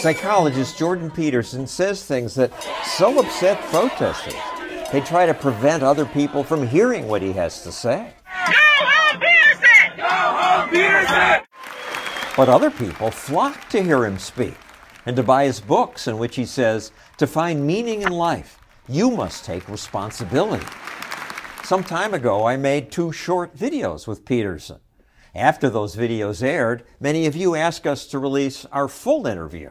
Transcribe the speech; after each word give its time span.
Psychologist 0.00 0.78
Jordan 0.78 1.10
Peterson 1.10 1.66
says 1.66 2.02
things 2.02 2.34
that 2.34 2.50
so 2.84 3.20
upset 3.20 3.60
protesters, 3.70 4.32
they 4.90 5.02
try 5.02 5.26
to 5.26 5.34
prevent 5.34 5.82
other 5.82 6.06
people 6.06 6.42
from 6.42 6.66
hearing 6.66 7.06
what 7.06 7.20
he 7.20 7.32
has 7.32 7.62
to 7.64 7.70
say. 7.70 8.14
Go 8.46 8.52
home, 8.54 9.20
Peterson! 9.20 9.96
Go 9.98 10.08
home, 10.08 10.70
Peterson! 10.70 11.44
But 12.34 12.48
other 12.48 12.70
people 12.70 13.10
flock 13.10 13.68
to 13.68 13.82
hear 13.82 14.06
him 14.06 14.18
speak 14.18 14.54
and 15.04 15.14
to 15.16 15.22
buy 15.22 15.44
his 15.44 15.60
books 15.60 16.08
in 16.08 16.16
which 16.16 16.36
he 16.36 16.46
says, 16.46 16.92
to 17.18 17.26
find 17.26 17.66
meaning 17.66 18.00
in 18.00 18.12
life, 18.12 18.58
you 18.88 19.10
must 19.10 19.44
take 19.44 19.68
responsibility. 19.68 20.66
Some 21.62 21.84
time 21.84 22.14
ago, 22.14 22.46
I 22.46 22.56
made 22.56 22.90
two 22.90 23.12
short 23.12 23.54
videos 23.54 24.06
with 24.06 24.24
Peterson. 24.24 24.80
After 25.34 25.68
those 25.68 25.94
videos 25.94 26.42
aired, 26.42 26.84
many 26.98 27.26
of 27.26 27.36
you 27.36 27.54
asked 27.54 27.86
us 27.86 28.06
to 28.06 28.18
release 28.18 28.64
our 28.72 28.88
full 28.88 29.26
interview. 29.26 29.70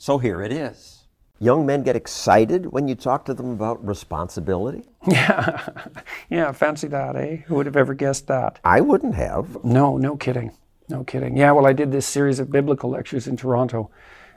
So 0.00 0.18
here 0.18 0.40
it 0.42 0.52
is. 0.52 1.02
Young 1.40 1.66
men 1.66 1.82
get 1.82 1.96
excited 1.96 2.66
when 2.66 2.86
you 2.86 2.94
talk 2.94 3.24
to 3.24 3.34
them 3.34 3.50
about 3.50 3.84
responsibility? 3.86 4.84
Yeah, 5.08 5.68
yeah, 6.30 6.52
fancy 6.52 6.86
that, 6.88 7.16
eh? 7.16 7.36
Who 7.46 7.56
would 7.56 7.66
have 7.66 7.76
ever 7.76 7.94
guessed 7.94 8.26
that? 8.28 8.60
I 8.62 8.80
wouldn't 8.80 9.14
have. 9.14 9.64
No, 9.64 9.96
no 9.96 10.16
kidding. 10.16 10.52
No 10.88 11.02
kidding. 11.02 11.36
Yeah, 11.36 11.52
well, 11.52 11.66
I 11.66 11.72
did 11.72 11.90
this 11.90 12.06
series 12.06 12.38
of 12.38 12.50
biblical 12.52 12.90
lectures 12.90 13.26
in 13.26 13.36
Toronto, 13.36 13.90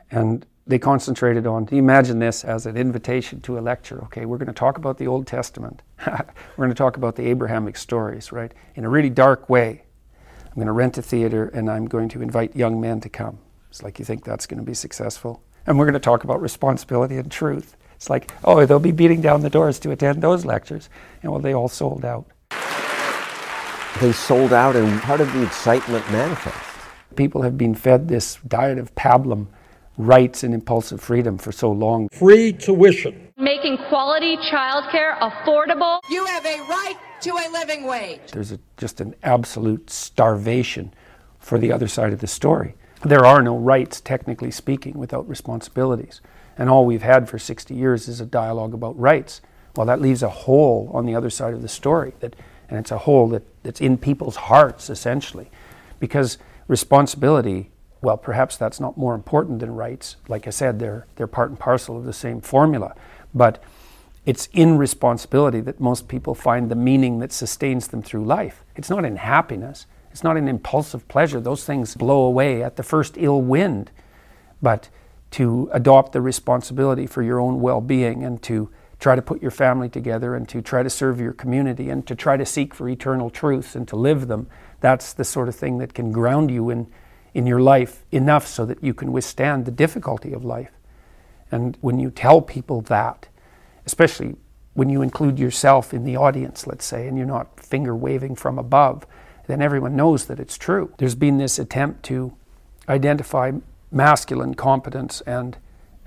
and 0.09 0.45
they 0.65 0.79
concentrated 0.79 1.45
on 1.45 1.67
imagine 1.71 2.19
this 2.19 2.43
as 2.43 2.65
an 2.65 2.77
invitation 2.77 3.41
to 3.41 3.59
a 3.59 3.61
lecture. 3.61 4.01
Okay, 4.05 4.25
we're 4.25 4.37
going 4.37 4.47
to 4.47 4.53
talk 4.53 4.77
about 4.77 4.97
the 4.97 5.07
Old 5.07 5.27
Testament. 5.27 5.81
we're 6.07 6.25
going 6.57 6.69
to 6.69 6.75
talk 6.75 6.97
about 6.97 7.15
the 7.15 7.27
Abrahamic 7.27 7.77
stories, 7.77 8.31
right? 8.31 8.53
In 8.75 8.85
a 8.85 8.89
really 8.89 9.09
dark 9.09 9.49
way. 9.49 9.83
I'm 10.45 10.55
going 10.55 10.67
to 10.67 10.73
rent 10.73 10.97
a 10.97 11.01
theater 11.01 11.47
and 11.53 11.69
I'm 11.69 11.85
going 11.85 12.09
to 12.09 12.21
invite 12.21 12.55
young 12.55 12.79
men 12.81 12.99
to 13.01 13.09
come. 13.09 13.39
It's 13.69 13.83
like 13.83 13.99
you 13.99 14.05
think 14.05 14.23
that's 14.23 14.45
going 14.45 14.59
to 14.59 14.65
be 14.65 14.73
successful. 14.73 15.43
And 15.67 15.77
we're 15.77 15.85
going 15.85 15.93
to 15.93 15.99
talk 15.99 16.23
about 16.23 16.41
responsibility 16.41 17.17
and 17.17 17.31
truth. 17.31 17.75
It's 17.95 18.09
like, 18.09 18.31
oh, 18.43 18.65
they'll 18.65 18.79
be 18.79 18.91
beating 18.91 19.21
down 19.21 19.41
the 19.41 19.49
doors 19.49 19.77
to 19.79 19.91
attend 19.91 20.23
those 20.23 20.43
lectures. 20.43 20.89
And 21.21 21.31
well, 21.31 21.41
they 21.41 21.53
all 21.53 21.67
sold 21.67 22.03
out. 22.03 22.25
They 23.99 24.11
sold 24.11 24.53
out, 24.53 24.75
and 24.75 24.87
how 25.01 25.17
did 25.17 25.27
the 25.29 25.43
excitement 25.43 26.09
manifest? 26.11 26.57
People 27.15 27.43
have 27.43 27.57
been 27.57 27.75
fed 27.75 28.07
this 28.07 28.39
diet 28.47 28.79
of 28.79 28.95
pablum, 28.95 29.47
rights 29.97 30.43
and 30.43 30.53
impulsive 30.53 31.01
freedom 31.01 31.37
for 31.37 31.51
so 31.51 31.71
long. 31.71 32.09
Free 32.09 32.53
tuition. 32.53 33.33
Making 33.37 33.77
quality 33.89 34.37
childcare 34.37 35.19
affordable. 35.19 35.99
You 36.09 36.25
have 36.25 36.45
a 36.45 36.59
right 36.61 36.95
to 37.21 37.29
a 37.31 37.45
living 37.51 37.83
wage. 37.83 38.31
There's 38.31 38.51
a, 38.51 38.59
just 38.77 39.01
an 39.01 39.13
absolute 39.21 39.89
starvation 39.89 40.93
for 41.39 41.59
the 41.59 41.71
other 41.71 41.87
side 41.87 42.13
of 42.13 42.19
the 42.19 42.27
story. 42.27 42.75
There 43.03 43.25
are 43.25 43.41
no 43.41 43.57
rights, 43.57 43.99
technically 43.99 44.51
speaking, 44.51 44.97
without 44.97 45.27
responsibilities. 45.27 46.21
And 46.57 46.69
all 46.69 46.85
we've 46.85 47.01
had 47.01 47.27
for 47.27 47.39
60 47.39 47.73
years 47.73 48.07
is 48.07 48.21
a 48.21 48.25
dialogue 48.25 48.73
about 48.73 48.99
rights. 48.99 49.41
Well, 49.75 49.87
that 49.87 50.01
leaves 50.01 50.21
a 50.21 50.29
hole 50.29 50.91
on 50.93 51.05
the 51.05 51.15
other 51.15 51.29
side 51.29 51.53
of 51.53 51.63
the 51.63 51.67
story, 51.67 52.13
that, 52.19 52.35
and 52.69 52.77
it's 52.77 52.91
a 52.91 52.99
hole 52.99 53.27
that, 53.29 53.43
that's 53.63 53.81
in 53.81 53.97
people's 53.97 54.35
hearts, 54.35 54.89
essentially. 54.89 55.49
Because 55.99 56.37
responsibility, 56.67 57.71
well, 58.01 58.17
perhaps 58.17 58.57
that's 58.57 58.79
not 58.79 58.97
more 58.97 59.15
important 59.15 59.59
than 59.59 59.73
rights. 59.73 60.17
Like 60.27 60.45
I 60.45 60.51
said, 60.51 60.77
they're, 60.77 61.07
they're 61.15 61.27
part 61.27 61.49
and 61.49 61.59
parcel 61.59 61.97
of 61.97 62.03
the 62.03 62.13
same 62.13 62.39
formula. 62.41 62.93
But 63.33 63.63
it's 64.25 64.47
in 64.53 64.77
responsibility 64.77 65.61
that 65.61 65.79
most 65.79 66.07
people 66.07 66.35
find 66.35 66.69
the 66.69 66.75
meaning 66.75 67.17
that 67.19 67.31
sustains 67.31 67.87
them 67.87 68.03
through 68.03 68.25
life. 68.25 68.63
It's 68.75 68.89
not 68.89 69.05
in 69.05 69.15
happiness, 69.15 69.87
it's 70.11 70.23
not 70.23 70.37
an 70.37 70.47
impulsive 70.47 71.07
pleasure. 71.07 71.39
Those 71.39 71.63
things 71.63 71.95
blow 71.95 72.23
away 72.23 72.61
at 72.61 72.75
the 72.75 72.83
first 72.83 73.15
ill 73.17 73.41
wind. 73.41 73.91
But 74.61 74.89
to 75.31 75.69
adopt 75.71 76.11
the 76.11 76.21
responsibility 76.21 77.07
for 77.07 77.23
your 77.23 77.39
own 77.39 77.61
well 77.61 77.81
being 77.81 78.23
and 78.23 78.41
to 78.43 78.69
try 78.99 79.15
to 79.15 79.21
put 79.21 79.41
your 79.41 79.51
family 79.51 79.89
together 79.89 80.35
and 80.35 80.47
to 80.49 80.61
try 80.61 80.83
to 80.83 80.89
serve 80.89 81.19
your 81.19 81.33
community 81.33 81.89
and 81.89 82.05
to 82.05 82.15
try 82.15 82.37
to 82.37 82.45
seek 82.45 82.75
for 82.75 82.87
eternal 82.87 83.29
truths 83.29 83.75
and 83.75 83.87
to 83.87 83.95
live 83.95 84.27
them, 84.27 84.47
that's 84.79 85.13
the 85.13 85.23
sort 85.23 85.47
of 85.47 85.55
thing 85.55 85.79
that 85.79 85.93
can 85.93 86.11
ground 86.11 86.51
you 86.51 86.69
in, 86.69 86.87
in 87.33 87.47
your 87.47 87.61
life 87.61 88.05
enough 88.11 88.45
so 88.45 88.65
that 88.65 88.83
you 88.83 88.93
can 88.93 89.11
withstand 89.11 89.65
the 89.65 89.71
difficulty 89.71 90.33
of 90.33 90.45
life. 90.45 90.71
And 91.51 91.77
when 91.81 91.99
you 91.99 92.11
tell 92.11 92.41
people 92.41 92.81
that, 92.81 93.27
especially 93.85 94.35
when 94.73 94.89
you 94.89 95.01
include 95.01 95.39
yourself 95.39 95.93
in 95.93 96.03
the 96.03 96.15
audience, 96.15 96.67
let's 96.67 96.85
say, 96.85 97.07
and 97.07 97.17
you're 97.17 97.25
not 97.25 97.59
finger 97.59 97.95
waving 97.95 98.35
from 98.35 98.59
above, 98.59 99.07
then 99.51 99.61
everyone 99.61 99.95
knows 99.95 100.25
that 100.25 100.39
it's 100.39 100.57
true. 100.57 100.93
There's 100.97 101.15
been 101.15 101.37
this 101.37 101.59
attempt 101.59 102.03
to 102.03 102.33
identify 102.87 103.51
masculine 103.91 104.53
competence 104.55 105.21
and 105.21 105.57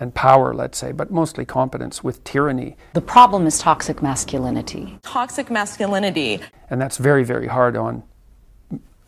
and 0.01 0.13
power, 0.13 0.53
let's 0.53 0.77
say, 0.77 0.91
but 0.91 1.13
mostly 1.13 1.45
competence 1.45 2.03
with 2.03 2.25
tyranny. 2.25 2.77
The 2.95 3.01
problem 3.01 3.47
is 3.47 3.61
toxic 3.61 4.03
masculinity. 4.03 4.99
Toxic 5.03 5.51
masculinity. 5.53 6.41
And 6.69 6.81
that's 6.81 6.97
very, 6.97 7.23
very 7.23 7.47
hard 7.47 7.77
on 7.77 8.03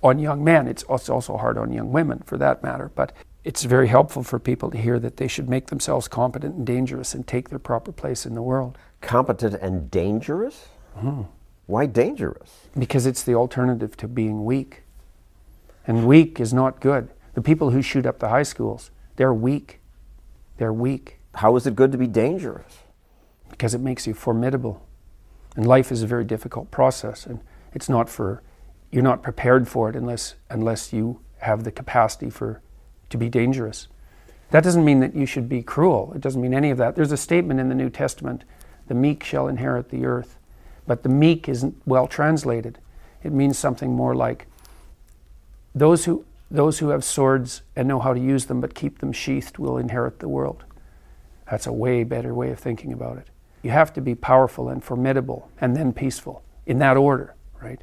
on 0.03 0.19
young 0.19 0.45
men. 0.45 0.69
It's 0.69 0.85
also 0.85 1.37
hard 1.37 1.59
on 1.59 1.73
young 1.73 1.91
women, 1.91 2.23
for 2.27 2.37
that 2.37 2.63
matter. 2.63 2.93
But 2.95 3.13
it's 3.43 3.65
very 3.65 3.89
helpful 3.89 4.23
for 4.23 4.39
people 4.39 4.71
to 4.71 4.79
hear 4.79 4.99
that 5.01 5.17
they 5.17 5.29
should 5.29 5.49
make 5.49 5.69
themselves 5.69 6.07
competent 6.09 6.57
and 6.57 6.67
dangerous 6.67 7.15
and 7.15 7.27
take 7.27 7.49
their 7.49 7.59
proper 7.59 7.91
place 7.91 8.27
in 8.27 8.35
the 8.35 8.43
world. 8.43 8.77
Competent 9.01 9.55
and 9.55 9.91
dangerous? 9.91 10.69
Mm. 10.99 11.27
Why 11.67 11.87
dangerous? 11.87 12.69
Because 12.79 13.07
it's 13.07 13.23
the 13.23 13.35
alternative 13.35 13.97
to 13.99 14.09
being 14.09 14.45
weak. 14.45 14.83
And 15.87 16.07
weak 16.07 16.41
is 16.41 16.53
not 16.53 16.81
good. 16.81 17.09
The 17.35 17.43
people 17.43 17.71
who 17.71 17.83
shoot 17.83 18.07
up 18.07 18.19
the 18.19 18.29
high 18.29 18.45
schools, 18.45 18.91
they're 19.17 19.35
weak. 19.35 19.81
They're 20.59 20.73
weak. 20.73 21.19
How 21.35 21.57
is 21.57 21.67
it 21.67 21.77
good 21.77 21.93
to 21.93 21.99
be 21.99 22.07
dangerous? 22.07 22.79
Because 23.51 23.75
it 23.75 23.81
makes 23.81 24.07
you 24.07 24.15
formidable. 24.15 24.87
And 25.55 25.67
life 25.67 25.91
is 25.91 26.03
a 26.03 26.07
very 26.07 26.25
difficult 26.25 26.71
process. 26.71 27.27
And 27.27 27.41
it's 27.75 27.89
not 27.89 28.09
for, 28.09 28.43
you're 28.91 29.03
not 29.03 29.23
prepared 29.23 29.69
for 29.69 29.89
it 29.89 29.97
unless, 29.97 30.35
unless 30.49 30.93
you 30.93 31.21
have 31.39 31.65
the 31.65 31.73
capacity 31.73 32.31
for, 32.31 32.63
to 33.11 33.19
be 33.19 33.29
dangerous. 33.29 33.89
That 34.51 34.63
doesn't 34.63 34.85
mean 34.85 35.01
that 35.01 35.15
you 35.15 35.27
should 35.27 35.49
be 35.49 35.63
cruel. 35.63 36.13
It 36.15 36.21
doesn't 36.21 36.41
mean 36.41 36.55
any 36.55 36.71
of 36.71 36.79
that. 36.79 36.95
There's 36.95 37.13
a 37.13 37.17
statement 37.17 37.61
in 37.61 37.69
the 37.69 37.75
New 37.75 37.91
Testament 37.91 38.45
the 38.87 38.95
meek 38.95 39.25
shall 39.25 39.49
inherit 39.49 39.91
the 39.91 40.07
earth. 40.07 40.39
But 40.87 41.03
the 41.03 41.09
meek 41.09 41.49
isn't 41.49 41.81
well 41.85 42.07
translated. 42.07 42.79
It 43.23 43.33
means 43.33 43.59
something 43.59 43.93
more 43.93 44.15
like 44.15 44.47
those 45.75 46.05
who, 46.05 46.25
those 46.51 46.79
who 46.79 46.89
have 46.91 47.05
swords 47.05 47.63
and 47.75 47.89
know 47.89 48.01
how 48.01 48.15
to 48.15 48.21
use 48.21 48.47
them 48.47 48.61
but 48.61 48.75
keep 48.75 48.99
them 48.99 49.13
sheathed 49.13 49.59
will 49.59 49.79
inherit 49.79 50.21
the 50.21 50.29
world. 50.29 50.65
That's 51.51 51.67
a 51.67 51.73
way 51.73 52.05
better 52.05 52.35
way 52.35 52.51
of 52.51 52.59
thinking 52.59 52.93
about 52.93 53.19
it. 53.19 53.29
You 53.63 53.71
have 53.71 53.93
to 53.95 54.01
be 54.01 54.15
powerful 54.15 54.69
and 54.69 54.83
formidable 54.83 55.51
and 55.61 55.77
then 55.77 55.93
peaceful 55.93 56.43
in 56.67 56.79
that 56.79 56.97
order, 56.97 57.35
right? 57.61 57.81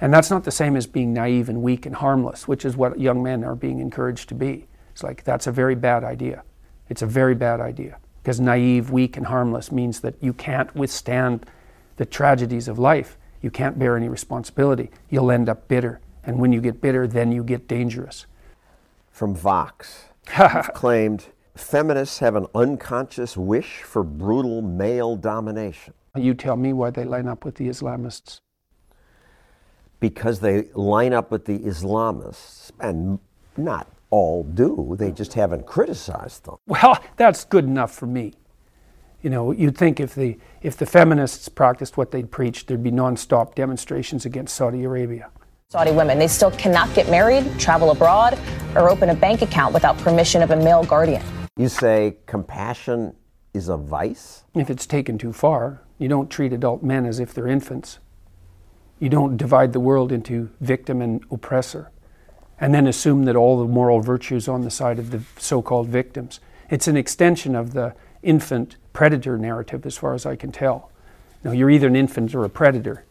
And 0.00 0.12
that's 0.12 0.30
not 0.30 0.44
the 0.44 0.50
same 0.50 0.76
as 0.76 0.86
being 0.86 1.12
naive 1.12 1.48
and 1.48 1.62
weak 1.62 1.86
and 1.86 1.94
harmless, 1.94 2.48
which 2.48 2.64
is 2.64 2.76
what 2.76 2.98
young 2.98 3.22
men 3.22 3.44
are 3.44 3.54
being 3.54 3.80
encouraged 3.80 4.28
to 4.30 4.34
be. 4.34 4.66
It's 4.92 5.02
like 5.02 5.24
that's 5.24 5.46
a 5.46 5.52
very 5.52 5.74
bad 5.74 6.04
idea. 6.04 6.42
It's 6.88 7.02
a 7.02 7.06
very 7.06 7.34
bad 7.34 7.60
idea 7.60 7.98
because 8.22 8.40
naive, 8.40 8.90
weak, 8.90 9.16
and 9.16 9.26
harmless 9.26 9.70
means 9.70 10.00
that 10.00 10.14
you 10.20 10.32
can't 10.32 10.74
withstand 10.74 11.46
the 12.00 12.06
tragedies 12.06 12.66
of 12.66 12.78
life. 12.78 13.18
You 13.42 13.50
can't 13.50 13.78
bear 13.78 13.94
any 13.94 14.08
responsibility. 14.08 14.90
You'll 15.10 15.30
end 15.30 15.50
up 15.50 15.68
bitter. 15.68 16.00
And 16.24 16.38
when 16.38 16.50
you 16.50 16.62
get 16.62 16.80
bitter, 16.80 17.06
then 17.06 17.30
you 17.30 17.44
get 17.44 17.68
dangerous. 17.68 18.24
From 19.10 19.34
Vox, 19.34 20.04
claimed 20.72 21.26
feminists 21.54 22.18
have 22.20 22.36
an 22.36 22.46
unconscious 22.54 23.36
wish 23.36 23.82
for 23.82 24.02
brutal 24.02 24.62
male 24.62 25.14
domination. 25.14 25.92
You 26.16 26.32
tell 26.32 26.56
me 26.56 26.72
why 26.72 26.88
they 26.88 27.04
line 27.04 27.28
up 27.28 27.44
with 27.44 27.56
the 27.56 27.68
Islamists. 27.68 28.40
Because 30.00 30.40
they 30.40 30.70
line 30.72 31.12
up 31.12 31.30
with 31.30 31.44
the 31.44 31.58
Islamists, 31.58 32.70
and 32.80 33.18
not 33.58 33.88
all 34.08 34.42
do, 34.42 34.96
they 34.98 35.12
just 35.12 35.34
haven't 35.34 35.66
criticized 35.66 36.46
them. 36.46 36.56
Well, 36.66 36.98
that's 37.16 37.44
good 37.44 37.64
enough 37.64 37.92
for 37.92 38.06
me. 38.06 38.32
You 39.22 39.30
know, 39.30 39.52
you'd 39.52 39.76
think 39.76 40.00
if 40.00 40.14
the, 40.14 40.38
if 40.62 40.76
the 40.76 40.86
feminists 40.86 41.48
practiced 41.48 41.96
what 41.96 42.10
they'd 42.10 42.30
preached, 42.30 42.68
there'd 42.68 42.82
be 42.82 42.90
nonstop 42.90 43.54
demonstrations 43.54 44.24
against 44.24 44.56
Saudi 44.56 44.84
Arabia. 44.84 45.30
Saudi 45.68 45.92
women, 45.92 46.18
they 46.18 46.26
still 46.26 46.50
cannot 46.52 46.92
get 46.94 47.08
married, 47.10 47.46
travel 47.58 47.90
abroad, 47.90 48.38
or 48.74 48.88
open 48.88 49.10
a 49.10 49.14
bank 49.14 49.42
account 49.42 49.74
without 49.74 49.96
permission 49.98 50.42
of 50.42 50.50
a 50.50 50.56
male 50.56 50.84
guardian. 50.84 51.22
You 51.56 51.68
say 51.68 52.16
compassion 52.26 53.14
is 53.52 53.68
a 53.68 53.76
vice? 53.76 54.44
If 54.54 54.70
it's 54.70 54.86
taken 54.86 55.18
too 55.18 55.32
far, 55.32 55.82
you 55.98 56.08
don't 56.08 56.30
treat 56.30 56.52
adult 56.52 56.82
men 56.82 57.04
as 57.04 57.20
if 57.20 57.34
they're 57.34 57.46
infants. 57.46 57.98
You 58.98 59.10
don't 59.10 59.36
divide 59.36 59.72
the 59.72 59.80
world 59.80 60.12
into 60.12 60.50
victim 60.60 61.02
and 61.02 61.22
oppressor 61.30 61.90
and 62.60 62.74
then 62.74 62.86
assume 62.86 63.24
that 63.24 63.36
all 63.36 63.58
the 63.58 63.66
moral 63.66 64.00
virtues 64.00 64.46
on 64.48 64.62
the 64.62 64.70
side 64.70 64.98
of 64.98 65.10
the 65.10 65.22
so 65.38 65.62
called 65.62 65.88
victims. 65.88 66.40
It's 66.68 66.86
an 66.86 66.96
extension 66.96 67.56
of 67.56 67.72
the 67.72 67.94
infant 68.22 68.76
predator 68.92 69.38
narrative, 69.38 69.86
as 69.86 69.96
far 69.96 70.14
as 70.14 70.26
I 70.26 70.36
can 70.36 70.52
tell. 70.52 70.90
Now, 71.42 71.52
you're 71.52 71.70
either 71.70 71.86
an 71.86 71.96
infant 71.96 72.34
or 72.34 72.44
a 72.44 72.50
predator. 72.50 73.04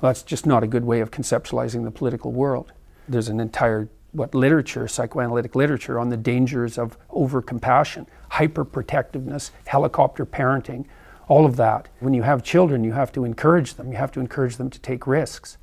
Well, 0.00 0.10
that's 0.10 0.22
just 0.22 0.46
not 0.46 0.62
a 0.62 0.66
good 0.66 0.84
way 0.84 1.00
of 1.00 1.10
conceptualizing 1.10 1.84
the 1.84 1.90
political 1.90 2.32
world. 2.32 2.72
There's 3.08 3.28
an 3.28 3.40
entire 3.40 3.88
what 4.12 4.34
literature, 4.34 4.86
psychoanalytic 4.86 5.56
literature, 5.56 5.98
on 5.98 6.08
the 6.08 6.16
dangers 6.16 6.78
of 6.78 6.96
overcompassion, 7.10 8.06
hyperprotectiveness, 8.32 9.50
helicopter 9.66 10.24
parenting, 10.24 10.86
all 11.26 11.44
of 11.44 11.56
that. 11.56 11.88
When 11.98 12.14
you 12.14 12.22
have 12.22 12.44
children, 12.44 12.84
you 12.84 12.92
have 12.92 13.12
to 13.12 13.24
encourage 13.24 13.74
them. 13.74 13.90
You 13.90 13.98
have 13.98 14.12
to 14.12 14.20
encourage 14.20 14.56
them 14.56 14.70
to 14.70 14.78
take 14.78 15.06
risks 15.06 15.58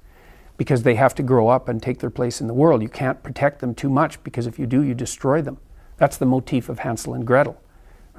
because 0.58 0.84
they 0.84 0.96
have 0.96 1.16
to 1.16 1.24
grow 1.24 1.48
up 1.48 1.69
and 1.69 1.81
take 1.81 2.00
their 2.00 2.10
place 2.10 2.42
in 2.42 2.48
the 2.48 2.54
world. 2.54 2.81
You 2.81 2.90
can't 2.90 3.24
protect 3.24 3.60
them 3.60 3.74
too 3.74 3.90
much 3.90 4.22
because 4.24 4.48
if 4.48 4.60
you 4.60 4.66
do, 4.66 4.84
you 4.84 4.94
destroy 4.94 5.42
them. 5.42 5.58
That's 5.98 6.18
the 6.18 6.25
motif 6.25 6.68
of 6.68 6.80
Hansel 6.80 7.13
and 7.13 7.25
Gretel, 7.25 7.62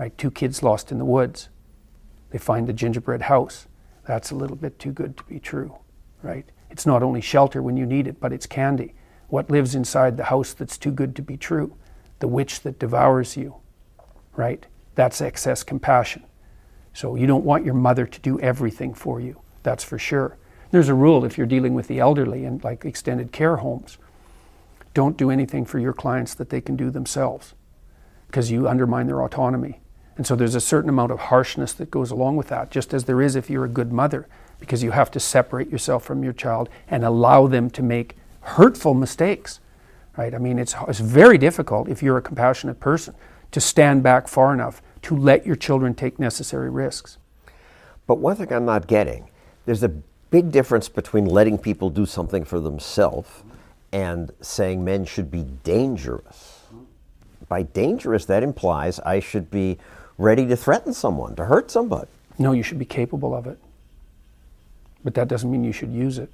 right? 0.02 0.18
Two 0.18 0.32
kids 0.32 0.64
lost 0.64 0.90
in 0.90 0.98
the 0.98 1.04
woods. 1.04 1.48
They 2.30 2.38
find 2.38 2.66
the 2.66 2.72
gingerbread 2.72 3.22
house. 3.22 3.68
That's 4.04 4.32
a 4.32 4.34
little 4.34 4.56
bit 4.56 4.80
too 4.80 4.90
good 4.90 5.16
to 5.16 5.22
be 5.22 5.38
true, 5.38 5.78
right? 6.24 6.44
It's 6.70 6.84
not 6.84 7.04
only 7.04 7.20
shelter 7.20 7.62
when 7.62 7.76
you 7.76 7.86
need 7.86 8.08
it, 8.08 8.18
but 8.18 8.32
it's 8.32 8.44
candy. 8.44 8.96
What 9.28 9.48
lives 9.48 9.76
inside 9.76 10.16
the 10.16 10.24
house 10.24 10.54
that's 10.54 10.76
too 10.76 10.90
good 10.90 11.14
to 11.14 11.22
be 11.22 11.36
true? 11.36 11.76
The 12.18 12.26
witch 12.26 12.62
that 12.62 12.80
devours 12.80 13.36
you, 13.36 13.54
right? 14.34 14.66
That's 14.96 15.20
excess 15.20 15.62
compassion. 15.62 16.24
So 16.92 17.14
you 17.14 17.28
don't 17.28 17.44
want 17.44 17.64
your 17.64 17.74
mother 17.74 18.04
to 18.04 18.20
do 18.20 18.40
everything 18.40 18.94
for 18.94 19.20
you, 19.20 19.40
that's 19.62 19.84
for 19.84 20.00
sure. 20.00 20.36
There's 20.72 20.88
a 20.88 20.94
rule 20.94 21.24
if 21.24 21.38
you're 21.38 21.46
dealing 21.46 21.74
with 21.74 21.86
the 21.86 22.00
elderly 22.00 22.44
and 22.44 22.64
like 22.64 22.84
extended 22.84 23.30
care 23.30 23.58
homes. 23.58 23.98
Don't 24.94 25.16
do 25.16 25.30
anything 25.30 25.64
for 25.64 25.78
your 25.78 25.92
clients 25.92 26.34
that 26.34 26.50
they 26.50 26.60
can 26.60 26.74
do 26.74 26.90
themselves 26.90 27.54
because 28.26 28.50
you 28.50 28.66
undermine 28.66 29.06
their 29.06 29.22
autonomy. 29.22 29.78
And 30.16 30.26
so 30.26 30.36
there's 30.36 30.54
a 30.54 30.60
certain 30.60 30.90
amount 30.90 31.12
of 31.12 31.18
harshness 31.18 31.72
that 31.74 31.90
goes 31.90 32.10
along 32.10 32.36
with 32.36 32.48
that, 32.48 32.70
just 32.70 32.92
as 32.92 33.04
there 33.04 33.22
is 33.22 33.34
if 33.36 33.48
you're 33.48 33.64
a 33.64 33.68
good 33.68 33.92
mother, 33.92 34.28
because 34.60 34.82
you 34.82 34.90
have 34.90 35.10
to 35.12 35.20
separate 35.20 35.70
yourself 35.70 36.04
from 36.04 36.22
your 36.22 36.32
child 36.32 36.68
and 36.88 37.04
allow 37.04 37.46
them 37.46 37.70
to 37.70 37.82
make 37.82 38.16
hurtful 38.42 38.94
mistakes. 38.94 39.60
Right? 40.16 40.34
I 40.34 40.38
mean, 40.38 40.58
it's, 40.58 40.74
it's 40.86 41.00
very 41.00 41.38
difficult 41.38 41.88
if 41.88 42.02
you're 42.02 42.18
a 42.18 42.22
compassionate 42.22 42.78
person 42.78 43.14
to 43.52 43.60
stand 43.60 44.02
back 44.02 44.28
far 44.28 44.52
enough 44.52 44.82
to 45.02 45.16
let 45.16 45.46
your 45.46 45.56
children 45.56 45.94
take 45.94 46.18
necessary 46.18 46.70
risks. 46.70 47.18
But 48.06 48.18
one 48.18 48.36
thing 48.36 48.52
I'm 48.52 48.64
not 48.64 48.86
getting, 48.86 49.30
there's 49.64 49.82
a 49.82 49.88
big 50.30 50.50
difference 50.50 50.88
between 50.88 51.26
letting 51.26 51.58
people 51.58 51.90
do 51.90 52.06
something 52.06 52.44
for 52.44 52.60
themselves 52.60 53.30
and 53.92 54.32
saying 54.40 54.84
men 54.84 55.04
should 55.04 55.30
be 55.30 55.42
dangerous. 55.64 56.60
By 57.48 57.62
dangerous, 57.62 58.24
that 58.26 58.42
implies 58.42 58.98
I 59.00 59.20
should 59.20 59.50
be 59.50 59.78
ready 60.18 60.46
to 60.46 60.56
threaten 60.56 60.92
someone, 60.92 61.34
to 61.36 61.46
hurt 61.46 61.70
somebody. 61.70 62.08
No, 62.38 62.52
you 62.52 62.62
should 62.62 62.78
be 62.78 62.84
capable 62.84 63.34
of 63.34 63.46
it. 63.46 63.58
But 65.04 65.14
that 65.14 65.28
doesn't 65.28 65.50
mean 65.50 65.64
you 65.64 65.72
should 65.72 65.92
use 65.92 66.18
it. 66.18 66.30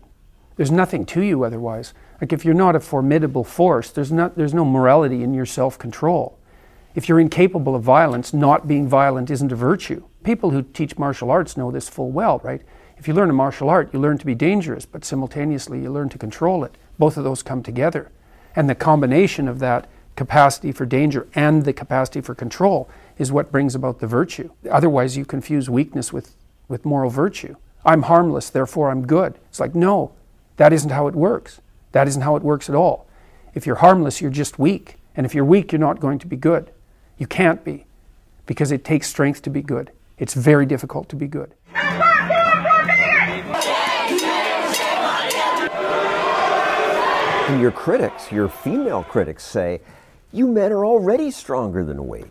There's 0.56 0.70
nothing 0.70 1.06
to 1.06 1.22
you 1.22 1.44
otherwise. 1.44 1.94
Like 2.20 2.32
if 2.32 2.44
you're 2.44 2.54
not 2.54 2.76
a 2.76 2.80
formidable 2.80 3.44
force, 3.44 3.90
there's, 3.90 4.10
not, 4.10 4.36
there's 4.36 4.54
no 4.54 4.64
morality 4.64 5.22
in 5.22 5.32
your 5.32 5.46
self 5.46 5.78
control. 5.78 6.38
If 6.94 7.08
you're 7.08 7.20
incapable 7.20 7.76
of 7.76 7.82
violence, 7.82 8.34
not 8.34 8.66
being 8.66 8.88
violent 8.88 9.30
isn't 9.30 9.52
a 9.52 9.56
virtue. 9.56 10.02
People 10.24 10.50
who 10.50 10.62
teach 10.62 10.98
martial 10.98 11.30
arts 11.30 11.56
know 11.56 11.70
this 11.70 11.88
full 11.88 12.10
well, 12.10 12.40
right? 12.42 12.62
If 12.96 13.06
you 13.06 13.14
learn 13.14 13.30
a 13.30 13.34
martial 13.34 13.70
art, 13.70 13.90
you 13.92 14.00
learn 14.00 14.18
to 14.18 14.26
be 14.26 14.34
dangerous, 14.34 14.84
but 14.84 15.04
simultaneously 15.04 15.80
you 15.80 15.92
learn 15.92 16.08
to 16.08 16.18
control 16.18 16.64
it. 16.64 16.74
Both 16.98 17.16
of 17.16 17.22
those 17.22 17.44
come 17.44 17.62
together. 17.62 18.10
And 18.56 18.68
the 18.68 18.74
combination 18.74 19.46
of 19.46 19.60
that 19.60 19.88
capacity 20.18 20.72
for 20.72 20.84
danger 20.84 21.28
and 21.36 21.64
the 21.64 21.72
capacity 21.72 22.20
for 22.20 22.34
control 22.34 22.90
is 23.18 23.30
what 23.30 23.52
brings 23.52 23.76
about 23.76 24.00
the 24.00 24.06
virtue. 24.06 24.50
Otherwise, 24.68 25.16
you 25.16 25.24
confuse 25.24 25.70
weakness 25.70 26.12
with, 26.12 26.34
with 26.66 26.84
moral 26.84 27.08
virtue. 27.08 27.54
I'm 27.84 28.02
harmless, 28.02 28.50
therefore 28.50 28.90
I'm 28.90 29.06
good. 29.06 29.38
It's 29.48 29.60
like, 29.60 29.76
no, 29.76 30.10
that 30.56 30.72
isn't 30.72 30.90
how 30.90 31.06
it 31.06 31.14
works. 31.14 31.60
That 31.92 32.08
isn't 32.08 32.22
how 32.22 32.34
it 32.34 32.42
works 32.42 32.68
at 32.68 32.74
all. 32.74 33.06
If 33.54 33.64
you're 33.64 33.76
harmless, 33.76 34.20
you're 34.20 34.32
just 34.32 34.58
weak. 34.58 34.96
And 35.14 35.24
if 35.24 35.36
you're 35.36 35.44
weak, 35.44 35.70
you're 35.70 35.78
not 35.78 36.00
going 36.00 36.18
to 36.18 36.26
be 36.26 36.36
good. 36.36 36.72
You 37.16 37.28
can't 37.28 37.64
be 37.64 37.86
because 38.44 38.72
it 38.72 38.84
takes 38.84 39.06
strength 39.06 39.42
to 39.42 39.50
be 39.50 39.62
good. 39.62 39.92
It's 40.18 40.34
very 40.34 40.66
difficult 40.66 41.08
to 41.10 41.16
be 41.16 41.28
good. 41.28 41.54
And 47.48 47.60
your 47.62 47.70
critics, 47.70 48.32
your 48.32 48.48
female 48.48 49.04
critics, 49.04 49.44
say, 49.44 49.80
you 50.32 50.48
men 50.48 50.72
are 50.72 50.84
already 50.84 51.30
stronger 51.30 51.84
than 51.84 52.06
we. 52.06 52.24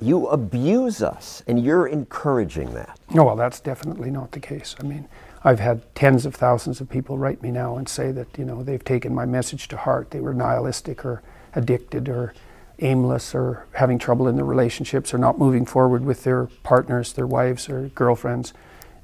You 0.00 0.28
abuse 0.28 1.02
us, 1.02 1.42
and 1.46 1.62
you're 1.62 1.86
encouraging 1.86 2.74
that. 2.74 2.98
No, 3.12 3.24
well, 3.24 3.36
that's 3.36 3.60
definitely 3.60 4.10
not 4.10 4.32
the 4.32 4.40
case. 4.40 4.76
I 4.78 4.84
mean, 4.84 5.08
I've 5.42 5.60
had 5.60 5.94
tens 5.94 6.26
of 6.26 6.34
thousands 6.34 6.80
of 6.80 6.88
people 6.88 7.18
write 7.18 7.42
me 7.42 7.50
now 7.50 7.76
and 7.76 7.88
say 7.88 8.12
that, 8.12 8.38
you 8.38 8.44
know, 8.44 8.62
they've 8.62 8.84
taken 8.84 9.14
my 9.14 9.24
message 9.24 9.68
to 9.68 9.76
heart. 9.76 10.10
They 10.10 10.20
were 10.20 10.34
nihilistic 10.34 11.04
or 11.04 11.22
addicted 11.54 12.08
or 12.08 12.34
aimless 12.80 13.34
or 13.34 13.66
having 13.72 13.98
trouble 13.98 14.28
in 14.28 14.36
their 14.36 14.44
relationships 14.44 15.12
or 15.12 15.18
not 15.18 15.38
moving 15.38 15.66
forward 15.66 16.04
with 16.04 16.24
their 16.24 16.46
partners, 16.62 17.12
their 17.12 17.26
wives 17.26 17.68
or 17.68 17.88
girlfriends. 17.88 18.52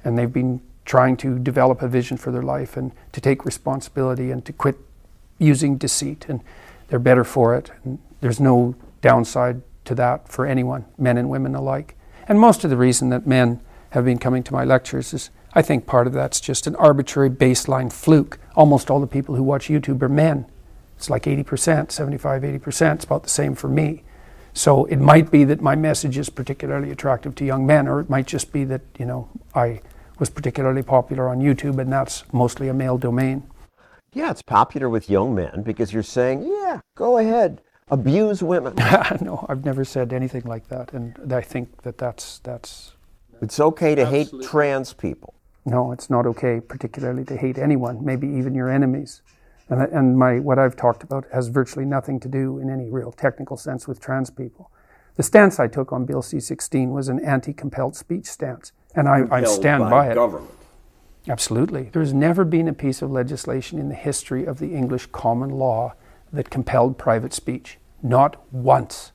And 0.03 0.17
they've 0.17 0.31
been 0.31 0.61
trying 0.85 1.17
to 1.17 1.39
develop 1.39 1.81
a 1.81 1.87
vision 1.87 2.15
for 2.15 2.31
their 2.31 2.43
life 2.43 2.77
and 2.77 2.91
to 3.11 3.19
take 3.19 3.43
responsibility 3.43 4.31
and 4.31 4.45
to 4.45 4.53
quit 4.53 4.77
using 5.39 5.77
deceit. 5.77 6.25
And 6.29 6.41
they're 6.87 6.99
better 6.99 7.23
for 7.23 7.55
it. 7.55 7.71
There's 8.21 8.39
no 8.39 8.75
downside 9.01 9.61
to 9.85 9.95
that 9.95 10.27
for 10.27 10.45
anyone, 10.45 10.85
men 10.97 11.17
and 11.17 11.29
women 11.29 11.55
alike. 11.55 11.95
And 12.27 12.39
most 12.39 12.63
of 12.63 12.69
the 12.69 12.77
reason 12.77 13.09
that 13.09 13.27
men 13.27 13.61
have 13.91 14.05
been 14.05 14.17
coming 14.17 14.43
to 14.43 14.53
my 14.53 14.63
lectures 14.63 15.13
is 15.13 15.29
I 15.53 15.61
think 15.61 15.85
part 15.85 16.07
of 16.07 16.13
that's 16.13 16.41
just 16.41 16.67
an 16.67 16.75
arbitrary 16.75 17.29
baseline 17.29 17.91
fluke. 17.91 18.39
Almost 18.55 18.91
all 18.91 18.99
the 18.99 19.07
people 19.07 19.35
who 19.35 19.43
watch 19.43 19.67
YouTube 19.67 20.01
are 20.01 20.09
men. 20.09 20.45
It's 20.97 21.09
like 21.09 21.23
80%, 21.23 21.91
75, 21.91 22.41
80%. 22.41 22.95
It's 22.95 23.05
about 23.05 23.23
the 23.23 23.29
same 23.29 23.55
for 23.55 23.67
me. 23.67 24.03
So 24.53 24.85
it 24.85 24.97
might 24.97 25.31
be 25.31 25.43
that 25.45 25.61
my 25.61 25.75
message 25.75 26.17
is 26.17 26.29
particularly 26.29 26.91
attractive 26.91 27.35
to 27.35 27.45
young 27.45 27.65
men, 27.65 27.87
or 27.87 27.99
it 27.99 28.09
might 28.09 28.27
just 28.27 28.51
be 28.51 28.63
that, 28.65 28.81
you 28.97 29.05
know, 29.05 29.29
I 29.53 29.81
was 30.17 30.29
particularly 30.29 30.81
popular 30.81 31.27
on 31.27 31.39
YouTube 31.39 31.77
and 31.79 31.91
that's 31.91 32.23
mostly 32.33 32.69
a 32.69 32.73
male 32.73 32.97
domain. 32.97 33.43
Yeah, 34.15 34.31
it's 34.31 34.41
popular 34.41 34.89
with 34.89 35.09
young 35.09 35.35
men 35.35 35.61
because 35.61 35.91
you're 35.91 36.01
saying, 36.01 36.47
yeah, 36.47 36.79
go 36.95 37.17
ahead, 37.17 37.61
abuse 37.89 38.41
women. 38.41 38.73
no, 39.21 39.45
I've 39.49 39.65
never 39.65 39.83
said 39.83 40.13
anything 40.13 40.43
like 40.45 40.69
that, 40.69 40.93
and 40.93 41.33
I 41.33 41.41
think 41.41 41.81
that 41.81 41.97
that's 41.97 42.39
that's. 42.39 42.93
It's 43.41 43.59
okay 43.59 43.93
to 43.93 44.03
Absolutely. 44.03 44.39
hate 44.39 44.49
trans 44.49 44.93
people. 44.93 45.33
No, 45.65 45.91
it's 45.91 46.09
not 46.09 46.25
okay, 46.27 46.61
particularly 46.61 47.25
to 47.25 47.35
hate 47.35 47.57
anyone, 47.57 48.05
maybe 48.05 48.27
even 48.27 48.55
your 48.55 48.69
enemies. 48.71 49.21
And, 49.67 49.81
and 49.81 50.17
my, 50.17 50.39
what 50.39 50.59
I've 50.59 50.77
talked 50.77 51.03
about 51.03 51.25
has 51.33 51.49
virtually 51.49 51.85
nothing 51.85 52.19
to 52.21 52.29
do 52.29 52.59
in 52.59 52.69
any 52.69 52.89
real 52.89 53.11
technical 53.11 53.57
sense 53.57 53.85
with 53.85 53.99
trans 53.99 54.29
people. 54.29 54.71
The 55.15 55.23
stance 55.23 55.59
I 55.59 55.67
took 55.67 55.91
on 55.91 56.05
Bill 56.05 56.21
C 56.21 56.39
16 56.39 56.91
was 56.91 57.09
an 57.09 57.19
anti 57.19 57.51
compelled 57.51 57.97
speech 57.97 58.27
stance, 58.27 58.71
and 58.95 59.09
I, 59.09 59.25
I 59.29 59.43
stand 59.43 59.83
by, 59.83 59.89
by 59.89 60.11
it. 60.11 60.15
Government. 60.15 60.51
Absolutely. 61.27 61.89
There's 61.91 62.13
never 62.13 62.43
been 62.43 62.67
a 62.67 62.73
piece 62.73 63.01
of 63.01 63.11
legislation 63.11 63.79
in 63.79 63.89
the 63.89 63.95
history 63.95 64.45
of 64.45 64.59
the 64.59 64.75
English 64.75 65.07
common 65.07 65.49
law 65.49 65.95
that 66.31 66.49
compelled 66.49 66.97
private 66.97 67.33
speech. 67.33 67.77
Not 68.03 68.43
once. 68.53 69.11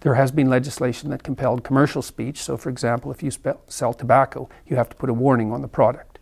There 0.00 0.14
has 0.14 0.30
been 0.30 0.50
legislation 0.50 1.10
that 1.10 1.22
compelled 1.22 1.64
commercial 1.64 2.02
speech. 2.02 2.42
So, 2.42 2.56
for 2.56 2.68
example, 2.68 3.10
if 3.10 3.22
you 3.22 3.30
sell 3.68 3.94
tobacco, 3.94 4.48
you 4.66 4.76
have 4.76 4.90
to 4.90 4.96
put 4.96 5.08
a 5.08 5.14
warning 5.14 5.52
on 5.52 5.62
the 5.62 5.68
product. 5.68 6.18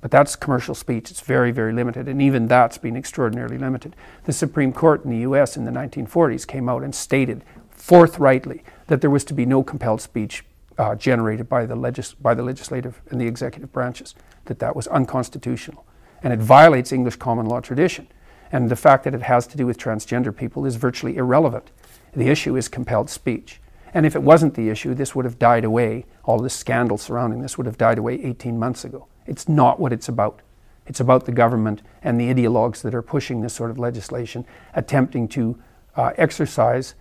But 0.00 0.10
that's 0.10 0.36
commercial 0.36 0.74
speech. 0.74 1.10
It's 1.10 1.20
very, 1.20 1.50
very 1.50 1.72
limited, 1.72 2.08
and 2.08 2.20
even 2.20 2.46
that's 2.46 2.78
been 2.78 2.96
extraordinarily 2.96 3.58
limited. 3.58 3.96
The 4.24 4.32
Supreme 4.32 4.72
Court 4.72 5.04
in 5.04 5.10
the 5.10 5.18
US 5.18 5.56
in 5.56 5.64
the 5.64 5.70
1940s 5.70 6.46
came 6.46 6.68
out 6.68 6.82
and 6.82 6.94
stated 6.94 7.44
forthrightly 7.70 8.64
that 8.86 9.00
there 9.00 9.10
was 9.10 9.24
to 9.24 9.34
be 9.34 9.46
no 9.46 9.62
compelled 9.62 10.00
speech 10.00 10.44
uh, 10.76 10.94
generated 10.94 11.48
by 11.48 11.66
the, 11.66 11.76
legis- 11.76 12.14
by 12.14 12.34
the 12.34 12.42
legislative 12.42 13.00
and 13.10 13.20
the 13.20 13.26
executive 13.26 13.72
branches, 13.72 14.14
that 14.46 14.58
that 14.58 14.76
was 14.76 14.86
unconstitutional. 14.88 15.84
And 16.22 16.32
it 16.32 16.38
violates 16.38 16.92
English 16.92 17.16
common 17.16 17.46
law 17.46 17.60
tradition. 17.60 18.08
And 18.50 18.70
the 18.70 18.76
fact 18.76 19.04
that 19.04 19.14
it 19.14 19.22
has 19.22 19.46
to 19.48 19.56
do 19.56 19.66
with 19.66 19.78
transgender 19.78 20.34
people 20.34 20.64
is 20.64 20.76
virtually 20.76 21.16
irrelevant. 21.16 21.70
The 22.14 22.28
issue 22.28 22.56
is 22.56 22.68
compelled 22.68 23.10
speech. 23.10 23.60
And 23.92 24.06
if 24.06 24.16
it 24.16 24.22
wasn't 24.22 24.54
the 24.54 24.68
issue, 24.68 24.94
this 24.94 25.14
would 25.14 25.24
have 25.24 25.38
died 25.38 25.64
away. 25.64 26.06
All 26.24 26.38
this 26.38 26.54
scandal 26.54 26.98
surrounding 26.98 27.40
this 27.40 27.56
would 27.56 27.66
have 27.66 27.78
died 27.78 27.98
away 27.98 28.22
18 28.22 28.58
months 28.58 28.84
ago. 28.84 29.06
It's 29.26 29.48
not 29.48 29.78
what 29.80 29.92
it's 29.92 30.08
about. 30.08 30.42
It's 30.86 31.00
about 31.00 31.24
the 31.24 31.32
government 31.32 31.82
and 32.02 32.20
the 32.20 32.32
ideologues 32.32 32.82
that 32.82 32.94
are 32.94 33.02
pushing 33.02 33.40
this 33.40 33.54
sort 33.54 33.70
of 33.70 33.78
legislation, 33.78 34.44
attempting 34.74 35.28
to 35.28 35.58
uh, 35.96 36.12
exercise 36.16 36.94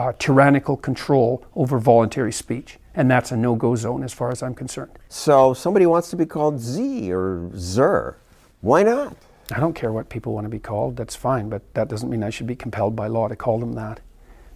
uh, 0.00 0.12
tyrannical 0.18 0.76
control 0.76 1.44
over 1.54 1.78
voluntary 1.78 2.32
speech. 2.32 2.78
And 2.94 3.10
that's 3.10 3.30
a 3.30 3.36
no 3.36 3.54
go 3.54 3.76
zone 3.76 4.02
as 4.02 4.12
far 4.12 4.30
as 4.32 4.42
I'm 4.42 4.54
concerned. 4.54 4.90
So, 5.08 5.54
somebody 5.54 5.86
wants 5.86 6.10
to 6.10 6.16
be 6.16 6.26
called 6.26 6.58
Z 6.58 7.12
or 7.12 7.50
Zer. 7.54 8.16
Why 8.60 8.82
not? 8.82 9.16
I 9.52 9.60
don't 9.60 9.74
care 9.74 9.92
what 9.92 10.08
people 10.08 10.32
want 10.32 10.44
to 10.44 10.50
be 10.50 10.58
called, 10.58 10.96
that's 10.96 11.16
fine, 11.16 11.48
but 11.48 11.62
that 11.74 11.88
doesn't 11.88 12.08
mean 12.08 12.22
I 12.22 12.30
should 12.30 12.46
be 12.46 12.56
compelled 12.56 12.94
by 12.94 13.08
law 13.08 13.28
to 13.28 13.36
call 13.36 13.58
them 13.58 13.72
that. 13.74 14.00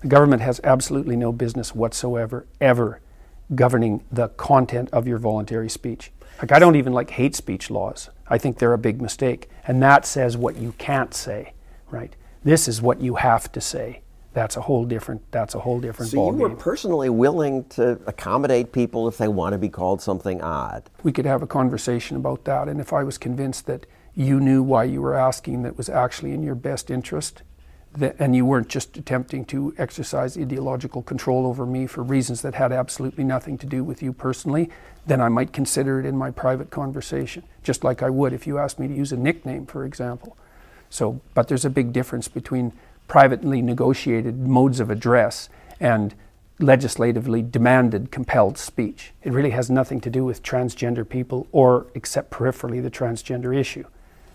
The 0.00 0.08
government 0.08 0.42
has 0.42 0.60
absolutely 0.62 1.16
no 1.16 1.32
business 1.32 1.74
whatsoever, 1.74 2.46
ever, 2.60 3.00
governing 3.54 4.04
the 4.10 4.28
content 4.28 4.88
of 4.92 5.06
your 5.06 5.18
voluntary 5.18 5.68
speech. 5.68 6.12
Like, 6.40 6.52
I 6.52 6.58
don't 6.58 6.76
even 6.76 6.92
like 6.92 7.10
hate 7.10 7.34
speech 7.34 7.70
laws. 7.70 8.10
I 8.28 8.38
think 8.38 8.58
they're 8.58 8.72
a 8.72 8.78
big 8.78 9.00
mistake. 9.02 9.48
And 9.66 9.82
that 9.82 10.06
says 10.06 10.36
what 10.36 10.56
you 10.56 10.72
can't 10.78 11.14
say, 11.14 11.52
right? 11.90 12.14
This 12.42 12.68
is 12.68 12.82
what 12.82 13.00
you 13.00 13.16
have 13.16 13.50
to 13.52 13.60
say. 13.60 14.02
That's 14.34 14.56
a 14.56 14.60
whole 14.60 14.84
different. 14.84 15.22
That's 15.30 15.54
a 15.54 15.60
whole 15.60 15.80
different 15.80 16.10
So 16.10 16.30
you 16.30 16.36
were 16.36 16.50
personally 16.50 17.08
willing 17.08 17.64
to 17.70 17.98
accommodate 18.06 18.72
people 18.72 19.08
if 19.08 19.16
they 19.16 19.28
want 19.28 19.52
to 19.52 19.58
be 19.58 19.68
called 19.68 20.02
something 20.02 20.42
odd. 20.42 20.90
we 21.04 21.12
could 21.12 21.24
have 21.24 21.42
a 21.42 21.46
conversation 21.46 22.16
about 22.16 22.44
that. 22.44 22.68
And 22.68 22.80
if 22.80 22.92
I 22.92 23.04
was 23.04 23.16
convinced 23.16 23.66
that 23.66 23.86
you 24.14 24.40
knew 24.40 24.62
why 24.62 24.84
you 24.84 25.00
were 25.00 25.14
asking 25.14 25.62
that 25.62 25.76
was 25.76 25.88
actually 25.88 26.32
in 26.32 26.42
your 26.42 26.54
best 26.56 26.90
interest, 26.90 27.42
that, 27.96 28.16
and 28.18 28.34
you 28.34 28.44
weren't 28.44 28.68
just 28.68 28.96
attempting 28.96 29.44
to 29.46 29.72
exercise 29.78 30.36
ideological 30.36 31.02
control 31.02 31.46
over 31.46 31.64
me 31.64 31.86
for 31.86 32.02
reasons 32.02 32.42
that 32.42 32.54
had 32.54 32.72
absolutely 32.72 33.24
nothing 33.24 33.56
to 33.58 33.66
do 33.66 33.84
with 33.84 34.02
you 34.02 34.12
personally, 34.12 34.68
then 35.06 35.20
I 35.20 35.28
might 35.28 35.52
consider 35.52 36.00
it 36.00 36.06
in 36.06 36.16
my 36.16 36.30
private 36.30 36.70
conversation, 36.70 37.44
just 37.62 37.84
like 37.84 38.02
I 38.02 38.10
would 38.10 38.32
if 38.32 38.46
you 38.46 38.58
asked 38.58 38.80
me 38.80 38.88
to 38.88 38.94
use 38.94 39.12
a 39.12 39.16
nickname, 39.16 39.66
for 39.66 39.84
example. 39.84 40.36
So, 40.90 41.20
but 41.34 41.48
there's 41.48 41.64
a 41.64 41.70
big 41.70 41.92
difference 41.92 42.28
between 42.28 42.72
privately 43.08 43.62
negotiated 43.62 44.46
modes 44.46 44.80
of 44.80 44.90
address 44.90 45.49
and 45.80 46.14
legislatively 46.58 47.42
demanded 47.42 48.11
compelled 48.11 48.56
speech. 48.56 49.12
It 49.23 49.32
really 49.32 49.50
has 49.50 49.70
nothing 49.70 50.00
to 50.02 50.11
do 50.11 50.25
with 50.25 50.42
transgender 50.42 51.08
people 51.08 51.46
or, 51.52 51.87
except 51.94 52.30
peripherally, 52.30 52.82
the 52.82 52.90
transgender 52.90 53.56
issue. 53.56 53.84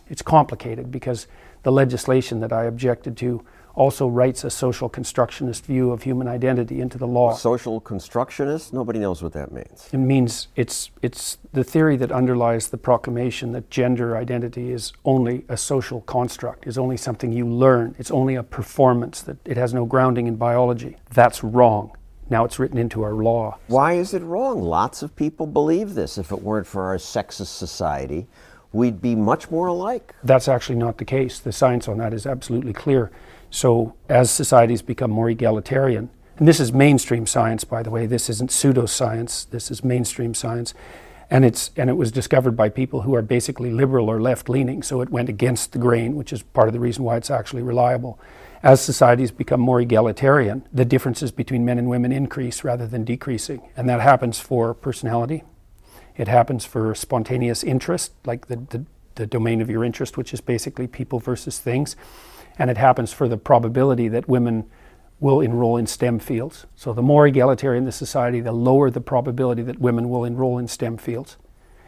It's 0.10 0.22
complicated 0.22 0.92
because 0.92 1.28
the 1.64 1.72
legislation 1.72 2.40
that 2.42 2.52
I 2.52 2.64
objected 2.64 3.16
to 3.18 3.46
also 3.80 4.10
writes 4.10 4.44
a 4.44 4.50
social 4.50 4.90
constructionist 4.90 5.66
view 5.66 5.92
of 5.92 6.04
human 6.04 6.28
identity 6.28 6.82
into 6.82 6.98
the 6.98 7.08
law. 7.08 7.34
Social 7.34 7.80
constructionist? 7.80 8.74
Nobody 8.74 9.00
knows 9.00 9.24
what 9.24 9.32
that 9.32 9.54
means. 9.54 9.88
It 9.94 9.98
means 10.00 10.50
it's 10.58 10.92
it's 11.02 11.38
the 11.54 11.64
theory 11.64 11.96
that 11.96 12.12
underlies 12.12 12.68
the 12.68 12.78
proclamation 12.78 13.54
that 13.54 13.70
gender 13.70 14.18
identity 14.18 14.74
is 14.74 14.92
only 15.06 15.46
a 15.48 15.56
social 15.56 16.02
construct, 16.02 16.68
is 16.68 16.78
only 16.78 16.98
something 16.98 17.32
you 17.32 17.48
learn, 17.48 17.96
it's 17.98 18.12
only 18.12 18.36
a 18.36 18.44
performance, 18.44 19.22
that 19.22 19.38
it 19.46 19.56
has 19.56 19.74
no 19.74 19.86
grounding 19.86 20.28
in 20.28 20.36
biology. 20.36 20.98
That's 21.14 21.42
wrong. 21.42 21.96
Now 22.30 22.44
it's 22.44 22.60
written 22.60 22.78
into 22.78 23.02
our 23.02 23.14
law. 23.14 23.60
Why 23.68 23.94
is 23.94 24.14
it 24.14 24.24
wrong? 24.24 24.62
Lots 24.62 25.02
of 25.02 25.16
people 25.16 25.48
believe 25.48 25.96
this. 25.96 26.18
If 26.18 26.34
it 26.34 26.42
weren't 26.42 26.68
for 26.68 26.84
our 26.84 26.98
sexist 26.98 27.56
society, 27.58 28.28
we'd 28.74 29.02
be 29.02 29.16
much 29.16 29.50
more 29.50 29.68
alike. 29.68 30.14
That's 30.22 30.50
actually 30.50 30.78
not 30.78 30.98
the 30.98 31.06
case. 31.06 31.40
The 31.40 31.54
science 31.54 31.88
on 31.88 31.98
that 32.00 32.14
is 32.14 32.26
absolutely 32.26 32.74
clear. 32.74 33.10
So, 33.52 33.96
as 34.08 34.30
societies 34.30 34.82
become 34.82 35.12
more 35.12 35.30
egalitarian, 35.30 36.10
and 36.38 36.48
this 36.48 36.60
is 36.60 36.72
mainstream 36.72 37.26
science, 37.26 37.64
by 37.64 37.84
the 37.84 37.90
way, 37.90 38.06
this 38.06 38.30
isn't 38.30 38.50
pseudoscience, 38.50 39.50
this 39.50 39.70
is 39.70 39.84
mainstream 39.84 40.34
science. 40.34 40.74
And, 41.32 41.46
it's, 41.46 41.70
and 41.76 41.90
it 41.90 41.94
was 41.94 42.12
discovered 42.12 42.56
by 42.56 42.70
people 42.70 43.02
who 43.02 43.14
are 43.14 43.22
basically 43.22 43.72
liberal 43.72 44.10
or 44.10 44.20
left 44.20 44.50
leaning, 44.50 44.82
so 44.82 45.02
it 45.02 45.10
went 45.10 45.30
against 45.30 45.74
the 45.74 45.78
grain, 45.78 46.16
which 46.16 46.34
is 46.34 46.42
part 46.42 46.68
of 46.68 46.74
the 46.74 46.80
reason 46.80 47.04
why 47.04 47.18
it's 47.18 47.30
actually 47.30 47.62
reliable. 47.62 48.20
As 48.64 48.82
societies 48.82 49.32
become 49.32 49.60
more 49.60 49.80
egalitarian, 49.80 50.68
the 50.74 50.86
differences 50.86 51.32
between 51.32 51.64
men 51.64 51.78
and 51.78 51.88
women 51.88 52.12
increase 52.12 52.64
rather 52.64 52.88
than 52.88 53.04
decreasing. 53.04 53.62
And 53.78 53.88
that 53.90 54.02
happens 54.02 54.40
for 54.40 54.74
personality, 54.74 55.44
it 56.18 56.28
happens 56.28 56.66
for 56.66 56.94
spontaneous 56.96 57.64
interest, 57.64 58.12
like 58.26 58.48
the, 58.48 58.56
the, 58.56 58.86
the 59.16 59.28
domain 59.28 59.62
of 59.62 59.70
your 59.70 59.84
interest, 59.84 60.18
which 60.18 60.34
is 60.34 60.42
basically 60.42 60.88
people 60.88 61.20
versus 61.20 61.60
things. 61.60 61.96
And 62.60 62.70
it 62.70 62.78
happens 62.78 63.12
for 63.12 63.28
the 63.28 63.38
probability 63.38 64.08
that 64.10 64.30
women 64.30 64.66
will 65.20 65.42
enroll 65.42 65.78
in 65.78 65.88
STEM 65.88 66.20
fields. 66.20 66.66
So 66.76 66.94
the 66.94 67.02
more 67.02 67.26
egalitarian 67.26 67.86
the 67.86 67.92
society, 67.92 68.40
the 68.42 68.52
lower 68.52 68.92
the 68.92 69.02
probability 69.02 69.64
that 69.64 69.80
women 69.80 70.10
will 70.10 70.24
enroll 70.24 70.58
in 70.58 70.68
STEM 70.68 70.98
fields. 70.98 71.38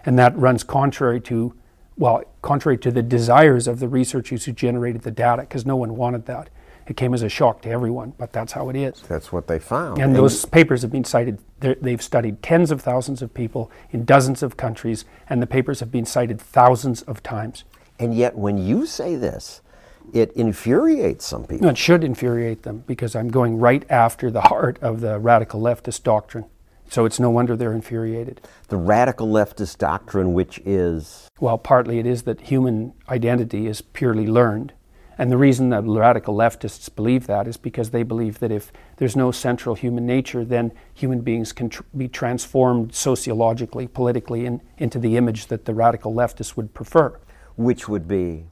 And 0.05 0.17
that 0.17 0.35
runs 0.35 0.63
contrary 0.63 1.21
to, 1.21 1.53
well, 1.97 2.23
contrary 2.41 2.77
to 2.79 2.91
the 2.91 3.03
desires 3.03 3.67
of 3.67 3.79
the 3.79 3.87
researchers 3.87 4.45
who 4.45 4.51
generated 4.51 5.03
the 5.03 5.11
data, 5.11 5.43
because 5.43 5.65
no 5.65 5.75
one 5.75 5.95
wanted 5.95 6.25
that. 6.25 6.49
It 6.87 6.97
came 6.97 7.13
as 7.13 7.21
a 7.21 7.29
shock 7.29 7.61
to 7.61 7.69
everyone, 7.69 8.13
but 8.17 8.33
that's 8.33 8.51
how 8.53 8.67
it 8.69 8.75
is. 8.75 9.01
That's 9.07 9.31
what 9.31 9.47
they 9.47 9.59
found. 9.59 10.01
And 10.01 10.15
those 10.15 10.43
papers 10.45 10.81
have 10.81 10.91
been 10.91 11.05
cited, 11.05 11.37
they've 11.59 12.01
studied 12.01 12.41
tens 12.41 12.71
of 12.71 12.81
thousands 12.81 13.21
of 13.21 13.33
people 13.33 13.71
in 13.91 14.03
dozens 14.03 14.41
of 14.41 14.57
countries, 14.57 15.05
and 15.29 15.41
the 15.41 15.47
papers 15.47 15.79
have 15.79 15.91
been 15.91 16.05
cited 16.05 16.41
thousands 16.41 17.03
of 17.03 17.21
times. 17.21 17.63
and 18.01 18.15
yet, 18.15 18.35
when 18.35 18.57
you 18.57 18.87
say 18.87 19.15
this, 19.15 19.61
it 20.13 20.31
infuriates 20.33 21.25
some 21.25 21.45
people. 21.45 21.67
It 21.69 21.77
should 21.77 22.03
infuriate 22.03 22.63
them 22.63 22.83
because 22.87 23.15
I'm 23.15 23.29
going 23.29 23.57
right 23.57 23.85
after 23.89 24.29
the 24.31 24.41
heart 24.51 24.77
of 24.81 25.01
the 25.01 25.19
radical 25.19 25.61
leftist 25.61 26.03
doctrine. 26.03 26.45
So 26.89 27.05
it's 27.05 27.19
no 27.19 27.29
wonder 27.29 27.55
they're 27.55 27.71
infuriated. 27.71 28.41
The 28.67 28.75
radical 28.75 29.27
leftist 29.27 29.77
doctrine, 29.77 30.33
which 30.33 30.59
is 30.65 31.29
Well, 31.39 31.57
partly 31.57 31.99
it 31.99 32.05
is 32.05 32.23
that 32.23 32.41
human 32.41 32.93
identity 33.07 33.67
is 33.67 33.81
purely 33.81 34.27
learned. 34.27 34.73
And 35.17 35.31
the 35.31 35.37
reason 35.37 35.69
that 35.69 35.83
radical 35.83 36.35
leftists 36.35 36.93
believe 36.93 37.27
that 37.27 37.47
is 37.47 37.55
because 37.55 37.91
they 37.91 38.03
believe 38.03 38.39
that 38.39 38.51
if 38.51 38.73
there's 38.97 39.15
no 39.15 39.31
central 39.31 39.75
human 39.75 40.05
nature, 40.05 40.43
then 40.43 40.71
human 40.93 41.21
beings 41.21 41.53
can 41.53 41.69
tr- 41.69 41.83
be 41.95 42.07
transformed 42.07 42.95
sociologically, 42.95 43.87
politically, 43.87 44.45
in, 44.45 44.61
into 44.77 44.97
the 44.99 45.17
image 45.17 45.47
that 45.47 45.65
the 45.65 45.73
radical 45.73 46.13
leftists 46.13 46.57
would 46.57 46.73
prefer. 46.73 47.19
which 47.55 47.87
would 47.87 48.07
be 48.07 48.45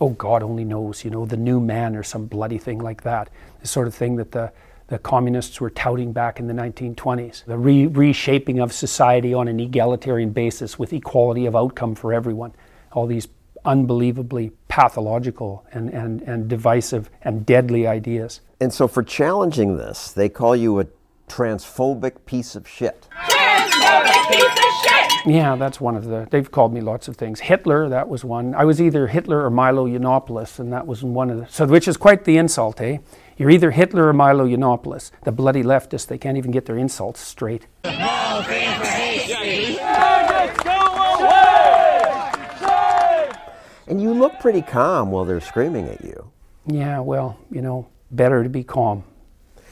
oh, 0.00 0.10
God 0.10 0.42
only 0.42 0.64
knows, 0.64 1.04
you 1.04 1.10
know, 1.10 1.26
the 1.26 1.36
new 1.36 1.60
man 1.60 1.94
or 1.94 2.02
some 2.02 2.26
bloody 2.26 2.58
thing 2.58 2.78
like 2.78 3.02
that. 3.02 3.28
The 3.60 3.68
sort 3.68 3.86
of 3.86 3.94
thing 3.94 4.16
that 4.16 4.32
the, 4.32 4.52
the 4.88 4.98
communists 4.98 5.60
were 5.60 5.70
touting 5.70 6.12
back 6.12 6.40
in 6.40 6.46
the 6.46 6.54
1920s. 6.54 7.44
The 7.44 7.58
re- 7.58 7.86
reshaping 7.86 8.60
of 8.60 8.72
society 8.72 9.34
on 9.34 9.46
an 9.46 9.60
egalitarian 9.60 10.30
basis 10.30 10.78
with 10.78 10.92
equality 10.92 11.46
of 11.46 11.54
outcome 11.54 11.94
for 11.94 12.12
everyone. 12.14 12.52
All 12.92 13.06
these 13.06 13.28
unbelievably 13.64 14.52
pathological 14.68 15.66
and, 15.72 15.90
and, 15.90 16.22
and 16.22 16.48
divisive 16.48 17.10
and 17.22 17.44
deadly 17.44 17.86
ideas. 17.86 18.40
And 18.58 18.72
so, 18.72 18.88
for 18.88 19.02
challenging 19.02 19.76
this, 19.76 20.12
they 20.12 20.28
call 20.28 20.56
you 20.56 20.80
a 20.80 20.86
transphobic 21.28 22.24
piece 22.26 22.56
of 22.56 22.66
shit. 22.66 23.06
Yeah, 25.26 25.56
that's 25.56 25.80
one 25.80 25.96
of 25.96 26.06
the. 26.06 26.26
They've 26.30 26.50
called 26.50 26.72
me 26.72 26.80
lots 26.80 27.06
of 27.06 27.16
things. 27.16 27.40
Hitler, 27.40 27.88
that 27.90 28.08
was 28.08 28.24
one. 28.24 28.54
I 28.54 28.64
was 28.64 28.80
either 28.80 29.06
Hitler 29.06 29.44
or 29.44 29.50
Milo 29.50 29.86
Yiannopoulos, 29.86 30.58
and 30.58 30.72
that 30.72 30.86
was 30.86 31.02
one 31.02 31.30
of 31.30 31.38
the. 31.38 31.46
So, 31.48 31.66
which 31.66 31.86
is 31.86 31.96
quite 31.96 32.24
the 32.24 32.38
insult, 32.38 32.80
eh? 32.80 32.98
You're 33.36 33.50
either 33.50 33.70
Hitler 33.70 34.08
or 34.08 34.12
Milo 34.12 34.46
Yiannopoulos. 34.46 35.10
The 35.24 35.32
bloody 35.32 35.62
leftists, 35.62 36.06
they 36.06 36.18
can't 36.18 36.38
even 36.38 36.50
get 36.50 36.66
their 36.66 36.78
insults 36.78 37.20
straight. 37.20 37.66
And 43.86 44.00
you 44.00 44.14
look 44.14 44.38
pretty 44.40 44.62
calm 44.62 45.10
while 45.10 45.24
they're 45.24 45.40
screaming 45.40 45.88
at 45.88 46.04
you. 46.04 46.30
Yeah, 46.66 47.00
well, 47.00 47.38
you 47.50 47.60
know, 47.60 47.88
better 48.10 48.42
to 48.42 48.48
be 48.48 48.64
calm 48.64 49.04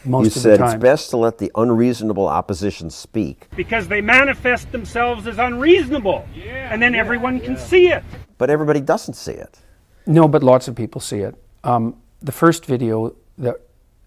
most 0.04 0.24
you 0.24 0.28
of 0.28 0.32
said 0.34 0.60
the 0.60 0.64
it's 0.64 0.74
best 0.74 1.10
to 1.10 1.16
let 1.16 1.38
the 1.38 1.50
unreasonable 1.54 2.28
opposition 2.28 2.90
speak, 2.90 3.48
because 3.56 3.88
they 3.88 4.00
manifest 4.00 4.70
themselves 4.72 5.26
as 5.26 5.38
unreasonable. 5.38 6.26
and 6.44 6.80
then 6.80 6.94
everyone 6.94 7.40
can 7.40 7.56
see 7.56 7.88
it. 7.88 8.02
but 8.38 8.50
everybody 8.50 8.80
doesn't 8.80 9.14
see 9.14 9.32
it. 9.32 9.58
No, 10.06 10.28
but 10.28 10.42
lots 10.42 10.68
of 10.68 10.74
people 10.74 11.00
see 11.00 11.18
it. 11.18 11.34
Um, 11.64 11.96
the 12.20 12.32
first 12.32 12.66
video 12.66 13.14
that 13.36 13.60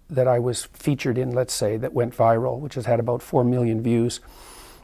that 0.09 0.27
I 0.27 0.39
was 0.39 0.65
featured 0.73 1.17
in, 1.17 1.31
let's 1.31 1.53
say, 1.53 1.77
that 1.77 1.93
went 1.93 2.15
viral, 2.15 2.59
which 2.59 2.75
has 2.75 2.85
had 2.85 2.99
about 2.99 3.21
four 3.21 3.45
million 3.45 3.81
views, 3.81 4.19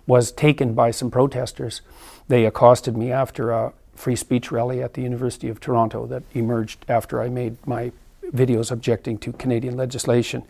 was 0.06 0.32
taken 0.32 0.74
by 0.74 0.92
some 0.92 1.12
protesters. 1.12 1.82
They 2.30 2.46
accosted 2.46 2.96
me 2.96 3.12
after 3.12 3.52
a 3.52 3.74
free 3.94 4.16
speech 4.16 4.52
rally 4.52 4.82
at 4.82 4.94
the 4.94 5.02
University 5.02 5.50
of 5.50 5.60
Toronto 5.60 6.06
that 6.08 6.24
emerged 6.34 6.86
after 6.88 7.22
I 7.22 7.28
made 7.28 7.58
my 7.68 7.92
videos 8.32 8.72
objecting 8.72 9.18
to 9.18 9.34
Canadian 9.34 9.76
legislation, 9.76 10.44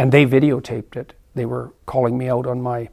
and 0.00 0.12
they 0.12 0.24
videotaped 0.24 0.96
it. 0.96 1.12
They 1.34 1.44
were 1.44 1.74
calling 1.84 2.16
me 2.16 2.26
out 2.26 2.46
on 2.46 2.62
my 2.62 2.88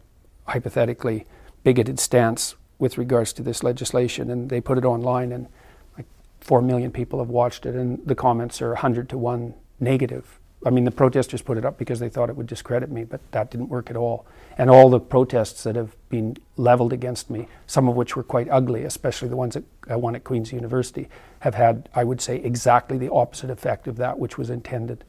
hypothetically 0.46 1.26
bigoted 1.64 2.02
stance 2.02 2.56
with 2.80 2.98
regards 2.98 3.32
to 3.34 3.42
this 3.42 3.64
legislation, 3.64 4.30
and 4.30 4.50
they 4.50 4.60
put 4.60 4.78
it 4.78 4.84
online 4.84 5.32
and 5.32 5.48
like 5.96 6.06
four 6.42 6.62
million 6.62 6.92
people 6.92 7.20
have 7.20 7.30
watched 7.30 7.66
it, 7.66 7.76
and 7.76 8.06
the 8.06 8.14
comments 8.14 8.62
are 8.62 8.72
100 8.72 9.08
to 9.08 9.18
1 9.18 9.54
negative. 9.80 10.38
I 10.66 10.70
mean, 10.70 10.84
the 10.84 10.92
protesters 10.92 11.42
put 11.42 11.58
it 11.58 11.64
up 11.64 11.78
because 11.78 12.02
they 12.02 12.10
thought 12.10 12.30
it 12.30 12.36
would 12.36 12.46
discredit 12.46 12.92
me, 12.92 13.06
but 13.06 13.22
that 13.32 13.52
didn't 13.52 13.70
work 13.70 13.90
at 13.90 13.96
all. 13.96 14.26
And 14.58 14.70
all 14.70 14.90
the 14.90 15.00
protests 15.00 15.64
that 15.64 15.78
have 15.78 15.96
been 16.10 16.36
leveled 16.58 16.92
against 16.92 17.30
me, 17.30 17.48
some 17.68 17.88
of 17.88 17.96
which 17.96 18.18
were 18.18 18.24
quite 18.24 18.50
ugly, 18.52 18.84
especially 18.84 19.30
the 19.30 19.38
ones 19.38 19.54
that 19.54 19.64
I 19.90 19.96
won 19.96 20.14
at 20.14 20.26
Queen's 20.26 20.52
University, 20.52 21.08
have 21.40 21.56
had, 21.56 21.88
I 21.96 22.04
would 22.04 22.20
say, 22.20 22.36
exactly 22.36 22.98
the 22.98 23.14
opposite 23.14 23.50
effect 23.50 23.88
of 23.88 23.96
that 23.96 24.20
which 24.20 24.38
was 24.38 24.50
intended. 24.50 25.06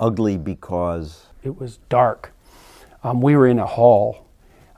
Ugly 0.00 0.38
because 0.38 1.27
It 1.42 1.58
was 1.58 1.78
dark. 1.88 2.32
Um, 3.02 3.20
we 3.20 3.36
were 3.36 3.46
in 3.46 3.58
a 3.58 3.66
hall. 3.66 4.26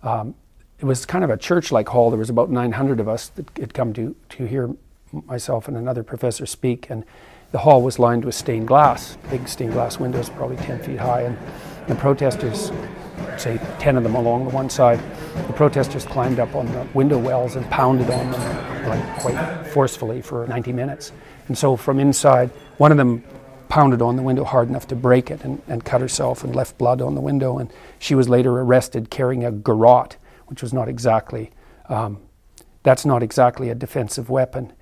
Um, 0.02 0.35
it 0.79 0.85
was 0.85 1.05
kind 1.05 1.25
of 1.25 1.31
a 1.31 1.37
church-like 1.37 1.88
hall. 1.88 2.11
There 2.11 2.19
was 2.19 2.31
about 2.31 2.50
900 2.50 3.00
of 3.00 3.09
us 3.09 3.29
that 3.29 3.47
had 3.59 3.75
come 3.75 3.93
to 3.95 4.14
to 4.31 4.47
hear 4.47 4.75
myself 5.26 5.69
and 5.69 5.76
another 5.76 6.02
professor 6.02 6.47
speak, 6.47 6.88
and 6.90 7.05
the 7.52 7.59
hall 7.59 7.83
was 7.83 7.99
lined 7.99 8.25
with 8.25 8.35
stained 8.35 8.69
glass, 8.69 9.19
big 9.29 9.49
stained 9.49 9.73
glass 9.73 9.99
windows, 9.99 10.31
probably 10.31 10.57
10 10.57 10.83
feet 10.83 10.99
high, 10.99 11.23
and 11.23 11.37
the 11.88 11.95
protesters, 11.97 12.71
say 13.37 13.61
10 13.81 13.97
of 13.97 14.02
them 14.05 14.14
along 14.14 14.45
the 14.45 14.50
one 14.50 14.71
side, 14.71 15.00
the 15.49 15.52
protesters 15.52 16.05
climbed 16.05 16.38
up 16.38 16.55
on 16.55 16.67
the 16.67 16.87
window 16.95 17.19
wells 17.19 17.57
and 17.57 17.69
pounded 17.71 18.09
on 18.11 18.31
them 18.31 18.88
like 18.88 19.19
quite 19.19 19.67
forcefully 19.67 20.23
for 20.23 20.47
90 20.47 20.73
minutes. 20.73 21.12
And 21.49 21.59
so 21.59 21.76
from 21.76 21.99
inside, 21.99 22.50
one 22.79 22.93
of 22.93 22.99
them 22.99 23.25
pounded 23.71 24.03
on 24.03 24.17
the 24.17 24.23
window 24.23 24.45
hard 24.45 24.69
enough 24.69 24.87
to 24.89 24.97
break 24.97 25.31
it 25.31 25.43
and, 25.45 25.62
and 25.67 25.85
cut 25.85 26.03
herself 26.03 26.45
and 26.45 26.55
left 26.55 26.77
blood 26.77 27.00
on 27.00 27.15
the 27.15 27.21
window. 27.23 27.57
And 27.57 27.73
she 27.99 28.15
was 28.15 28.29
later 28.29 28.61
arrested 28.61 29.09
carrying 29.09 29.45
a 29.45 29.50
garrote, 29.50 30.17
which 30.47 30.61
was 30.61 30.75
not 30.75 30.89
exactly, 30.89 31.50
um, 31.89 32.21
that's 32.83 33.07
not 33.07 33.23
exactly 33.23 33.71
a 33.71 33.75
defensive 33.75 34.29
weapon. 34.29 34.73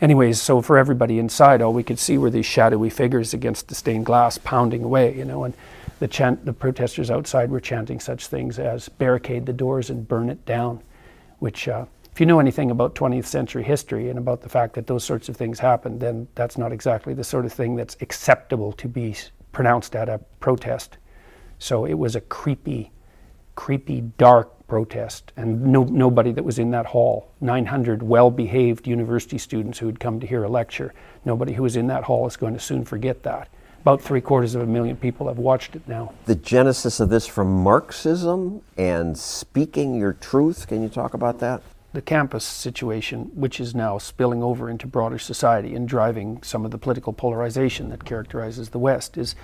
Anyways, 0.00 0.40
so 0.40 0.60
for 0.60 0.76
everybody 0.76 1.18
inside, 1.18 1.62
all 1.62 1.72
we 1.72 1.82
could 1.82 1.98
see 1.98 2.18
were 2.18 2.30
these 2.30 2.46
shadowy 2.46 2.90
figures 2.90 3.32
against 3.32 3.68
the 3.68 3.74
stained 3.74 4.06
glass 4.06 4.38
pounding 4.38 4.84
away, 4.84 5.16
you 5.16 5.24
know, 5.24 5.44
and 5.44 5.54
the, 5.98 6.08
chant, 6.08 6.44
the 6.44 6.52
protesters 6.52 7.10
outside 7.10 7.50
were 7.50 7.60
chanting 7.60 8.00
such 8.00 8.26
things 8.26 8.58
as 8.58 8.88
barricade 8.88 9.46
the 9.46 9.52
doors 9.52 9.88
and 9.88 10.06
burn 10.06 10.28
it 10.28 10.44
down, 10.44 10.82
which 11.38 11.68
uh, 11.68 11.86
if 12.14 12.20
you 12.20 12.26
know 12.26 12.38
anything 12.38 12.70
about 12.70 12.94
20th 12.94 13.24
century 13.24 13.64
history 13.64 14.08
and 14.08 14.20
about 14.20 14.40
the 14.40 14.48
fact 14.48 14.74
that 14.74 14.86
those 14.86 15.02
sorts 15.02 15.28
of 15.28 15.36
things 15.36 15.58
happened, 15.58 15.98
then 15.98 16.28
that's 16.36 16.56
not 16.56 16.70
exactly 16.70 17.12
the 17.12 17.24
sort 17.24 17.44
of 17.44 17.52
thing 17.52 17.74
that's 17.74 17.96
acceptable 18.00 18.70
to 18.70 18.86
be 18.86 19.16
pronounced 19.50 19.96
at 19.96 20.08
a 20.08 20.20
protest. 20.38 20.96
So 21.58 21.84
it 21.84 21.94
was 21.94 22.14
a 22.14 22.20
creepy, 22.20 22.92
creepy, 23.56 24.02
dark 24.16 24.52
protest, 24.68 25.32
and 25.36 25.60
no, 25.66 25.82
nobody 25.82 26.30
that 26.30 26.44
was 26.44 26.60
in 26.60 26.70
that 26.70 26.86
hall, 26.86 27.32
900 27.40 28.00
well 28.00 28.30
behaved 28.30 28.86
university 28.86 29.36
students 29.36 29.80
who 29.80 29.86
had 29.86 29.98
come 29.98 30.20
to 30.20 30.26
hear 30.26 30.44
a 30.44 30.48
lecture, 30.48 30.94
nobody 31.24 31.54
who 31.54 31.64
was 31.64 31.74
in 31.74 31.88
that 31.88 32.04
hall 32.04 32.28
is 32.28 32.36
going 32.36 32.54
to 32.54 32.60
soon 32.60 32.84
forget 32.84 33.24
that. 33.24 33.48
About 33.80 34.00
three 34.00 34.20
quarters 34.20 34.54
of 34.54 34.62
a 34.62 34.66
million 34.66 34.96
people 34.96 35.26
have 35.26 35.38
watched 35.38 35.74
it 35.74 35.88
now. 35.88 36.12
The 36.26 36.36
genesis 36.36 37.00
of 37.00 37.08
this 37.08 37.26
from 37.26 37.64
Marxism 37.64 38.62
and 38.76 39.18
speaking 39.18 39.96
your 39.96 40.12
truth, 40.12 40.68
can 40.68 40.80
you 40.80 40.88
talk 40.88 41.14
about 41.14 41.40
that? 41.40 41.60
The 41.94 42.02
campus 42.02 42.44
situation, 42.44 43.30
which 43.34 43.60
is 43.60 43.74
now 43.74 43.98
spilling 43.98 44.42
over 44.42 44.68
into 44.68 44.86
broader 44.86 45.18
society 45.18 45.76
and 45.76 45.88
driving 45.88 46.42
some 46.42 46.64
of 46.64 46.72
the 46.72 46.78
political 46.78 47.12
polarization 47.12 47.88
that 47.88 48.04
characterizes 48.04 48.70
the 48.70 48.80
West, 48.80 49.16
is 49.16 49.36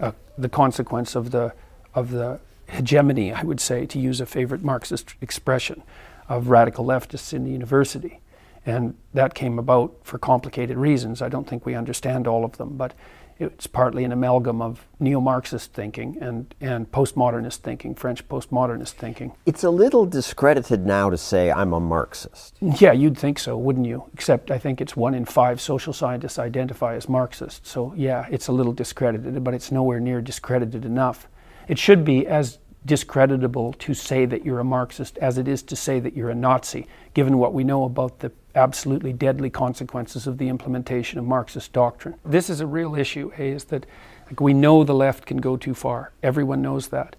uh, 0.00 0.12
the 0.36 0.48
consequence 0.48 1.14
of 1.14 1.30
the 1.30 1.52
of 1.94 2.10
the 2.10 2.40
hegemony, 2.68 3.32
I 3.32 3.42
would 3.42 3.60
say, 3.60 3.86
to 3.86 3.98
use 3.98 4.20
a 4.20 4.26
favorite 4.26 4.62
Marxist 4.62 5.14
expression, 5.20 5.82
of 6.28 6.48
radical 6.48 6.84
leftists 6.84 7.32
in 7.32 7.44
the 7.44 7.50
university. 7.50 8.20
And 8.64 8.94
that 9.14 9.34
came 9.34 9.58
about 9.58 9.94
for 10.02 10.18
complicated 10.18 10.76
reasons. 10.76 11.22
I 11.22 11.28
don't 11.28 11.48
think 11.48 11.64
we 11.64 11.74
understand 11.74 12.26
all 12.26 12.44
of 12.44 12.58
them, 12.58 12.76
but 12.76 12.92
it's 13.38 13.66
partly 13.66 14.04
an 14.04 14.12
amalgam 14.12 14.60
of 14.60 14.86
neo-Marxist 14.98 15.72
thinking 15.72 16.18
and, 16.20 16.54
and 16.60 16.90
postmodernist 16.90 17.58
thinking, 17.58 17.94
French 17.94 18.26
postmodernist 18.28 18.92
thinking. 18.92 19.32
It's 19.46 19.64
a 19.64 19.70
little 19.70 20.06
discredited 20.06 20.84
now 20.84 21.10
to 21.10 21.16
say 21.16 21.50
I'm 21.50 21.72
a 21.72 21.80
Marxist. 21.80 22.56
Yeah, 22.60 22.92
you'd 22.92 23.16
think 23.16 23.38
so, 23.38 23.56
wouldn't 23.56 23.86
you? 23.86 24.04
Except 24.12 24.50
I 24.50 24.58
think 24.58 24.80
it's 24.80 24.96
one 24.96 25.14
in 25.14 25.24
five 25.24 25.60
social 25.60 25.92
scientists 25.92 26.38
identify 26.38 26.94
as 26.94 27.08
Marxist. 27.08 27.66
So 27.66 27.92
yeah, 27.96 28.26
it's 28.30 28.48
a 28.48 28.52
little 28.52 28.72
discredited, 28.72 29.42
but 29.44 29.54
it's 29.54 29.70
nowhere 29.70 30.00
near 30.00 30.20
discredited 30.20 30.84
enough. 30.84 31.28
It 31.68 31.78
should 31.78 32.04
be 32.04 32.26
as 32.26 32.58
discreditable 32.84 33.72
to 33.74 33.94
say 33.94 34.24
that 34.24 34.44
you're 34.44 34.60
a 34.60 34.64
Marxist 34.64 35.18
as 35.18 35.38
it 35.38 35.48
is 35.48 35.62
to 35.64 35.76
say 35.76 36.00
that 36.00 36.14
you're 36.14 36.30
a 36.30 36.34
Nazi, 36.34 36.86
given 37.14 37.38
what 37.38 37.52
we 37.52 37.64
know 37.64 37.84
about 37.84 38.20
the 38.20 38.32
absolutely 38.54 39.12
deadly 39.12 39.50
consequences 39.50 40.26
of 40.26 40.38
the 40.38 40.48
implementation 40.48 41.18
of 41.18 41.24
Marxist 41.24 41.72
doctrine. 41.72 42.14
This 42.24 42.50
is 42.50 42.60
a 42.60 42.66
real 42.66 42.94
issue, 42.94 43.30
eh, 43.36 43.44
is 43.44 43.64
that 43.64 43.86
like, 44.26 44.40
we 44.40 44.52
know 44.52 44.84
the 44.84 44.94
left 44.94 45.26
can 45.26 45.38
go 45.38 45.56
too 45.56 45.74
far. 45.74 46.12
Everyone 46.22 46.62
knows 46.62 46.88
that. 46.88 47.16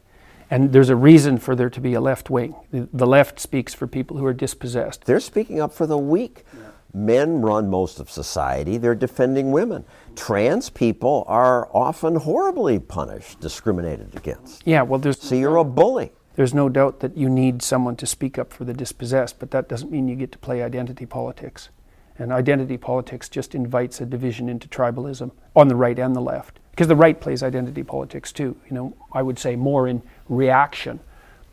And 0.51 0.73
there's 0.73 0.89
a 0.89 0.95
reason 0.95 1.37
for 1.37 1.55
there 1.55 1.69
to 1.69 1.79
be 1.79 1.93
a 1.93 2.01
left 2.01 2.29
wing. 2.29 2.55
The, 2.71 2.89
the 2.91 3.05
left 3.05 3.39
speaks 3.39 3.73
for 3.73 3.85
people 3.85 4.17
who 4.17 4.25
are 4.25 4.33
dispossessed. 4.33 5.05
They're 5.05 5.19
speaking 5.19 5.61
up 5.61 5.73
for 5.73 5.85
the 5.85 5.97
weak. 5.97 6.43
Yeah. 6.53 6.69
Men 6.91 7.41
run 7.41 7.69
most 7.69 7.99
of 7.99 8.09
society, 8.09 8.77
they're 8.77 8.95
defending 8.95 9.51
women. 9.51 9.85
Trans 10.19 10.69
people 10.69 11.23
are 11.27 11.69
often 11.73 12.17
horribly 12.17 12.77
punished, 12.77 13.39
discriminated 13.39 14.17
against. 14.17 14.61
Yeah, 14.67 14.81
well, 14.81 14.99
there's. 14.99 15.17
So 15.21 15.33
you're 15.33 15.55
a 15.55 15.63
bully. 15.63 16.11
There's 16.35 16.53
no 16.53 16.67
doubt 16.67 16.99
that 16.99 17.15
you 17.15 17.29
need 17.29 17.61
someone 17.61 17.95
to 17.95 18.05
speak 18.05 18.37
up 18.37 18.51
for 18.51 18.65
the 18.65 18.73
dispossessed, 18.73 19.39
but 19.39 19.51
that 19.51 19.69
doesn't 19.69 19.89
mean 19.89 20.09
you 20.09 20.17
get 20.17 20.33
to 20.33 20.37
play 20.37 20.61
identity 20.61 21.05
politics. 21.05 21.69
And 22.17 22.33
identity 22.33 22.75
politics 22.75 23.29
just 23.29 23.55
invites 23.55 24.01
a 24.01 24.05
division 24.05 24.49
into 24.49 24.67
tribalism 24.67 25.31
on 25.55 25.69
the 25.69 25.75
right 25.77 25.97
and 25.97 26.13
the 26.13 26.19
left. 26.19 26.59
Because 26.71 26.89
the 26.89 26.97
right 26.97 27.19
plays 27.19 27.41
identity 27.41 27.83
politics 27.83 28.33
too. 28.33 28.57
You 28.69 28.75
know, 28.75 28.97
I 29.13 29.21
would 29.21 29.39
say 29.39 29.55
more 29.55 29.87
in 29.87 30.01
reaction, 30.27 30.99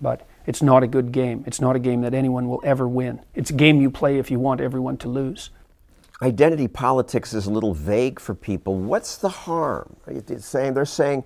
but 0.00 0.26
it's 0.44 0.60
not 0.60 0.82
a 0.82 0.88
good 0.88 1.12
game. 1.12 1.44
It's 1.46 1.60
not 1.60 1.76
a 1.76 1.78
game 1.78 2.00
that 2.00 2.14
anyone 2.14 2.48
will 2.48 2.60
ever 2.64 2.88
win. 2.88 3.20
It's 3.36 3.50
a 3.50 3.54
game 3.54 3.80
you 3.80 3.92
play 3.92 4.18
if 4.18 4.28
you 4.28 4.40
want 4.40 4.60
everyone 4.60 4.96
to 4.98 5.08
lose. 5.08 5.50
Identity 6.22 6.68
politics 6.68 7.34
is 7.34 7.46
a 7.46 7.50
little 7.50 7.74
vague 7.74 8.18
for 8.18 8.34
people. 8.34 8.76
What's 8.76 9.16
the 9.16 9.28
harm? 9.28 9.96
Saying 10.38 10.74
they're 10.74 10.84
saying, 10.86 11.24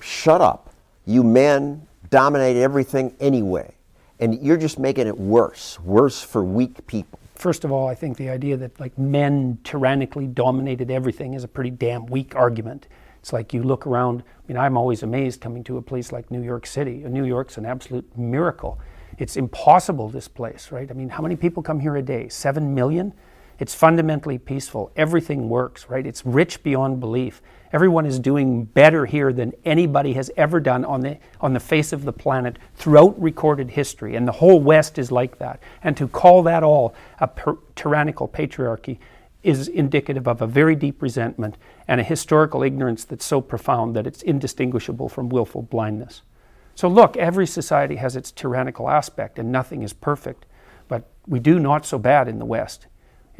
"Shut 0.00 0.40
up, 0.40 0.70
you 1.06 1.22
men 1.22 1.86
dominate 2.10 2.56
everything 2.56 3.14
anyway. 3.20 3.72
And 4.18 4.42
you're 4.42 4.58
just 4.58 4.78
making 4.78 5.06
it 5.06 5.18
worse, 5.18 5.80
worse 5.80 6.22
for 6.22 6.44
weak 6.44 6.86
people. 6.86 7.18
First 7.36 7.64
of 7.64 7.72
all, 7.72 7.88
I 7.88 7.94
think 7.94 8.18
the 8.18 8.28
idea 8.28 8.56
that 8.58 8.78
like 8.78 8.98
men 8.98 9.58
tyrannically 9.64 10.26
dominated 10.26 10.90
everything 10.90 11.32
is 11.32 11.42
a 11.42 11.48
pretty 11.48 11.70
damn 11.70 12.04
weak 12.06 12.36
argument. 12.36 12.86
It's 13.20 13.32
like 13.32 13.54
you 13.54 13.62
look 13.62 13.86
around. 13.86 14.22
I 14.22 14.52
mean, 14.52 14.58
I'm 14.58 14.76
always 14.76 15.02
amazed 15.02 15.40
coming 15.40 15.64
to 15.64 15.78
a 15.78 15.82
place 15.82 16.12
like 16.12 16.30
New 16.30 16.42
York 16.42 16.66
City. 16.66 16.98
New 16.98 17.24
York's 17.24 17.56
an 17.56 17.64
absolute 17.64 18.06
miracle. 18.16 18.78
It's 19.18 19.36
impossible, 19.36 20.08
this 20.10 20.28
place, 20.28 20.70
right? 20.70 20.90
I 20.90 20.94
mean, 20.94 21.08
how 21.08 21.22
many 21.22 21.36
people 21.36 21.62
come 21.62 21.80
here 21.80 21.96
a 21.96 22.02
day? 22.02 22.28
Seven 22.28 22.74
million? 22.74 23.14
It's 23.60 23.74
fundamentally 23.74 24.38
peaceful. 24.38 24.90
Everything 24.96 25.50
works, 25.50 25.90
right? 25.90 26.06
It's 26.06 26.24
rich 26.24 26.62
beyond 26.62 26.98
belief. 26.98 27.42
Everyone 27.74 28.06
is 28.06 28.18
doing 28.18 28.64
better 28.64 29.04
here 29.04 29.34
than 29.34 29.52
anybody 29.66 30.14
has 30.14 30.30
ever 30.34 30.60
done 30.60 30.82
on 30.84 31.02
the, 31.02 31.18
on 31.42 31.52
the 31.52 31.60
face 31.60 31.92
of 31.92 32.04
the 32.06 32.12
planet 32.12 32.56
throughout 32.74 33.20
recorded 33.20 33.72
history. 33.72 34.16
And 34.16 34.26
the 34.26 34.32
whole 34.32 34.58
West 34.60 34.98
is 34.98 35.12
like 35.12 35.38
that. 35.38 35.62
And 35.84 35.94
to 35.98 36.08
call 36.08 36.42
that 36.44 36.62
all 36.62 36.94
a 37.20 37.28
per- 37.28 37.58
tyrannical 37.76 38.26
patriarchy 38.26 38.98
is 39.42 39.68
indicative 39.68 40.26
of 40.26 40.40
a 40.40 40.46
very 40.46 40.74
deep 40.74 41.02
resentment 41.02 41.58
and 41.86 42.00
a 42.00 42.04
historical 42.04 42.62
ignorance 42.62 43.04
that's 43.04 43.26
so 43.26 43.42
profound 43.42 43.94
that 43.94 44.06
it's 44.06 44.22
indistinguishable 44.22 45.10
from 45.10 45.28
willful 45.28 45.62
blindness. 45.62 46.22
So, 46.74 46.88
look, 46.88 47.16
every 47.18 47.46
society 47.46 47.96
has 47.96 48.16
its 48.16 48.32
tyrannical 48.32 48.88
aspect 48.88 49.38
and 49.38 49.52
nothing 49.52 49.82
is 49.82 49.92
perfect, 49.92 50.46
but 50.88 51.10
we 51.26 51.40
do 51.40 51.58
not 51.58 51.84
so 51.84 51.98
bad 51.98 52.26
in 52.26 52.38
the 52.38 52.46
West. 52.46 52.86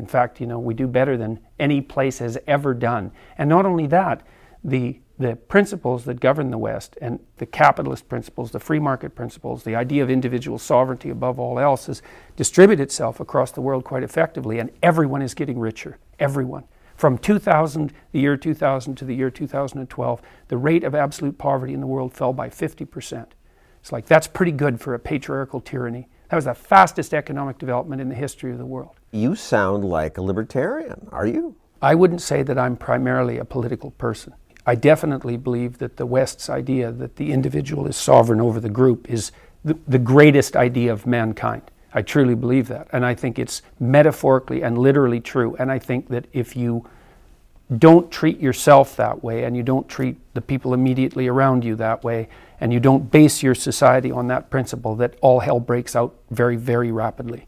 In 0.01 0.07
fact, 0.07 0.41
you 0.41 0.47
know, 0.47 0.59
we 0.59 0.73
do 0.73 0.87
better 0.87 1.19
than 1.19 1.41
any 1.59 1.83
place 1.83 2.21
has 2.21 2.39
ever 2.47 2.73
done. 2.73 3.13
And 3.37 3.51
not 3.51 3.67
only 3.67 3.87
that, 3.89 4.27
the, 4.65 4.99
the 5.19 5.37
principles 5.37 6.07
that 6.07 6.21
govern 6.21 6.51
the 6.51 6.57
West 6.57 6.97
and 7.03 7.21
the 7.37 7.45
capitalist 7.45 8.09
principles, 8.09 8.51
the 8.51 8.59
free 8.59 8.79
market 8.79 9.15
principles, 9.15 9.63
the 9.63 9.77
idea 9.77 10.03
of 10.03 10.09
individual 10.09 10.59
sovereignty 10.59 11.11
above 11.11 11.39
all 11.39 11.59
else 11.59 11.85
has 11.85 12.01
distributed 12.35 12.83
itself 12.83 13.21
across 13.21 13.51
the 13.51 13.61
world 13.61 13.85
quite 13.85 14.03
effectively, 14.03 14.59
and 14.59 14.71
everyone 14.83 15.21
is 15.21 15.35
getting 15.35 15.59
richer. 15.59 15.99
Everyone. 16.19 16.65
From 16.97 17.19
2000, 17.19 17.93
the 18.13 18.21
year 18.21 18.39
2000 18.39 18.95
to 18.95 19.05
the 19.05 19.15
year 19.15 19.31
2012, 19.31 20.23
the 20.49 20.57
rate 20.57 20.83
of 20.83 20.95
absolute 20.95 21.37
poverty 21.37 21.75
in 21.75 21.81
the 21.81 21.87
world 21.87 22.15
fell 22.15 22.33
by 22.33 22.49
50%. 22.49 23.27
It's 23.81 23.93
like 23.93 24.07
that's 24.07 24.27
pretty 24.27 24.53
good 24.53 24.81
for 24.81 24.95
a 24.95 24.99
patriarchal 24.99 25.61
tyranny. 25.61 26.09
That 26.31 26.37
was 26.37 26.47
the 26.47 26.55
fastest 26.55 27.13
economic 27.13 27.59
development 27.59 28.01
in 28.01 28.09
the 28.09 28.15
history 28.15 28.51
of 28.51 28.57
the 28.57 28.65
world. 28.65 29.00
You 29.12 29.35
sound 29.35 29.85
like 29.85 30.18
a 30.18 30.23
libertarian, 30.23 31.09
are 31.11 31.27
you? 31.27 31.57
I 31.83 31.94
wouldn't 31.94 32.23
say 32.23 32.42
that 32.42 32.59
I'm 32.59 32.77
primarily 32.77 33.38
a 33.38 33.44
political 33.44 33.90
person. 33.92 34.35
I 34.66 34.75
definitely 34.75 35.37
believe 35.37 35.79
that 35.79 35.96
the 35.96 36.07
West's 36.07 36.49
idea 36.49 36.92
that 36.92 37.16
the 37.16 37.33
individual 37.33 37.87
is 37.87 37.96
sovereign 37.96 38.40
over 38.40 38.61
the 38.61 38.68
group 38.68 39.11
is 39.11 39.33
the, 39.64 39.77
the 39.88 39.99
greatest 39.99 40.55
idea 40.55 40.92
of 40.92 41.07
mankind. 41.07 41.62
I 41.92 42.03
truly 42.03 42.35
believe 42.35 42.68
that. 42.68 42.87
And 42.92 43.05
I 43.05 43.14
think 43.14 43.38
it's 43.38 43.62
metaphorically 43.81 44.62
and 44.62 44.79
literally 44.79 45.20
true. 45.20 45.57
And 45.59 45.73
I 45.73 45.79
think 45.79 46.09
that 46.09 46.27
if 46.33 46.55
you 46.55 46.88
don't 47.79 48.11
treat 48.11 48.38
yourself 48.38 48.96
that 48.96 49.25
way 49.25 49.44
and 49.44 49.57
you 49.57 49.62
don't 49.62 49.88
treat 49.88 50.18
the 50.35 50.40
people 50.40 50.75
immediately 50.75 51.27
around 51.27 51.64
you 51.64 51.75
that 51.77 52.05
way 52.05 52.29
and 52.61 52.73
you 52.73 52.79
don't 52.79 53.11
base 53.11 53.42
your 53.42 53.55
society 53.55 54.12
on 54.12 54.29
that 54.29 54.51
principle, 54.51 54.94
that 54.96 55.14
all 55.20 55.40
hell 55.40 55.59
breaks 55.59 55.96
out 55.96 56.14
very, 56.31 56.57
very 56.57 56.92
rapidly. 56.92 57.46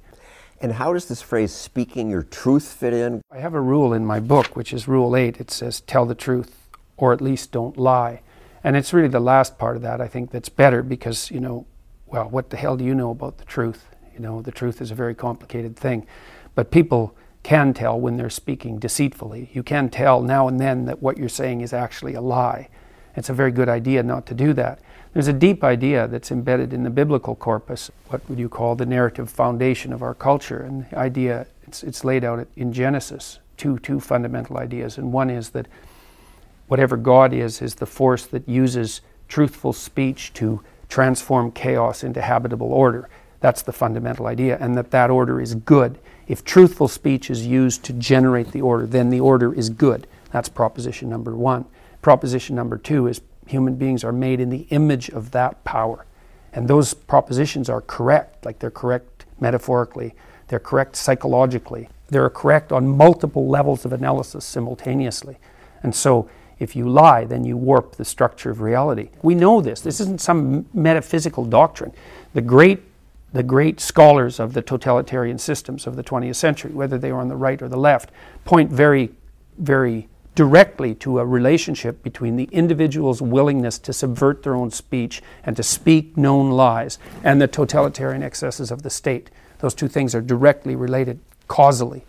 And 0.63 0.75
how 0.75 0.93
does 0.93 1.07
this 1.07 1.21
phrase 1.21 1.53
speaking 1.53 2.09
your 2.09 2.23
truth 2.23 2.73
fit 2.73 2.95
in? 2.95 3.21
I 3.33 3.39
have 3.39 3.53
a 3.53 3.61
rule 3.61 3.93
in 3.93 4.07
my 4.07 4.21
book, 4.21 4.55
which 4.55 4.73
is 4.73 4.87
Rule 4.87 5.17
8. 5.17 5.41
It 5.41 5.51
says, 5.51 5.81
tell 5.81 6.07
the 6.07 6.15
truth, 6.15 6.69
or 6.97 7.13
at 7.13 7.21
least 7.21 7.51
don't 7.51 7.77
lie. 7.77 8.23
And 8.63 8.77
it's 8.77 8.93
really 8.93 9.09
the 9.09 9.19
last 9.19 9.59
part 9.59 9.75
of 9.75 9.83
that, 9.83 10.01
I 10.01 10.07
think, 10.07 10.31
that's 10.31 10.49
better 10.49 10.85
because, 10.85 11.33
you 11.33 11.41
know, 11.41 11.67
well, 12.07 12.29
what 12.31 12.51
the 12.51 12.57
hell 12.57 12.77
do 12.77 12.85
you 12.85 12.95
know 12.95 13.11
about 13.11 13.39
the 13.39 13.45
truth? 13.45 13.89
You 14.15 14.21
know, 14.21 14.41
the 14.41 14.53
truth 14.53 14.81
is 14.81 14.93
a 14.93 14.95
very 14.95 15.17
complicated 15.17 15.77
thing. 15.77 16.07
But 16.55 16.71
people 16.71 17.17
can 17.43 17.75
tell 17.75 17.99
when 17.99 18.17
they're 18.17 18.31
speaking 18.31 18.79
deceitfully. 18.79 19.51
You 19.53 19.65
can 19.65 19.89
tell 19.89 20.23
now 20.23 20.47
and 20.47 20.61
then 20.61 20.85
that 20.85 21.03
what 21.03 21.19
you're 21.19 21.29
saying 21.29 21.63
is 21.63 21.73
actually 21.73 22.15
a 22.15 22.21
lie. 22.21 22.69
It's 23.17 23.29
a 23.29 23.35
very 23.35 23.51
good 23.51 23.69
idea 23.69 24.05
not 24.05 24.27
to 24.27 24.35
do 24.35 24.53
that. 24.53 24.79
There's 25.13 25.29
a 25.29 25.33
deep 25.33 25.63
idea 25.63 26.09
that's 26.09 26.31
embedded 26.31 26.73
in 26.73 26.85
the 26.85 26.91
biblical 26.91 27.35
corpus, 27.35 27.91
what 28.09 28.27
would 28.31 28.39
you 28.39 28.49
call 28.49 28.75
the 28.75 28.87
narrative 28.87 29.29
foundation 29.29 29.93
of 29.93 30.03
our 30.03 30.15
culture. 30.15 30.61
And 30.61 30.89
the 30.89 30.99
idea, 30.99 31.47
it's, 31.65 31.83
it's 31.83 32.03
laid 32.03 32.25
out 32.25 32.47
in 32.57 32.73
Genesis, 32.73 33.39
two, 33.59 33.79
two 33.81 34.01
fundamental 34.01 34.57
ideas. 34.57 34.97
And 34.97 35.13
one 35.13 35.29
is 35.29 35.51
that 35.51 35.67
whatever 36.67 36.97
God 36.97 37.35
is, 37.35 37.61
is 37.61 37.75
the 37.75 37.87
force 37.87 38.25
that 38.27 38.49
uses 38.49 39.03
truthful 39.29 39.75
speech 39.75 40.33
to 40.35 40.63
transform 40.89 41.53
chaos 41.53 42.03
into 42.03 42.23
habitable 42.23 42.73
order. 42.73 43.11
That's 43.41 43.63
the 43.63 43.73
fundamental 43.73 44.27
idea, 44.27 44.57
and 44.61 44.77
that 44.77 44.91
that 44.93 45.11
order 45.11 45.41
is 45.41 45.55
good. 45.55 45.99
If 46.29 46.45
truthful 46.45 46.89
speech 46.89 47.29
is 47.29 47.47
used 47.47 47.83
to 47.85 47.93
generate 47.93 48.53
the 48.53 48.63
order, 48.63 48.87
then 48.87 49.11
the 49.11 49.21
order 49.21 49.53
is 49.53 49.69
good. 49.69 50.07
That's 50.31 50.49
proposition 50.49 51.11
number 51.11 51.35
one. 51.37 51.67
Proposition 52.01 52.57
number 52.57 52.79
two 52.79 53.07
is 53.09 53.21
human 53.53 53.77
beings 53.77 54.03
are 54.03 54.13
made 54.13 54.41
in 54.41 54.51
the 54.51 54.67
image 54.71 55.09
of 55.11 55.31
that 55.31 55.63
power. 55.65 56.07
And 56.53 56.69
those 56.69 56.95
propositions 56.95 57.69
are 57.69 57.81
correct, 57.81 58.45
like 58.45 58.59
they're 58.59 58.71
correct 58.71 59.27
metaphorically, 59.41 60.15
they're 60.49 60.59
correct 60.59 60.97
psychologically, 60.97 61.89
they're 62.09 62.29
correct 62.29 62.73
on 62.73 62.97
multiple 62.97 63.49
levels 63.49 63.85
of 63.85 63.93
analysis 63.93 64.45
simultaneously. 64.45 65.39
And 65.83 65.95
so 65.95 66.29
if 66.59 66.77
you 66.77 66.89
lie, 66.89 67.25
then 67.25 67.45
you 67.45 67.57
warp 67.57 67.97
the 67.97 68.05
structure 68.05 68.51
of 68.51 68.61
reality. 68.61 69.11
We 69.23 69.35
know 69.35 69.61
this. 69.61 69.81
This 69.81 69.99
isn't 70.01 70.21
some 70.21 70.67
metaphysical 70.73 71.45
doctrine. 71.45 71.93
The 72.35 72.43
great, 72.43 72.83
the 73.33 73.43
great 73.43 73.81
scholars 73.81 74.39
of 74.39 74.53
the 74.53 74.63
totalitarian 74.63 75.39
systems 75.39 75.87
of 75.87 75.97
the 75.97 76.05
20th 76.05 76.37
century, 76.37 76.71
whether 76.73 76.99
they 76.99 77.13
were 77.13 77.21
on 77.21 77.29
the 77.29 77.37
right 77.37 77.61
or 77.61 77.69
the 77.69 77.79
left, 77.79 78.11
point 78.45 78.71
very, 78.71 79.11
very 79.59 80.09
directly 80.35 80.95
to 80.95 81.19
a 81.19 81.27
relationship 81.27 82.03
between 82.03 82.37
the 82.37 82.49
individual's 82.53 83.21
willingness 83.21 83.79
to 83.79 83.93
subvert 83.93 84.43
their 84.43 84.55
own 84.55 84.71
speech 84.71 85.23
and 85.45 85.57
to 85.57 85.63
speak 85.63 86.17
known 86.17 86.51
lies 86.51 86.99
and 87.23 87.41
the 87.41 87.47
totalitarian 87.47 88.23
excesses 88.23 88.71
of 88.71 88.83
the 88.83 88.91
state. 88.91 89.31
Those 89.59 89.75
two 89.75 89.89
things 89.89 90.15
are 90.15 90.23
directly 90.23 90.75
related 90.75 91.21
causally. 91.49 92.05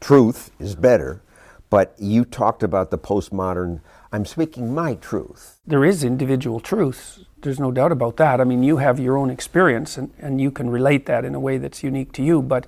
Truth 0.00 0.50
is 0.58 0.74
better, 0.74 1.20
but 1.68 1.94
you 1.98 2.24
talked 2.24 2.62
about 2.62 2.90
the 2.90 2.98
postmodern, 2.98 3.80
I'm 4.10 4.24
speaking 4.24 4.74
my 4.74 4.94
truth. 4.94 5.58
There 5.66 5.84
is 5.84 6.02
individual 6.02 6.60
truth. 6.60 7.24
There's 7.42 7.60
no 7.60 7.70
doubt 7.70 7.92
about 7.92 8.16
that. 8.16 8.40
I 8.40 8.44
mean, 8.44 8.62
you 8.62 8.78
have 8.78 8.98
your 8.98 9.18
own 9.18 9.28
experience 9.28 9.98
and, 9.98 10.10
and 10.18 10.40
you 10.40 10.50
can 10.50 10.70
relate 10.70 11.04
that 11.06 11.24
in 11.24 11.34
a 11.34 11.40
way 11.40 11.58
that's 11.58 11.82
unique 11.82 12.12
to 12.12 12.22
you, 12.22 12.40
but 12.40 12.66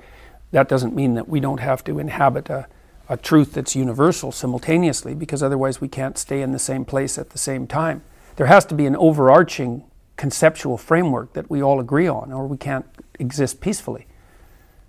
that 0.53 0.69
doesn't 0.69 0.95
mean 0.95 1.15
that 1.15 1.29
we 1.29 1.41
don't 1.41 1.61
have 1.61 1.83
to 1.85 1.99
inhabit 1.99 2.51
a 2.51 2.67
a 3.11 3.17
truth 3.17 3.55
that's 3.55 3.75
universal 3.75 4.31
simultaneously 4.31 5.15
because 5.15 5.43
otherwise 5.43 5.81
we 5.81 5.89
can't 5.89 6.17
stay 6.17 6.41
in 6.43 6.53
the 6.53 6.61
same 6.61 6.85
place 6.85 7.19
at 7.19 7.31
the 7.31 7.39
same 7.39 7.67
time. 7.67 8.03
There 8.37 8.47
has 8.47 8.65
to 8.67 8.75
be 8.75 8.87
an 8.87 8.95
overarching 8.95 9.85
conceptual 10.17 10.79
framework 10.79 11.33
that 11.33 11.51
we 11.51 11.61
all 11.61 11.81
agree 11.81 12.07
on, 12.07 12.33
or 12.33 12.47
we 12.47 12.57
can't 12.57 12.87
exist 13.19 13.61
peacefully. 13.61 14.07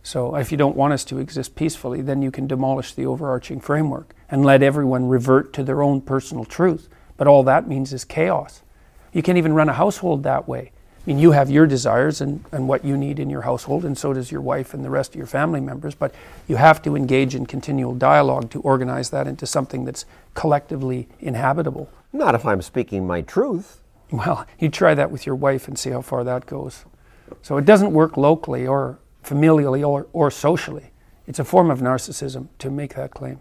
So, 0.04 0.36
if 0.36 0.52
you 0.52 0.58
don't 0.58 0.76
want 0.76 0.94
us 0.94 1.04
to 1.06 1.18
exist 1.18 1.56
peacefully, 1.56 2.02
then 2.02 2.22
you 2.22 2.32
can 2.32 2.48
demolish 2.48 2.94
the 2.94 3.06
overarching 3.06 3.60
framework 3.60 4.14
and 4.30 4.46
let 4.46 4.62
everyone 4.62 5.08
revert 5.08 5.52
to 5.54 5.64
their 5.64 5.82
own 5.82 6.02
personal 6.02 6.46
truth. 6.46 6.90
But 7.18 7.28
all 7.28 7.44
that 7.44 7.68
means 7.68 7.92
is 7.92 8.06
chaos. 8.06 8.62
You 9.14 9.24
can't 9.24 9.38
even 9.38 9.54
run 9.54 9.70
a 9.70 9.74
household 9.74 10.24
that 10.24 10.48
way. 10.48 10.72
I 11.02 11.10
mean, 11.10 11.18
you 11.18 11.32
have 11.32 11.50
your 11.50 11.66
desires 11.66 12.22
and, 12.22 12.46
and 12.52 12.68
what 12.68 12.86
you 12.86 12.96
need 12.96 13.18
in 13.18 13.28
your 13.28 13.42
household, 13.42 13.86
and 13.86 13.98
so 13.98 14.14
does 14.14 14.32
your 14.32 14.42
wife 14.42 14.76
and 14.76 14.86
the 14.86 14.90
rest 14.92 15.12
of 15.12 15.16
your 15.16 15.26
family 15.26 15.60
members, 15.60 15.96
but 15.96 16.14
you 16.48 16.58
have 16.58 16.80
to 16.84 16.96
engage 16.96 17.34
in 17.34 17.48
continual 17.48 17.96
dialogue 17.96 18.52
to 18.52 18.62
organize 18.62 19.10
that 19.10 19.26
into 19.26 19.48
something 19.48 19.84
that's 19.84 20.06
collectively 20.36 21.08
inhabitable. 21.20 21.90
Not 22.14 22.36
if 22.36 22.46
I'm 22.46 22.62
speaking 22.62 23.08
my 23.08 23.22
truth. 23.22 23.82
Well, 24.12 24.46
you 24.60 24.70
try 24.70 24.94
that 24.94 25.10
with 25.10 25.26
your 25.26 25.36
wife 25.36 25.68
and 25.68 25.80
see 25.80 25.90
how 25.90 26.02
far 26.02 26.24
that 26.24 26.46
goes. 26.46 26.86
So 27.42 27.58
it 27.58 27.66
doesn't 27.66 27.94
work 27.94 28.16
locally 28.16 28.68
or 28.68 29.00
familially 29.24 29.88
or, 29.88 30.08
or 30.14 30.30
socially. 30.30 30.92
It's 31.26 31.40
a 31.40 31.46
form 31.46 31.72
of 31.72 31.80
narcissism 31.80 32.50
to 32.60 32.70
make 32.70 32.94
that 32.96 33.12
claim. 33.12 33.40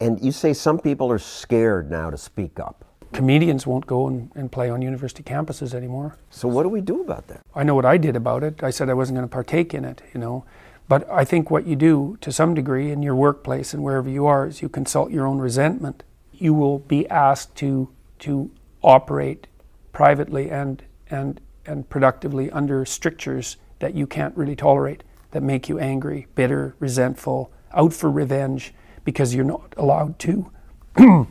And 0.00 0.20
you 0.20 0.32
say 0.32 0.52
some 0.52 0.78
people 0.78 1.10
are 1.10 1.18
scared 1.18 1.90
now 1.90 2.10
to 2.10 2.18
speak 2.18 2.60
up 2.60 2.84
comedians 3.14 3.66
won't 3.66 3.86
go 3.86 4.08
and, 4.08 4.30
and, 4.34 4.50
play 4.52 4.68
on 4.68 4.82
university 4.82 5.22
campuses 5.22 5.72
anymore. 5.72 6.18
So 6.30 6.48
what 6.48 6.64
do 6.64 6.68
we 6.68 6.80
do 6.80 7.00
about 7.00 7.28
that? 7.28 7.40
I 7.54 7.62
know 7.62 7.74
what 7.74 7.84
I 7.84 7.96
did 7.96 8.16
about 8.16 8.42
it. 8.42 8.62
I 8.62 8.70
said 8.70 8.90
I 8.90 8.94
wasn't 8.94 9.16
going 9.16 9.28
to 9.28 9.32
partake 9.32 9.72
in 9.72 9.84
it, 9.84 10.02
you 10.12 10.20
know. 10.20 10.44
But 10.88 11.08
I 11.10 11.24
think 11.24 11.50
what 11.50 11.66
you 11.66 11.76
do 11.76 12.18
to 12.20 12.30
some 12.30 12.54
degree 12.54 12.90
in 12.90 13.02
your 13.02 13.14
workplace 13.14 13.72
and 13.72 13.82
wherever 13.82 14.10
you 14.10 14.26
are 14.26 14.46
is 14.46 14.60
you 14.60 14.68
consult 14.68 15.10
your 15.10 15.26
own 15.26 15.38
resentment. 15.38 16.02
You 16.32 16.52
will 16.52 16.80
be 16.80 17.08
asked 17.08 17.54
to 17.56 17.88
to 18.20 18.50
operate 18.82 19.46
privately 19.92 20.50
and 20.50 20.82
and 21.08 21.40
and 21.64 21.88
productively 21.88 22.50
under 22.50 22.84
strictures 22.84 23.56
that 23.78 23.94
you 23.94 24.06
can't 24.06 24.36
really 24.36 24.56
tolerate 24.56 25.02
that 25.30 25.42
make 25.42 25.68
you 25.68 25.78
angry, 25.78 26.26
bitter, 26.34 26.74
resentful, 26.78 27.50
out 27.72 27.92
for 27.92 28.10
revenge 28.10 28.74
because 29.04 29.34
you're 29.34 29.44
not 29.44 29.74
allowed 29.76 30.18
to 30.18 30.50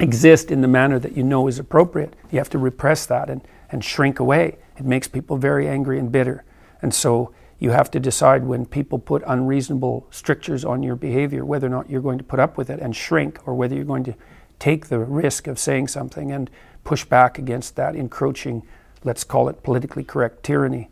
exist 0.00 0.50
in 0.50 0.60
the 0.60 0.68
manner 0.68 0.98
that 0.98 1.16
you 1.16 1.22
know 1.22 1.48
is 1.48 1.58
appropriate. 1.58 2.14
You 2.30 2.38
have 2.38 2.50
to 2.50 2.58
repress 2.58 3.06
that 3.06 3.28
and, 3.28 3.42
and 3.70 3.84
shrink 3.84 4.20
away. 4.20 4.58
It 4.76 4.84
makes 4.84 5.08
people 5.08 5.36
very 5.36 5.68
angry 5.68 5.98
and 5.98 6.10
bitter. 6.12 6.44
And 6.82 6.94
so 6.94 7.32
you 7.58 7.70
have 7.70 7.90
to 7.90 8.00
decide 8.00 8.44
when 8.44 8.66
people 8.66 8.98
put 8.98 9.22
unreasonable 9.26 10.06
strictures 10.10 10.64
on 10.64 10.82
your 10.82 10.94
behavior 10.94 11.44
whether 11.44 11.66
or 11.66 11.70
not 11.70 11.90
you're 11.90 12.00
going 12.00 12.18
to 12.18 12.24
put 12.24 12.38
up 12.38 12.56
with 12.56 12.70
it 12.70 12.78
and 12.80 12.94
shrink 12.94 13.40
or 13.46 13.54
whether 13.54 13.74
you're 13.74 13.84
going 13.84 14.04
to 14.04 14.14
take 14.58 14.86
the 14.86 14.98
risk 14.98 15.46
of 15.46 15.58
saying 15.58 15.88
something 15.88 16.30
and 16.30 16.50
push 16.84 17.04
back 17.04 17.38
against 17.38 17.76
that 17.76 17.96
encroaching, 17.96 18.62
let's 19.04 19.24
call 19.24 19.48
it 19.48 19.62
politically 19.62 20.04
correct 20.04 20.42
tyranny. 20.42 20.88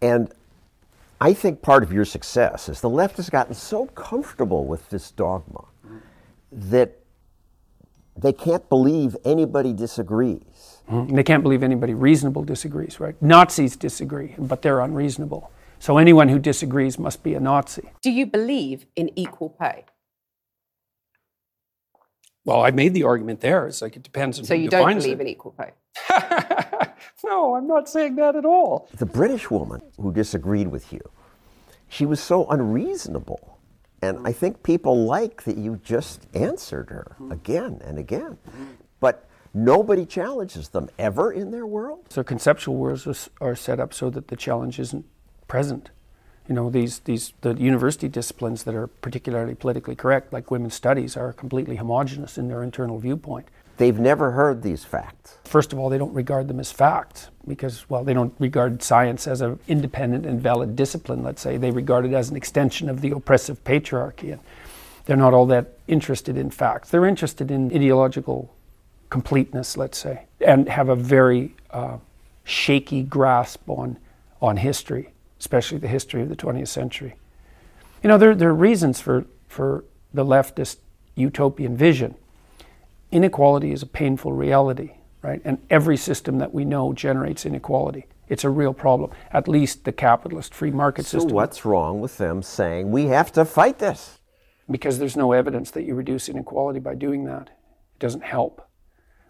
And 0.00 0.32
I 1.20 1.34
think 1.34 1.60
part 1.60 1.82
of 1.82 1.92
your 1.92 2.06
success 2.06 2.68
is 2.68 2.80
the 2.80 2.88
left 2.88 3.18
has 3.18 3.28
gotten 3.28 3.54
so 3.54 3.86
comfortable 3.86 4.64
with 4.64 4.88
this 4.88 5.10
dogma 5.10 5.64
that 6.50 6.99
they 8.16 8.32
can't 8.32 8.68
believe 8.68 9.16
anybody 9.24 9.72
disagrees. 9.72 10.78
Mm-hmm. 10.90 11.14
They 11.14 11.22
can't 11.22 11.42
believe 11.42 11.62
anybody 11.62 11.94
reasonable 11.94 12.42
disagrees, 12.42 13.00
right? 13.00 13.20
Nazis 13.22 13.76
disagree, 13.76 14.34
but 14.38 14.62
they're 14.62 14.80
unreasonable. 14.80 15.50
So 15.78 15.96
anyone 15.98 16.28
who 16.28 16.38
disagrees 16.38 16.98
must 16.98 17.22
be 17.22 17.34
a 17.34 17.40
Nazi. 17.40 17.90
Do 18.02 18.10
you 18.10 18.26
believe 18.26 18.86
in 18.96 19.10
equal 19.16 19.50
pay? 19.50 19.84
Well, 22.44 22.62
I 22.62 22.70
made 22.70 22.94
the 22.94 23.04
argument 23.04 23.40
there. 23.40 23.66
It's 23.66 23.82
like 23.82 23.96
it 23.96 24.02
depends 24.02 24.38
on 24.38 24.44
so 24.44 24.56
who 24.56 24.62
you 24.62 24.68
don't 24.68 24.98
believe 24.98 25.20
it. 25.20 25.22
in 25.22 25.28
equal 25.28 25.52
pay. 25.52 25.70
no, 27.24 27.54
I'm 27.54 27.66
not 27.66 27.88
saying 27.88 28.16
that 28.16 28.34
at 28.34 28.44
all. 28.44 28.88
The 28.94 29.06
British 29.06 29.50
woman 29.50 29.82
who 29.98 30.12
disagreed 30.12 30.68
with 30.68 30.92
you, 30.92 31.00
she 31.88 32.06
was 32.06 32.20
so 32.20 32.46
unreasonable 32.48 33.59
and 34.02 34.26
I 34.26 34.32
think 34.32 34.62
people 34.62 35.04
like 35.04 35.44
that 35.44 35.56
you 35.56 35.80
just 35.82 36.26
answered 36.34 36.90
her 36.90 37.12
mm-hmm. 37.14 37.32
again 37.32 37.80
and 37.84 37.98
again. 37.98 38.38
But 38.98 39.28
nobody 39.52 40.06
challenges 40.06 40.68
them 40.68 40.88
ever 40.98 41.32
in 41.32 41.50
their 41.50 41.66
world. 41.66 42.06
So 42.10 42.22
conceptual 42.22 42.76
worlds 42.76 43.28
are 43.40 43.56
set 43.56 43.80
up 43.80 43.92
so 43.92 44.10
that 44.10 44.28
the 44.28 44.36
challenge 44.36 44.78
isn't 44.78 45.04
present. 45.48 45.90
You 46.48 46.54
know, 46.54 46.70
these, 46.70 47.00
these 47.00 47.32
the 47.42 47.54
university 47.54 48.08
disciplines 48.08 48.64
that 48.64 48.74
are 48.74 48.86
particularly 48.86 49.54
politically 49.54 49.94
correct, 49.94 50.32
like 50.32 50.50
women's 50.50 50.74
studies, 50.74 51.16
are 51.16 51.32
completely 51.32 51.76
homogenous 51.76 52.38
in 52.38 52.48
their 52.48 52.62
internal 52.62 52.98
viewpoint. 52.98 53.46
They've 53.80 53.98
never 53.98 54.32
heard 54.32 54.60
these 54.60 54.84
facts. 54.84 55.38
First 55.44 55.72
of 55.72 55.78
all, 55.78 55.88
they 55.88 55.96
don't 55.96 56.12
regard 56.12 56.48
them 56.48 56.60
as 56.60 56.70
facts 56.70 57.30
because, 57.48 57.88
well, 57.88 58.04
they 58.04 58.12
don't 58.12 58.34
regard 58.38 58.82
science 58.82 59.26
as 59.26 59.40
an 59.40 59.58
independent 59.68 60.26
and 60.26 60.38
valid 60.38 60.76
discipline, 60.76 61.22
let's 61.22 61.40
say. 61.40 61.56
They 61.56 61.70
regard 61.70 62.04
it 62.04 62.12
as 62.12 62.28
an 62.28 62.36
extension 62.36 62.90
of 62.90 63.00
the 63.00 63.12
oppressive 63.12 63.64
patriarchy. 63.64 64.32
And 64.32 64.40
they're 65.06 65.16
not 65.16 65.32
all 65.32 65.46
that 65.46 65.78
interested 65.88 66.36
in 66.36 66.50
facts. 66.50 66.90
They're 66.90 67.06
interested 67.06 67.50
in 67.50 67.74
ideological 67.74 68.54
completeness, 69.08 69.78
let's 69.78 69.96
say, 69.96 70.26
and 70.46 70.68
have 70.68 70.90
a 70.90 70.94
very 70.94 71.54
uh, 71.70 71.96
shaky 72.44 73.02
grasp 73.02 73.62
on, 73.66 73.96
on 74.42 74.58
history, 74.58 75.08
especially 75.38 75.78
the 75.78 75.88
history 75.88 76.20
of 76.20 76.28
the 76.28 76.36
20th 76.36 76.68
century. 76.68 77.14
You 78.02 78.08
know, 78.08 78.18
there, 78.18 78.34
there 78.34 78.50
are 78.50 78.54
reasons 78.54 79.00
for, 79.00 79.24
for 79.48 79.86
the 80.12 80.22
leftist 80.22 80.76
utopian 81.14 81.78
vision 81.78 82.14
inequality 83.12 83.72
is 83.72 83.82
a 83.82 83.86
painful 83.86 84.32
reality, 84.32 84.92
right? 85.22 85.40
And 85.44 85.58
every 85.68 85.96
system 85.96 86.38
that 86.38 86.52
we 86.54 86.64
know 86.64 86.92
generates 86.92 87.44
inequality. 87.46 88.06
It's 88.28 88.44
a 88.44 88.50
real 88.50 88.72
problem. 88.72 89.10
At 89.32 89.48
least 89.48 89.84
the 89.84 89.92
capitalist 89.92 90.54
free 90.54 90.70
market 90.70 91.04
so 91.04 91.18
system. 91.18 91.30
So 91.30 91.34
what's 91.34 91.64
wrong 91.64 92.00
with 92.00 92.16
them 92.18 92.42
saying 92.42 92.90
we 92.90 93.06
have 93.06 93.32
to 93.32 93.44
fight 93.44 93.78
this? 93.78 94.20
Because 94.70 95.00
there's 95.00 95.16
no 95.16 95.32
evidence 95.32 95.72
that 95.72 95.82
you 95.82 95.94
reduce 95.96 96.28
inequality 96.28 96.78
by 96.78 96.94
doing 96.94 97.24
that. 97.24 97.48
It 97.48 97.98
doesn't 97.98 98.22
help. 98.22 98.66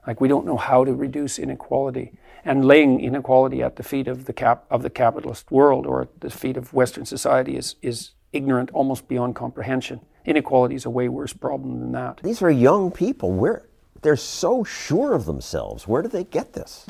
Like 0.06 0.20
we 0.20 0.28
don't 0.28 0.44
know 0.44 0.58
how 0.58 0.84
to 0.84 0.94
reduce 0.94 1.38
inequality. 1.38 2.12
And 2.44 2.64
laying 2.64 3.00
inequality 3.00 3.62
at 3.62 3.76
the 3.76 3.82
feet 3.82 4.06
of 4.06 4.26
the 4.26 4.32
cap 4.34 4.64
of 4.70 4.82
the 4.82 4.90
capitalist 4.90 5.50
world 5.50 5.86
or 5.86 6.02
at 6.02 6.20
the 6.20 6.30
feet 6.30 6.56
of 6.58 6.74
Western 6.74 7.06
society 7.06 7.56
is, 7.56 7.76
is 7.80 8.10
ignorant 8.32 8.70
almost 8.72 9.08
beyond 9.08 9.34
comprehension. 9.34 10.00
Inequality 10.26 10.74
is 10.74 10.84
a 10.84 10.90
way 10.90 11.08
worse 11.08 11.32
problem 11.32 11.80
than 11.80 11.92
that. 11.92 12.20
These 12.22 12.42
are 12.42 12.50
young 12.50 12.90
people. 12.90 13.32
Where 13.32 13.69
they're 14.02 14.16
so 14.16 14.64
sure 14.64 15.12
of 15.14 15.26
themselves. 15.26 15.86
Where 15.86 16.02
do 16.02 16.08
they 16.08 16.24
get 16.24 16.52
this? 16.52 16.86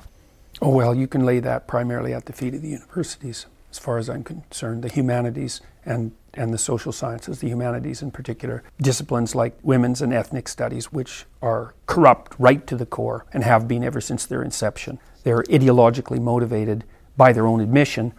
Oh, 0.62 0.70
well, 0.70 0.94
you 0.94 1.07
can 1.07 1.25
lay 1.25 1.40
that 1.40 1.66
primarily 1.66 2.12
at 2.12 2.27
the 2.27 2.33
feet 2.33 2.55
of 2.55 2.62
the 2.62 2.68
universities. 2.68 3.46
as 3.70 3.79
far 3.79 3.99
as 3.99 4.11
I'm 4.11 4.25
concerned, 4.25 4.83
the 4.83 4.88
humanities 4.88 5.61
and, 5.87 6.12
and 6.35 6.53
the 6.53 6.59
social 6.59 6.92
sciences, 6.92 7.38
the 7.38 7.49
humanities 7.49 8.03
in 8.03 8.11
particular, 8.11 8.62
disciplines 8.81 9.35
like 9.35 9.57
women's 9.62 10.03
and 10.03 10.12
ethnic 10.12 10.49
studies, 10.49 10.92
which 10.92 11.25
are 11.40 11.75
corrupt 11.87 12.35
right 12.38 12.66
to 12.66 12.77
the 12.77 12.87
core 12.87 13.27
and 13.33 13.44
have 13.44 13.66
been 13.66 13.85
ever 13.85 14.01
since 14.01 14.27
their 14.27 14.42
inception. 14.42 14.99
They're 15.23 15.42
ideologically 15.44 16.20
motivated 16.20 16.85
by 17.16 17.33
their 17.33 17.46
own 17.46 17.61
admission. 17.61 18.12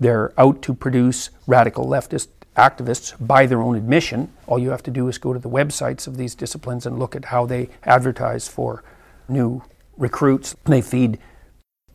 They're 0.00 0.32
out 0.38 0.62
to 0.62 0.74
produce 0.74 1.30
radical 1.46 1.86
leftist 1.86 2.28
activists 2.56 3.14
by 3.26 3.46
their 3.46 3.60
own 3.60 3.76
admission. 3.76 4.32
All 4.46 4.58
you 4.58 4.70
have 4.70 4.82
to 4.84 4.90
do 4.90 5.08
is 5.08 5.18
go 5.18 5.32
to 5.32 5.38
the 5.38 5.50
websites 5.50 6.06
of 6.06 6.16
these 6.16 6.34
disciplines 6.34 6.86
and 6.86 6.98
look 6.98 7.16
at 7.16 7.26
how 7.26 7.46
they 7.46 7.68
advertise 7.84 8.48
for 8.48 8.84
new 9.28 9.62
recruits. 9.96 10.54
They 10.64 10.80
feed 10.80 11.18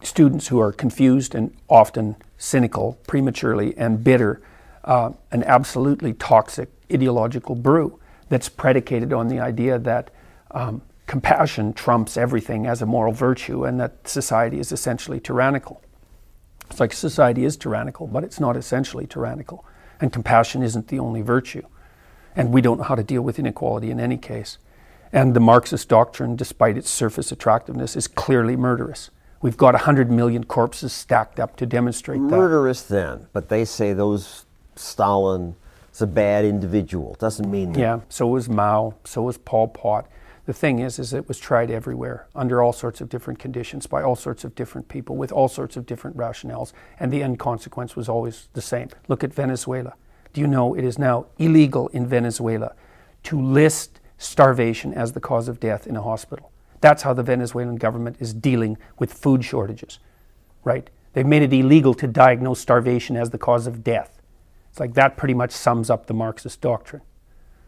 students 0.02 0.48
who 0.48 0.60
are 0.60 0.72
confused 0.72 1.36
and 1.36 1.56
often 1.70 2.16
cynical, 2.38 2.98
prematurely, 3.08 3.78
and 3.78 4.04
bitter, 4.04 4.42
uh, 4.84 5.12
an 5.32 5.44
absolutely 5.44 6.14
toxic 6.14 6.70
ideological 6.92 7.56
brew 7.56 8.00
that's 8.30 8.50
predicated 8.50 9.12
on 9.14 9.28
the 9.28 9.40
idea 9.40 9.78
that 9.78 10.12
um, 10.52 10.82
compassion 11.06 11.74
trumps 11.74 12.18
everything 12.18 12.66
as 12.66 12.82
a 12.82 12.86
moral 12.86 13.12
virtue 13.12 13.66
and 13.66 13.80
that 13.80 14.08
society 14.08 14.60
is 14.60 14.72
essentially 14.72 15.20
tyrannical. 15.20 15.82
It's 16.70 16.80
like 16.80 16.94
society 16.94 17.46
is 17.46 17.58
tyrannical, 17.58 18.08
but 18.08 18.24
it's 18.24 18.40
not 18.40 18.56
essentially 18.56 19.08
tyrannical. 19.08 19.66
And 20.00 20.14
compassion 20.14 20.64
isn't 20.64 20.88
the 20.88 21.00
only 21.00 21.22
virtue. 21.22 21.64
And 22.36 22.54
we 22.54 22.62
don't 22.62 22.78
know 22.78 22.84
how 22.84 22.96
to 22.96 23.04
deal 23.04 23.22
with 23.22 23.40
inequality 23.40 23.92
in 23.92 24.00
any 24.00 24.18
case. 24.18 24.58
And 25.12 25.34
the 25.34 25.40
Marxist 25.40 25.90
doctrine, 25.90 26.36
despite 26.36 26.78
its 26.78 26.90
surface 26.90 27.32
attractiveness, 27.32 27.96
is 27.96 28.08
clearly 28.08 28.56
murderous. 28.56 29.10
We've 29.42 29.58
got 29.58 29.74
100 29.74 30.12
million 30.12 30.44
corpses 30.44 30.94
stacked 30.94 31.40
up 31.40 31.56
to 31.58 31.66
demonstrate 31.66 32.20
that. 32.20 32.36
Murderous 32.36 32.84
then, 32.84 33.28
but 33.34 33.50
they 33.50 33.66
say 33.66 33.94
those 33.94 34.46
Stalin 34.76 35.56
is 35.94 36.02
a 36.02 36.08
bad 36.08 36.46
individual. 36.46 37.16
Doesn't 37.20 37.50
mean 37.50 37.74
that. 37.74 37.80
Yeah, 37.80 38.00
so 38.10 38.28
was 38.28 38.50
Mao, 38.50 38.96
so 39.06 39.24
was 39.24 39.38
Pol 39.38 39.70
Pot. 39.70 40.08
The 40.50 40.54
thing 40.54 40.80
is, 40.80 40.98
is 40.98 41.14
it 41.14 41.28
was 41.28 41.38
tried 41.38 41.70
everywhere 41.70 42.28
under 42.34 42.64
all 42.64 42.74
sorts 42.74 43.02
of 43.02 43.08
different 43.08 43.38
conditions 43.38 43.86
by 43.86 44.02
all 44.02 44.16
sorts 44.16 44.44
of 44.44 44.56
different 44.56 44.88
people 44.88 45.16
with 45.16 45.32
all 45.32 45.48
sorts 45.48 45.78
of 45.78 45.86
different 45.86 46.18
rationales, 46.18 46.74
and 47.00 47.14
the 47.14 47.22
end 47.22 47.38
consequence 47.38 47.96
was 47.96 48.10
always 48.10 48.48
the 48.54 48.62
same. 48.64 48.90
Look 49.08 49.24
at 49.24 49.32
Venezuela. 49.32 49.94
Do 50.34 50.42
you 50.42 50.48
know 50.48 50.74
it 50.74 50.84
is 50.84 50.98
now 50.98 51.28
illegal 51.38 51.88
in 51.90 52.08
Venezuela 52.08 52.74
to 53.26 53.40
list 53.40 54.00
starvation 54.18 54.92
as 54.92 55.12
the 55.12 55.20
cause 55.20 55.50
of 55.50 55.60
death 55.60 55.86
in 55.86 55.96
a 55.96 56.02
hospital? 56.02 56.52
That's 56.82 57.04
how 57.04 57.14
the 57.14 57.22
Venezuelan 57.22 57.76
government 57.76 58.16
is 58.20 58.34
dealing 58.34 58.80
with 58.98 59.14
food 59.14 59.46
shortages, 59.46 60.00
right? 60.64 60.90
They've 61.14 61.28
made 61.28 61.44
it 61.44 61.54
illegal 61.54 61.94
to 61.94 62.08
diagnose 62.08 62.60
starvation 62.60 63.16
as 63.16 63.30
the 63.30 63.38
cause 63.38 63.68
of 63.68 63.84
death. 63.84 64.20
It's 64.72 64.80
like 64.80 64.96
that 64.96 65.16
pretty 65.16 65.36
much 65.36 65.52
sums 65.52 65.92
up 65.92 66.08
the 66.08 66.16
Marxist 66.16 66.60
doctrine. 66.60 67.04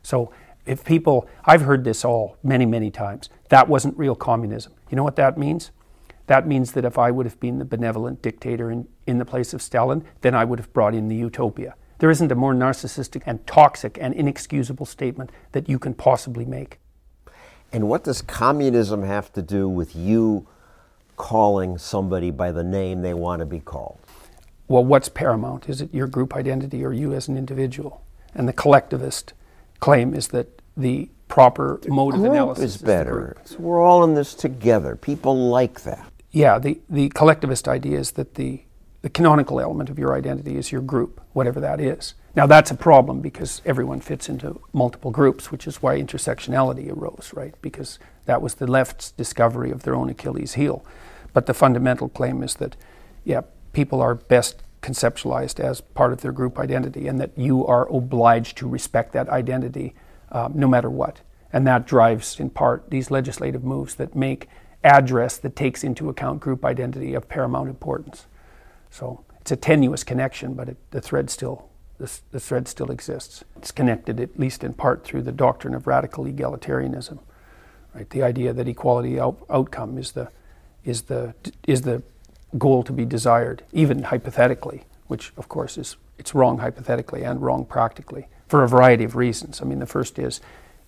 So 0.01 0.33
if 0.65 0.83
people, 0.83 1.27
I've 1.45 1.61
heard 1.61 1.83
this 1.83 2.05
all 2.05 2.37
many, 2.43 2.65
many 2.65 2.91
times, 2.91 3.29
that 3.49 3.67
wasn't 3.67 3.97
real 3.97 4.15
communism. 4.15 4.73
You 4.89 4.95
know 4.95 5.03
what 5.03 5.15
that 5.15 5.37
means? 5.37 5.71
That 6.27 6.47
means 6.47 6.73
that 6.73 6.85
if 6.85 6.97
I 6.97 7.11
would 7.11 7.25
have 7.25 7.39
been 7.39 7.59
the 7.59 7.65
benevolent 7.65 8.21
dictator 8.21 8.71
in, 8.71 8.87
in 9.07 9.17
the 9.17 9.25
place 9.25 9.53
of 9.53 9.61
Stalin, 9.61 10.05
then 10.21 10.35
I 10.35 10.45
would 10.45 10.59
have 10.59 10.71
brought 10.71 10.93
in 10.93 11.07
the 11.07 11.15
utopia. 11.15 11.75
There 11.97 12.09
isn't 12.09 12.31
a 12.31 12.35
more 12.35 12.53
narcissistic 12.53 13.23
and 13.25 13.45
toxic 13.45 13.97
and 13.99 14.13
inexcusable 14.13 14.85
statement 14.85 15.29
that 15.51 15.67
you 15.69 15.77
can 15.77 15.93
possibly 15.93 16.45
make. 16.45 16.79
And 17.71 17.87
what 17.87 18.03
does 18.03 18.21
communism 18.21 19.03
have 19.03 19.31
to 19.33 19.41
do 19.41 19.69
with 19.69 19.95
you 19.95 20.47
calling 21.15 21.77
somebody 21.77 22.31
by 22.31 22.51
the 22.51 22.63
name 22.63 23.01
they 23.01 23.13
want 23.13 23.39
to 23.41 23.45
be 23.45 23.59
called? 23.59 23.99
Well, 24.67 24.83
what's 24.83 25.09
paramount? 25.09 25.69
Is 25.69 25.81
it 25.81 25.93
your 25.93 26.07
group 26.07 26.35
identity 26.35 26.83
or 26.83 26.93
you 26.93 27.13
as 27.13 27.27
an 27.27 27.37
individual? 27.37 28.03
And 28.33 28.47
the 28.47 28.53
collectivist 28.53 29.33
claim 29.81 30.13
is 30.13 30.29
that 30.29 30.61
the 30.77 31.09
proper 31.27 31.79
the 31.81 31.89
mode 31.89 32.13
of 32.13 32.23
analysis 32.23 32.75
is 32.75 32.81
better. 32.81 33.37
Is 33.43 33.57
we're 33.57 33.81
all 33.81 34.05
in 34.05 34.13
this 34.13 34.33
together. 34.33 34.95
People 34.95 35.49
like 35.49 35.81
that. 35.81 36.09
Yeah, 36.31 36.59
the, 36.59 36.79
the 36.89 37.09
collectivist 37.09 37.67
idea 37.67 37.99
is 37.99 38.11
that 38.11 38.35
the, 38.35 38.61
the 39.01 39.09
canonical 39.09 39.59
element 39.59 39.89
of 39.89 39.99
your 39.99 40.15
identity 40.15 40.55
is 40.55 40.71
your 40.71 40.81
group, 40.81 41.19
whatever 41.33 41.59
that 41.59 41.81
is. 41.81 42.13
Now, 42.33 42.47
that's 42.47 42.71
a 42.71 42.75
problem 42.75 43.19
because 43.19 43.61
everyone 43.65 43.99
fits 43.99 44.29
into 44.29 44.61
multiple 44.71 45.11
groups, 45.11 45.51
which 45.51 45.67
is 45.67 45.81
why 45.81 45.99
intersectionality 45.99 46.89
arose, 46.89 47.31
right? 47.35 47.53
Because 47.61 47.99
that 48.25 48.41
was 48.41 48.55
the 48.55 48.67
left's 48.67 49.11
discovery 49.11 49.71
of 49.71 49.83
their 49.83 49.95
own 49.95 50.09
Achilles 50.09 50.53
heel. 50.53 50.85
But 51.33 51.45
the 51.45 51.53
fundamental 51.53 52.07
claim 52.07 52.41
is 52.43 52.55
that, 52.55 52.77
yeah, 53.25 53.41
people 53.73 53.99
are 54.01 54.15
best 54.15 54.63
conceptualized 54.81 55.59
as 55.59 55.81
part 55.81 56.11
of 56.11 56.21
their 56.21 56.31
group 56.31 56.57
identity 56.57 57.07
and 57.07 57.19
that 57.19 57.31
you 57.37 57.65
are 57.65 57.87
obliged 57.93 58.57
to 58.57 58.67
respect 58.67 59.13
that 59.13 59.29
identity 59.29 59.93
um, 60.31 60.53
no 60.55 60.67
matter 60.67 60.89
what. 60.89 61.21
And 61.53 61.67
that 61.67 61.85
drives, 61.85 62.39
in 62.39 62.49
part, 62.49 62.89
these 62.89 63.11
legislative 63.11 63.63
moves 63.63 63.95
that 63.95 64.15
make 64.15 64.47
address 64.83 65.37
that 65.37 65.55
takes 65.55 65.83
into 65.83 66.09
account 66.09 66.39
group 66.39 66.65
identity 66.65 67.13
of 67.13 67.29
paramount 67.29 67.69
importance. 67.69 68.25
So 68.89 69.23
it's 69.39 69.51
a 69.51 69.55
tenuous 69.55 70.03
connection, 70.03 70.53
but 70.53 70.69
it, 70.69 70.77
the 70.91 71.01
thread 71.01 71.29
still 71.29 71.67
the 72.31 72.39
thread 72.39 72.67
still 72.67 72.89
exists. 72.89 73.43
It's 73.57 73.71
connected, 73.71 74.19
at 74.19 74.39
least 74.39 74.63
in 74.63 74.73
part, 74.73 75.03
through 75.03 75.21
the 75.21 75.31
doctrine 75.31 75.75
of 75.75 75.85
radical 75.85 76.25
egalitarianism, 76.25 77.19
right? 77.93 78.09
The 78.09 78.23
idea 78.23 78.53
that 78.53 78.67
equality 78.67 79.19
out, 79.19 79.37
outcome 79.49 79.97
is 79.97 80.13
the, 80.13 80.31
is, 80.83 81.03
the, 81.03 81.35
is 81.67 81.83
the 81.83 82.01
goal 82.57 82.83
to 82.83 82.91
be 82.91 83.05
desired, 83.05 83.63
even 83.71 84.03
hypothetically, 84.03 84.83
which 85.07 85.31
of 85.37 85.49
course 85.49 85.77
is 85.77 85.95
it's 86.17 86.35
wrong 86.35 86.59
hypothetically 86.59 87.23
and 87.23 87.41
wrong 87.41 87.65
practically 87.65 88.27
for 88.47 88.63
a 88.63 88.67
variety 88.67 89.03
of 89.03 89.15
reasons. 89.15 89.61
I 89.61 89.65
mean, 89.65 89.79
the 89.79 89.85
first 89.85 90.19
is 90.19 90.41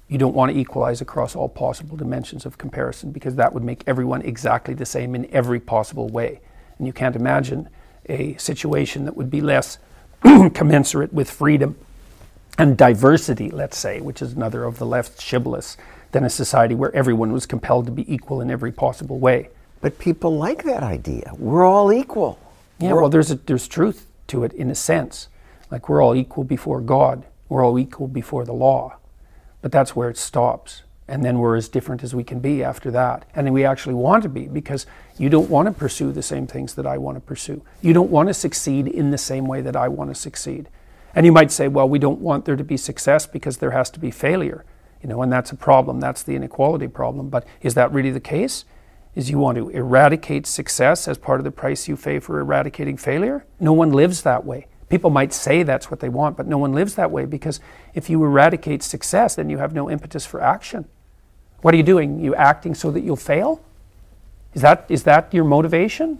you 0.07 0.17
don't 0.17 0.35
want 0.35 0.51
to 0.51 0.57
equalize 0.57 1.01
across 1.01 1.35
all 1.35 1.49
possible 1.49 1.97
dimensions 1.97 2.45
of 2.45 2.57
comparison 2.57 3.11
because 3.11 3.35
that 3.35 3.53
would 3.53 3.63
make 3.63 3.83
everyone 3.87 4.21
exactly 4.21 4.73
the 4.73 4.85
same 4.85 5.15
in 5.15 5.25
every 5.33 5.59
possible 5.59 6.07
way. 6.09 6.41
And 6.77 6.85
you 6.85 6.93
can't 6.93 7.15
imagine 7.15 7.69
a 8.07 8.35
situation 8.35 9.05
that 9.05 9.15
would 9.15 9.31
be 9.31 9.41
less 9.41 9.79
commensurate 10.53 11.13
with 11.13 11.31
freedom 11.31 11.75
and 12.57 12.77
diversity, 12.77 13.49
let's 13.49 13.77
say, 13.77 14.01
which 14.01 14.21
is 14.21 14.33
another 14.33 14.65
of 14.65 14.77
the 14.77 14.85
left's 14.85 15.23
shibboleths, 15.23 15.77
than 16.11 16.23
a 16.23 16.29
society 16.29 16.75
where 16.75 16.95
everyone 16.95 17.31
was 17.31 17.47
compelled 17.47 17.85
to 17.87 17.91
be 17.91 18.13
equal 18.13 18.39
in 18.39 18.51
every 18.51 18.71
possible 18.71 19.17
way. 19.17 19.49
But 19.83 19.99
people 19.99 20.35
like 20.35 20.63
that 20.63 20.81
idea. 20.81 21.33
We're 21.37 21.65
all 21.65 21.91
equal. 21.93 22.39
Yeah, 22.79 22.93
we're 22.93 23.01
well, 23.01 23.09
there's, 23.09 23.29
a, 23.29 23.35
there's 23.35 23.67
truth 23.67 24.07
to 24.27 24.43
it 24.43 24.53
in 24.53 24.71
a 24.71 24.75
sense. 24.75 25.27
Like 25.69 25.89
we're 25.89 26.01
all 26.01 26.15
equal 26.15 26.43
before 26.43 26.81
God, 26.81 27.25
we're 27.49 27.65
all 27.65 27.77
equal 27.77 28.07
before 28.07 28.45
the 28.45 28.53
law. 28.53 28.97
But 29.61 29.71
that's 29.71 29.95
where 29.95 30.09
it 30.09 30.17
stops 30.17 30.83
and 31.07 31.23
then 31.23 31.39
we're 31.39 31.57
as 31.57 31.67
different 31.67 32.01
as 32.01 32.15
we 32.15 32.23
can 32.23 32.39
be 32.39 32.63
after 32.63 32.89
that. 32.91 33.25
And 33.35 33.53
we 33.53 33.65
actually 33.65 33.95
want 33.95 34.23
to 34.23 34.29
be 34.29 34.47
because 34.47 34.85
you 35.17 35.29
don't 35.29 35.49
want 35.49 35.67
to 35.67 35.73
pursue 35.73 36.11
the 36.11 36.23
same 36.23 36.47
things 36.47 36.75
that 36.75 36.87
I 36.87 36.97
want 36.97 37.17
to 37.17 37.21
pursue. 37.21 37.61
You 37.81 37.93
don't 37.93 38.09
want 38.09 38.29
to 38.29 38.33
succeed 38.33 38.87
in 38.87 39.11
the 39.11 39.17
same 39.17 39.45
way 39.45 39.61
that 39.61 39.75
I 39.75 39.89
want 39.89 40.11
to 40.11 40.15
succeed. 40.15 40.69
And 41.13 41.25
you 41.25 41.31
might 41.31 41.51
say, 41.51 41.67
well, 41.67 41.89
we 41.89 41.99
don't 41.99 42.21
want 42.21 42.45
there 42.45 42.55
to 42.55 42.63
be 42.63 42.77
success 42.77 43.27
because 43.27 43.57
there 43.57 43.71
has 43.71 43.89
to 43.91 43.99
be 43.99 44.11
failure. 44.11 44.63
You 45.01 45.09
know, 45.09 45.21
and 45.21 45.31
that's 45.31 45.51
a 45.51 45.55
problem. 45.55 45.99
That's 45.99 46.23
the 46.23 46.35
inequality 46.35 46.87
problem. 46.87 47.27
But 47.27 47.45
is 47.61 47.73
that 47.73 47.91
really 47.91 48.11
the 48.11 48.21
case? 48.21 48.63
Is 49.15 49.29
you 49.29 49.37
want 49.37 49.57
to 49.57 49.69
eradicate 49.69 50.47
success 50.47 51.07
as 51.07 51.17
part 51.17 51.39
of 51.39 51.43
the 51.43 51.51
price 51.51 51.87
you 51.87 51.95
pay 51.95 52.19
for 52.19 52.39
eradicating 52.39 52.97
failure? 52.97 53.45
No 53.59 53.71
one 53.71 53.91
lives 53.91 54.23
that 54.23 54.43
way. 54.43 54.67
People 54.89 55.11
might 55.11 55.33
say 55.33 55.63
that's 55.63 55.91
what 55.91 55.99
they 55.99 56.09
want, 56.09 56.35
but 56.35 56.47
no 56.47 56.57
one 56.57 56.73
lives 56.73 56.95
that 56.95 57.11
way 57.11 57.25
because 57.25 57.59
if 57.93 58.09
you 58.09 58.23
eradicate 58.23 58.81
success, 58.81 59.35
then 59.35 59.49
you 59.49 59.59
have 59.59 59.73
no 59.73 59.89
impetus 59.89 60.25
for 60.25 60.41
action. 60.41 60.85
What 61.61 61.73
are 61.73 61.77
you 61.77 61.83
doing? 61.83 62.19
You 62.19 62.35
acting 62.35 62.75
so 62.75 62.91
that 62.91 63.01
you'll 63.01 63.15
fail? 63.15 63.61
Is 64.53 64.61
that, 64.61 64.85
is 64.89 65.03
that 65.03 65.33
your 65.33 65.45
motivation? 65.45 66.19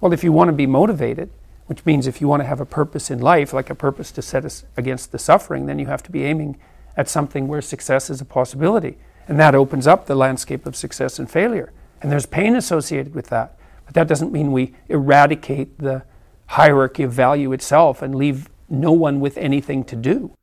Well, 0.00 0.12
if 0.12 0.22
you 0.22 0.32
want 0.32 0.48
to 0.48 0.52
be 0.52 0.66
motivated, 0.66 1.30
which 1.66 1.84
means 1.84 2.06
if 2.06 2.20
you 2.20 2.28
want 2.28 2.40
to 2.40 2.46
have 2.46 2.60
a 2.60 2.66
purpose 2.66 3.10
in 3.10 3.18
life, 3.18 3.52
like 3.52 3.70
a 3.70 3.74
purpose 3.74 4.12
to 4.12 4.22
set 4.22 4.44
us 4.44 4.64
against 4.76 5.10
the 5.10 5.18
suffering, 5.18 5.66
then 5.66 5.78
you 5.78 5.86
have 5.86 6.02
to 6.04 6.12
be 6.12 6.22
aiming 6.22 6.58
at 6.96 7.08
something 7.08 7.48
where 7.48 7.60
success 7.60 8.08
is 8.08 8.20
a 8.20 8.24
possibility. 8.24 8.98
And 9.26 9.40
that 9.40 9.54
opens 9.54 9.86
up 9.86 10.06
the 10.06 10.14
landscape 10.14 10.66
of 10.66 10.76
success 10.76 11.18
and 11.18 11.30
failure. 11.30 11.72
And 12.02 12.10
there's 12.12 12.26
pain 12.26 12.56
associated 12.56 13.14
with 13.14 13.28
that. 13.28 13.58
But 13.84 13.94
that 13.94 14.08
doesn't 14.08 14.32
mean 14.32 14.52
we 14.52 14.74
eradicate 14.88 15.78
the 15.78 16.04
hierarchy 16.46 17.02
of 17.02 17.12
value 17.12 17.52
itself 17.52 18.02
and 18.02 18.14
leave 18.14 18.48
no 18.68 18.92
one 18.92 19.20
with 19.20 19.36
anything 19.38 19.84
to 19.84 19.96
do. 19.96 20.36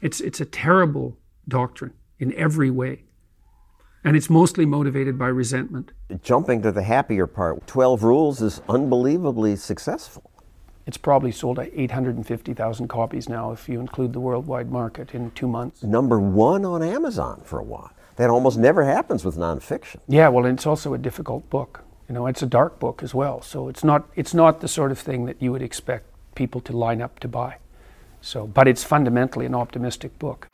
It's, 0.00 0.20
it's 0.20 0.40
a 0.40 0.44
terrible 0.44 1.18
doctrine 1.48 1.92
in 2.18 2.32
every 2.34 2.70
way. 2.70 3.04
And 4.02 4.16
it's 4.16 4.30
mostly 4.30 4.64
motivated 4.64 5.18
by 5.18 5.28
resentment. 5.28 5.92
Jumping 6.22 6.62
to 6.62 6.72
the 6.72 6.82
happier 6.82 7.26
part, 7.26 7.66
12 7.66 8.02
Rules 8.02 8.40
is 8.40 8.62
unbelievably 8.68 9.56
successful. 9.56 10.30
It's 10.86 10.96
probably 10.96 11.32
sold 11.32 11.58
850,000 11.58 12.88
copies 12.88 13.28
now 13.28 13.52
if 13.52 13.68
you 13.68 13.78
include 13.78 14.14
the 14.14 14.20
worldwide 14.20 14.70
market 14.70 15.14
in 15.14 15.30
two 15.32 15.46
months. 15.46 15.82
Number 15.82 16.18
one 16.18 16.64
on 16.64 16.82
Amazon 16.82 17.42
for 17.44 17.58
a 17.58 17.62
while. 17.62 17.92
That 18.20 18.28
almost 18.28 18.58
never 18.58 18.84
happens 18.84 19.24
with 19.24 19.38
nonfiction. 19.38 20.00
Yeah, 20.06 20.28
well, 20.28 20.44
it's 20.44 20.66
also 20.66 20.92
a 20.92 20.98
difficult 20.98 21.48
book. 21.48 21.84
You 22.06 22.14
know, 22.14 22.26
it's 22.26 22.42
a 22.42 22.46
dark 22.46 22.78
book 22.78 23.02
as 23.02 23.14
well. 23.14 23.40
So 23.40 23.68
it's 23.70 23.82
not 23.82 24.10
it's 24.14 24.34
not 24.34 24.60
the 24.60 24.68
sort 24.68 24.92
of 24.92 24.98
thing 24.98 25.24
that 25.24 25.40
you 25.40 25.50
would 25.52 25.62
expect 25.62 26.04
people 26.34 26.60
to 26.60 26.76
line 26.76 27.00
up 27.00 27.18
to 27.20 27.28
buy. 27.28 27.56
So, 28.20 28.46
but 28.46 28.68
it's 28.68 28.84
fundamentally 28.84 29.46
an 29.46 29.54
optimistic 29.54 30.18
book. 30.18 30.48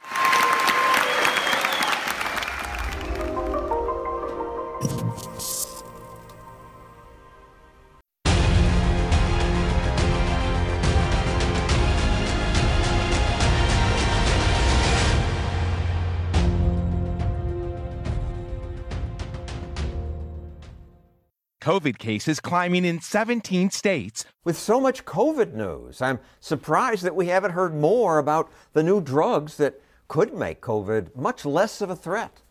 COVID 21.86 21.98
cases 21.98 22.40
climbing 22.40 22.84
in 22.84 23.00
17 23.00 23.70
states. 23.70 24.24
With 24.44 24.58
so 24.58 24.80
much 24.80 25.04
COVID 25.04 25.54
news, 25.54 26.02
I'm 26.02 26.18
surprised 26.40 27.04
that 27.04 27.14
we 27.14 27.28
haven't 27.28 27.52
heard 27.52 27.74
more 27.74 28.18
about 28.18 28.50
the 28.72 28.82
new 28.82 29.00
drugs 29.00 29.56
that 29.58 29.80
could 30.08 30.34
make 30.34 30.60
COVID 30.60 31.14
much 31.14 31.44
less 31.44 31.80
of 31.80 31.90
a 31.90 31.96
threat. 31.96 32.42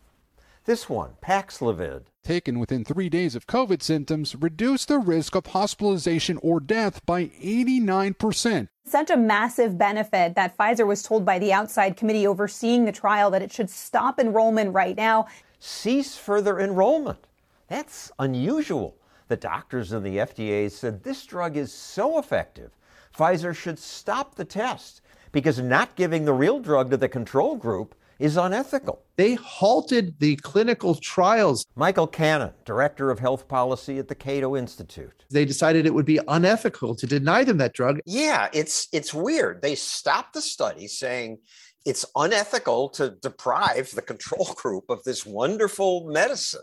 This 0.64 0.88
one, 0.88 1.10
Paxlovid, 1.22 2.04
taken 2.24 2.58
within 2.58 2.84
three 2.84 3.08
days 3.08 3.36
of 3.36 3.46
COVID 3.46 3.82
symptoms, 3.82 4.34
reduced 4.34 4.88
the 4.88 4.98
risk 4.98 5.34
of 5.36 5.46
hospitalization 5.46 6.38
or 6.42 6.58
death 6.58 7.04
by 7.04 7.26
89%. 7.26 8.68
Such 8.86 9.10
a 9.10 9.16
massive 9.16 9.76
benefit 9.78 10.34
that 10.34 10.56
Pfizer 10.56 10.86
was 10.86 11.02
told 11.02 11.24
by 11.24 11.38
the 11.38 11.52
outside 11.52 11.96
committee 11.96 12.26
overseeing 12.26 12.84
the 12.84 12.92
trial 12.92 13.30
that 13.30 13.42
it 13.42 13.52
should 13.52 13.70
stop 13.70 14.18
enrollment 14.18 14.72
right 14.72 14.96
now. 14.96 15.26
Cease 15.60 16.16
further 16.16 16.58
enrollment. 16.58 17.26
That's 17.68 18.10
unusual. 18.18 18.96
The 19.28 19.36
doctors 19.36 19.92
and 19.92 20.04
the 20.04 20.18
FDA 20.18 20.70
said 20.70 21.02
this 21.02 21.24
drug 21.26 21.56
is 21.56 21.72
so 21.72 22.18
effective, 22.18 22.70
Pfizer 23.16 23.54
should 23.54 23.78
stop 23.78 24.34
the 24.34 24.44
test 24.44 25.00
because 25.32 25.60
not 25.60 25.96
giving 25.96 26.24
the 26.24 26.32
real 26.32 26.60
drug 26.60 26.90
to 26.90 26.96
the 26.96 27.08
control 27.08 27.56
group 27.56 27.94
is 28.18 28.36
unethical. 28.36 29.02
They 29.16 29.34
halted 29.34 30.18
the 30.20 30.36
clinical 30.36 30.94
trials. 30.94 31.66
Michael 31.74 32.06
Cannon, 32.06 32.52
Director 32.64 33.10
of 33.10 33.18
Health 33.18 33.48
Policy 33.48 33.98
at 33.98 34.08
the 34.08 34.14
Cato 34.14 34.56
Institute. 34.56 35.24
They 35.30 35.44
decided 35.44 35.86
it 35.86 35.94
would 35.94 36.06
be 36.06 36.20
unethical 36.28 36.94
to 36.94 37.06
deny 37.06 37.44
them 37.44 37.58
that 37.58 37.74
drug. 37.74 38.00
Yeah, 38.06 38.48
it's 38.52 38.88
it's 38.92 39.12
weird. 39.12 39.62
They 39.62 39.74
stopped 39.74 40.34
the 40.34 40.40
study 40.40 40.88
saying 40.88 41.38
it's 41.84 42.04
unethical 42.16 42.88
to 42.90 43.10
deprive 43.10 43.90
the 43.92 44.02
control 44.02 44.54
group 44.56 44.90
of 44.90 45.04
this 45.04 45.26
wonderful 45.26 46.06
medicine, 46.08 46.62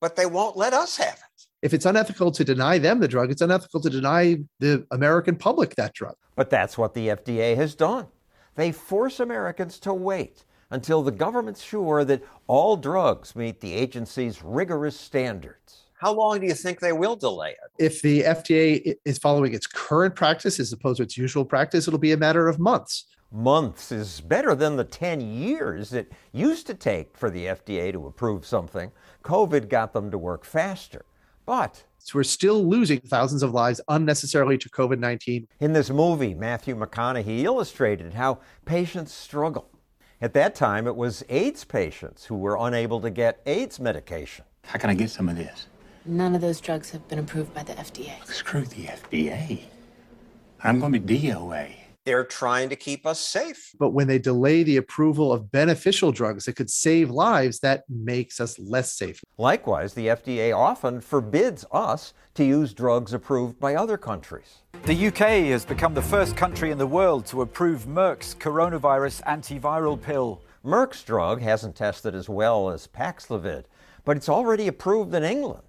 but 0.00 0.16
they 0.16 0.26
won't 0.26 0.56
let 0.56 0.72
us 0.72 0.96
have 0.96 1.14
it. 1.14 1.46
If 1.62 1.74
it's 1.74 1.84
unethical 1.86 2.32
to 2.32 2.44
deny 2.44 2.78
them 2.78 3.00
the 3.00 3.08
drug, 3.08 3.30
it's 3.30 3.42
unethical 3.42 3.80
to 3.80 3.90
deny 3.90 4.38
the 4.58 4.86
American 4.90 5.36
public 5.36 5.74
that 5.76 5.92
drug. 5.92 6.14
But 6.34 6.50
that's 6.50 6.78
what 6.78 6.94
the 6.94 7.08
FDA 7.08 7.54
has 7.56 7.74
done. 7.74 8.06
They 8.54 8.72
force 8.72 9.20
Americans 9.20 9.78
to 9.80 9.92
wait 9.92 10.44
until 10.70 11.02
the 11.02 11.10
government's 11.10 11.62
sure 11.62 12.04
that 12.04 12.22
all 12.46 12.76
drugs 12.76 13.36
meet 13.36 13.60
the 13.60 13.74
agency's 13.74 14.42
rigorous 14.42 14.98
standards. 14.98 15.82
How 16.00 16.14
long 16.14 16.40
do 16.40 16.46
you 16.46 16.54
think 16.54 16.80
they 16.80 16.92
will 16.92 17.16
delay 17.16 17.50
it? 17.50 17.84
If 17.84 18.00
the 18.00 18.22
FDA 18.22 18.94
is 19.04 19.18
following 19.18 19.52
its 19.52 19.66
current 19.66 20.14
practice 20.16 20.58
as 20.58 20.72
opposed 20.72 20.96
to 20.96 21.02
its 21.02 21.18
usual 21.18 21.44
practice, 21.44 21.86
it'll 21.86 22.00
be 22.00 22.12
a 22.12 22.16
matter 22.16 22.48
of 22.48 22.58
months. 22.58 23.04
Months 23.32 23.92
is 23.92 24.20
better 24.20 24.56
than 24.56 24.74
the 24.74 24.82
10 24.82 25.20
years 25.20 25.92
it 25.92 26.10
used 26.32 26.66
to 26.66 26.74
take 26.74 27.16
for 27.16 27.30
the 27.30 27.46
FDA 27.46 27.92
to 27.92 28.06
approve 28.08 28.44
something. 28.44 28.90
COVID 29.22 29.68
got 29.68 29.92
them 29.92 30.10
to 30.10 30.18
work 30.18 30.44
faster. 30.44 31.04
But 31.46 31.84
so 31.98 32.18
we're 32.18 32.24
still 32.24 32.64
losing 32.64 32.98
thousands 32.98 33.44
of 33.44 33.52
lives 33.52 33.80
unnecessarily 33.86 34.58
to 34.58 34.68
COVID 34.68 34.98
19. 34.98 35.46
In 35.60 35.72
this 35.72 35.90
movie, 35.90 36.34
Matthew 36.34 36.74
McConaughey 36.74 37.44
illustrated 37.44 38.14
how 38.14 38.40
patients 38.64 39.12
struggle. 39.12 39.70
At 40.20 40.34
that 40.34 40.56
time, 40.56 40.88
it 40.88 40.96
was 40.96 41.22
AIDS 41.28 41.64
patients 41.64 42.24
who 42.24 42.34
were 42.34 42.56
unable 42.58 43.00
to 43.00 43.10
get 43.10 43.40
AIDS 43.46 43.78
medication. 43.78 44.44
How 44.64 44.78
can 44.80 44.90
I 44.90 44.94
get 44.94 45.10
some 45.10 45.28
of 45.28 45.36
this? 45.36 45.68
None 46.04 46.34
of 46.34 46.40
those 46.40 46.60
drugs 46.60 46.90
have 46.90 47.06
been 47.06 47.20
approved 47.20 47.54
by 47.54 47.62
the 47.62 47.74
FDA. 47.74 48.24
Screw 48.26 48.64
the 48.64 48.86
FDA. 48.86 49.60
I'm 50.64 50.80
going 50.80 50.92
to 50.92 50.98
be 50.98 51.20
DOA. 51.20 51.79
They're 52.06 52.24
trying 52.24 52.70
to 52.70 52.76
keep 52.76 53.06
us 53.06 53.20
safe. 53.20 53.72
But 53.78 53.90
when 53.90 54.08
they 54.08 54.18
delay 54.18 54.62
the 54.62 54.78
approval 54.78 55.32
of 55.32 55.52
beneficial 55.52 56.12
drugs 56.12 56.46
that 56.46 56.56
could 56.56 56.70
save 56.70 57.10
lives, 57.10 57.60
that 57.60 57.84
makes 57.90 58.40
us 58.40 58.58
less 58.58 58.92
safe. 58.92 59.20
Likewise, 59.36 59.92
the 59.92 60.06
FDA 60.06 60.56
often 60.56 61.02
forbids 61.02 61.66
us 61.70 62.14
to 62.34 62.44
use 62.44 62.72
drugs 62.72 63.12
approved 63.12 63.60
by 63.60 63.74
other 63.74 63.98
countries. 63.98 64.62
The 64.84 65.08
UK 65.08 65.50
has 65.50 65.66
become 65.66 65.92
the 65.92 66.00
first 66.00 66.38
country 66.38 66.70
in 66.70 66.78
the 66.78 66.86
world 66.86 67.26
to 67.26 67.42
approve 67.42 67.84
Merck's 67.84 68.34
coronavirus 68.34 69.22
antiviral 69.24 70.00
pill. 70.00 70.40
Merck's 70.64 71.02
drug 71.02 71.42
hasn't 71.42 71.76
tested 71.76 72.14
as 72.14 72.30
well 72.30 72.70
as 72.70 72.86
Paxlovid, 72.86 73.64
but 74.06 74.16
it's 74.16 74.28
already 74.28 74.68
approved 74.68 75.14
in 75.14 75.22
England. 75.22 75.68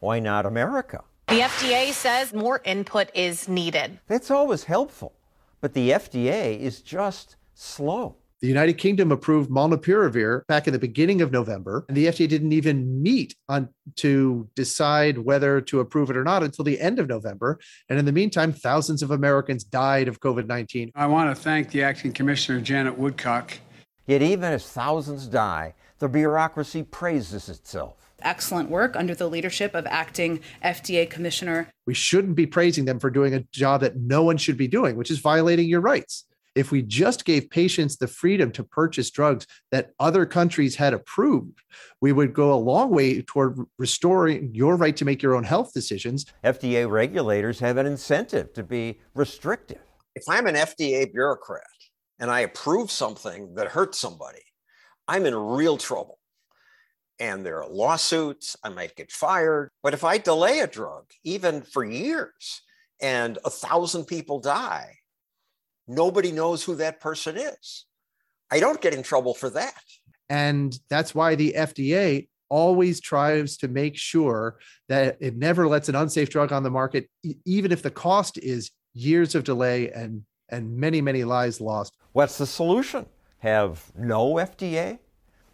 Why 0.00 0.18
not 0.18 0.44
America? 0.44 1.04
The 1.28 1.40
FDA 1.40 1.92
says 1.92 2.32
more 2.32 2.60
input 2.64 3.10
is 3.14 3.48
needed. 3.48 4.00
That's 4.08 4.30
always 4.30 4.64
helpful. 4.64 5.12
But 5.60 5.74
the 5.74 5.90
FDA 5.90 6.58
is 6.58 6.80
just 6.82 7.36
slow. 7.54 8.16
The 8.40 8.46
United 8.46 8.74
Kingdom 8.74 9.10
approved 9.10 9.50
molnupiravir 9.50 10.46
back 10.46 10.68
in 10.68 10.72
the 10.72 10.78
beginning 10.78 11.20
of 11.22 11.32
November, 11.32 11.84
and 11.88 11.96
the 11.96 12.06
FDA 12.06 12.28
didn't 12.28 12.52
even 12.52 13.02
meet 13.02 13.34
on 13.48 13.68
to 13.96 14.48
decide 14.54 15.18
whether 15.18 15.60
to 15.62 15.80
approve 15.80 16.08
it 16.08 16.16
or 16.16 16.22
not 16.22 16.44
until 16.44 16.64
the 16.64 16.80
end 16.80 17.00
of 17.00 17.08
November. 17.08 17.58
And 17.88 17.98
in 17.98 18.04
the 18.04 18.12
meantime, 18.12 18.52
thousands 18.52 19.02
of 19.02 19.10
Americans 19.10 19.64
died 19.64 20.06
of 20.06 20.20
COVID 20.20 20.46
19. 20.46 20.92
I 20.94 21.06
want 21.06 21.34
to 21.34 21.42
thank 21.42 21.72
the 21.72 21.82
acting 21.82 22.12
commissioner, 22.12 22.60
Janet 22.60 22.96
Woodcock. 22.96 23.58
Yet, 24.06 24.22
even 24.22 24.52
as 24.52 24.68
thousands 24.68 25.26
die, 25.26 25.74
the 25.98 26.08
bureaucracy 26.08 26.84
praises 26.84 27.48
itself. 27.48 28.07
Excellent 28.22 28.68
work 28.68 28.96
under 28.96 29.14
the 29.14 29.28
leadership 29.28 29.74
of 29.74 29.86
acting 29.86 30.40
FDA 30.64 31.08
commissioner. 31.08 31.70
We 31.86 31.94
shouldn't 31.94 32.34
be 32.34 32.46
praising 32.46 32.84
them 32.84 32.98
for 32.98 33.10
doing 33.10 33.34
a 33.34 33.40
job 33.52 33.82
that 33.82 33.96
no 33.96 34.24
one 34.24 34.36
should 34.36 34.56
be 34.56 34.66
doing, 34.68 34.96
which 34.96 35.10
is 35.10 35.18
violating 35.18 35.68
your 35.68 35.80
rights. 35.80 36.24
If 36.56 36.72
we 36.72 36.82
just 36.82 37.24
gave 37.24 37.50
patients 37.50 37.96
the 37.96 38.08
freedom 38.08 38.50
to 38.52 38.64
purchase 38.64 39.12
drugs 39.12 39.46
that 39.70 39.92
other 40.00 40.26
countries 40.26 40.74
had 40.74 40.92
approved, 40.92 41.60
we 42.00 42.10
would 42.10 42.34
go 42.34 42.52
a 42.52 42.58
long 42.58 42.90
way 42.90 43.22
toward 43.22 43.60
restoring 43.78 44.52
your 44.52 44.74
right 44.74 44.96
to 44.96 45.04
make 45.04 45.22
your 45.22 45.36
own 45.36 45.44
health 45.44 45.72
decisions. 45.72 46.26
FDA 46.42 46.90
regulators 46.90 47.60
have 47.60 47.76
an 47.76 47.86
incentive 47.86 48.52
to 48.54 48.64
be 48.64 48.98
restrictive. 49.14 49.78
If 50.16 50.24
I'm 50.28 50.48
an 50.48 50.56
FDA 50.56 51.12
bureaucrat 51.12 51.62
and 52.18 52.28
I 52.28 52.40
approve 52.40 52.90
something 52.90 53.54
that 53.54 53.68
hurts 53.68 54.00
somebody, 54.00 54.42
I'm 55.06 55.26
in 55.26 55.36
real 55.36 55.76
trouble. 55.76 56.17
And 57.20 57.44
there 57.44 57.62
are 57.62 57.68
lawsuits, 57.68 58.56
I 58.62 58.68
might 58.68 58.94
get 58.96 59.10
fired. 59.10 59.70
But 59.82 59.94
if 59.94 60.04
I 60.04 60.18
delay 60.18 60.60
a 60.60 60.66
drug, 60.66 61.04
even 61.24 61.62
for 61.62 61.84
years, 61.84 62.62
and 63.00 63.38
a 63.44 63.50
thousand 63.50 64.04
people 64.04 64.40
die, 64.40 64.96
nobody 65.86 66.32
knows 66.32 66.62
who 66.62 66.76
that 66.76 67.00
person 67.00 67.36
is. 67.36 67.86
I 68.50 68.60
don't 68.60 68.80
get 68.80 68.94
in 68.94 69.02
trouble 69.02 69.34
for 69.34 69.50
that. 69.50 69.82
And 70.28 70.78
that's 70.88 71.14
why 71.14 71.34
the 71.34 71.54
FDA 71.56 72.28
always 72.48 73.00
tries 73.00 73.56
to 73.58 73.68
make 73.68 73.96
sure 73.96 74.58
that 74.88 75.18
it 75.20 75.36
never 75.36 75.68
lets 75.68 75.88
an 75.88 75.94
unsafe 75.94 76.30
drug 76.30 76.52
on 76.52 76.62
the 76.62 76.70
market, 76.70 77.08
even 77.44 77.72
if 77.72 77.82
the 77.82 77.90
cost 77.90 78.38
is 78.38 78.70
years 78.94 79.34
of 79.34 79.44
delay 79.44 79.90
and, 79.90 80.22
and 80.48 80.76
many, 80.76 81.00
many 81.00 81.24
lives 81.24 81.60
lost. 81.60 81.96
What's 82.12 82.38
the 82.38 82.46
solution? 82.46 83.06
Have 83.38 83.92
no 83.96 84.34
FDA? 84.34 84.98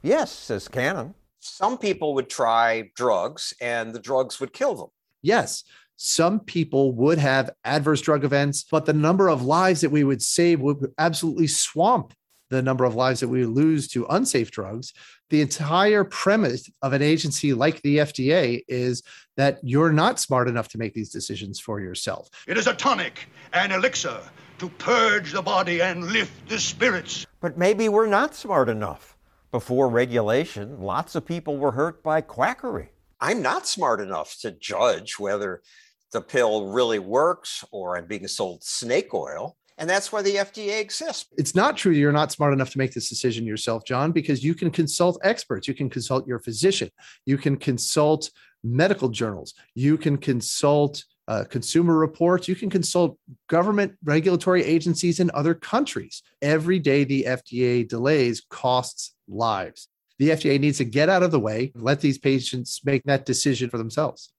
Yes, 0.03 0.33
says 0.33 0.69
Cannon. 0.69 1.15
Some 1.45 1.77
people 1.77 2.15
would 2.15 2.31
try 2.31 2.91
drugs 2.97 3.53
and 3.61 3.95
the 3.95 3.99
drugs 3.99 4.41
would 4.41 4.55
kill 4.55 4.75
them. 4.75 4.89
Yes, 5.21 5.65
some 5.97 6.41
people 6.41 6.93
would 6.93 7.19
have 7.19 7.51
adverse 7.65 8.01
drug 8.01 8.25
events, 8.25 8.65
but 8.71 8.87
the 8.87 8.95
number 8.95 9.29
of 9.29 9.45
lives 9.45 9.83
that 9.83 9.91
we 9.91 10.05
would 10.05 10.23
save 10.23 10.61
would 10.61 10.93
absolutely 10.97 11.47
swamp 11.47 12.15
the 12.49 12.63
number 12.63 12.85
of 12.85 12.95
lives 12.95 13.21
that 13.21 13.29
we 13.29 13.45
lose 13.45 13.89
to 13.89 14.07
unsafe 14.07 14.51
drugs. 14.51 14.95
The 15.29 15.43
entire 15.43 16.03
premise 16.05 16.71
of 16.81 16.95
an 16.95 17.03
agency 17.03 17.53
like 17.53 17.83
the 17.83 17.99
FDA 17.99 18.63
is 18.67 19.03
that 19.37 19.59
you're 19.63 19.93
not 19.93 20.21
smart 20.21 20.49
enough 20.49 20.69
to 20.69 20.79
make 20.79 20.95
these 20.95 21.11
decisions 21.11 21.61
for 21.61 21.79
yourself. 21.79 22.31
It 22.47 22.57
is 22.57 22.67
a 22.67 22.75
tonic, 22.75 23.29
an 23.53 23.71
elixir 23.71 24.21
to 24.59 24.69
purge 24.79 25.33
the 25.33 25.43
body 25.43 25.83
and 25.83 26.07
lift 26.07 26.49
the 26.49 26.59
spirits. 26.59 27.27
But 27.41 27.59
maybe 27.59 27.91
we're 27.91 28.07
not 28.07 28.35
smart 28.35 28.71
enough. 28.71 29.14
Before 29.55 29.89
regulation, 29.89 30.81
lots 30.81 31.15
of 31.15 31.25
people 31.25 31.59
were 31.59 31.71
hurt 31.71 32.03
by 32.03 32.23
quackery. 32.23 32.89
I'm 33.21 33.41
not 33.41 33.69
smart 33.69 34.01
enough 34.01 34.37
to 34.41 34.51
judge 34.51 35.17
whether 35.17 35.63
the 36.11 36.21
pill 36.21 36.73
really 36.73 36.99
works 36.99 37.65
or 37.71 37.97
I'm 37.97 38.07
being 38.07 38.27
sold 38.27 38.65
snake 38.65 39.15
oil. 39.15 39.57
And 39.79 39.89
that's 39.89 40.11
why 40.11 40.23
the 40.23 40.35
FDA 40.35 40.81
exists. 40.81 41.27
It's 41.39 41.55
not 41.55 41.77
true 41.77 41.93
you're 41.93 42.11
not 42.11 42.33
smart 42.33 42.53
enough 42.53 42.71
to 42.71 42.79
make 42.79 42.95
this 42.95 43.09
decision 43.09 43.47
yourself, 43.47 43.85
John, 43.85 44.11
because 44.11 44.43
you 44.43 44.57
can 44.57 44.73
consult 44.73 45.21
experts. 45.23 45.69
You 45.69 45.75
can 45.75 45.89
consult 45.89 46.27
your 46.27 46.41
physician. 46.41 46.91
You 47.25 47.39
can 47.39 47.57
consult 47.57 48.31
medical 48.65 49.09
journals. 49.09 49.55
You 49.77 49.97
can 49.97 50.17
consult 50.17 51.05
uh, 51.29 51.45
consumer 51.49 51.97
reports. 51.97 52.49
You 52.49 52.55
can 52.55 52.71
consult 52.71 53.19
government 53.49 53.97
regulatory 54.05 54.65
agencies 54.65 55.21
in 55.21 55.31
other 55.35 55.55
countries. 55.55 56.23
Every 56.43 56.79
day 56.79 57.05
the 57.05 57.25
FDA 57.25 57.89
delays 57.89 58.43
costs 58.49 59.15
lives. 59.29 59.89
The 60.19 60.31
FDA 60.31 60.61
needs 60.61 60.79
to 60.79 60.85
get 60.85 61.09
out 61.09 61.23
of 61.23 61.31
the 61.31 61.41
way, 61.41 61.73
let 61.75 62.01
these 62.01 62.19
patients 62.19 62.81
make 62.85 63.03
that 63.05 63.27
decision 63.27 63.69
for 63.69 63.79
themselves. 63.79 64.33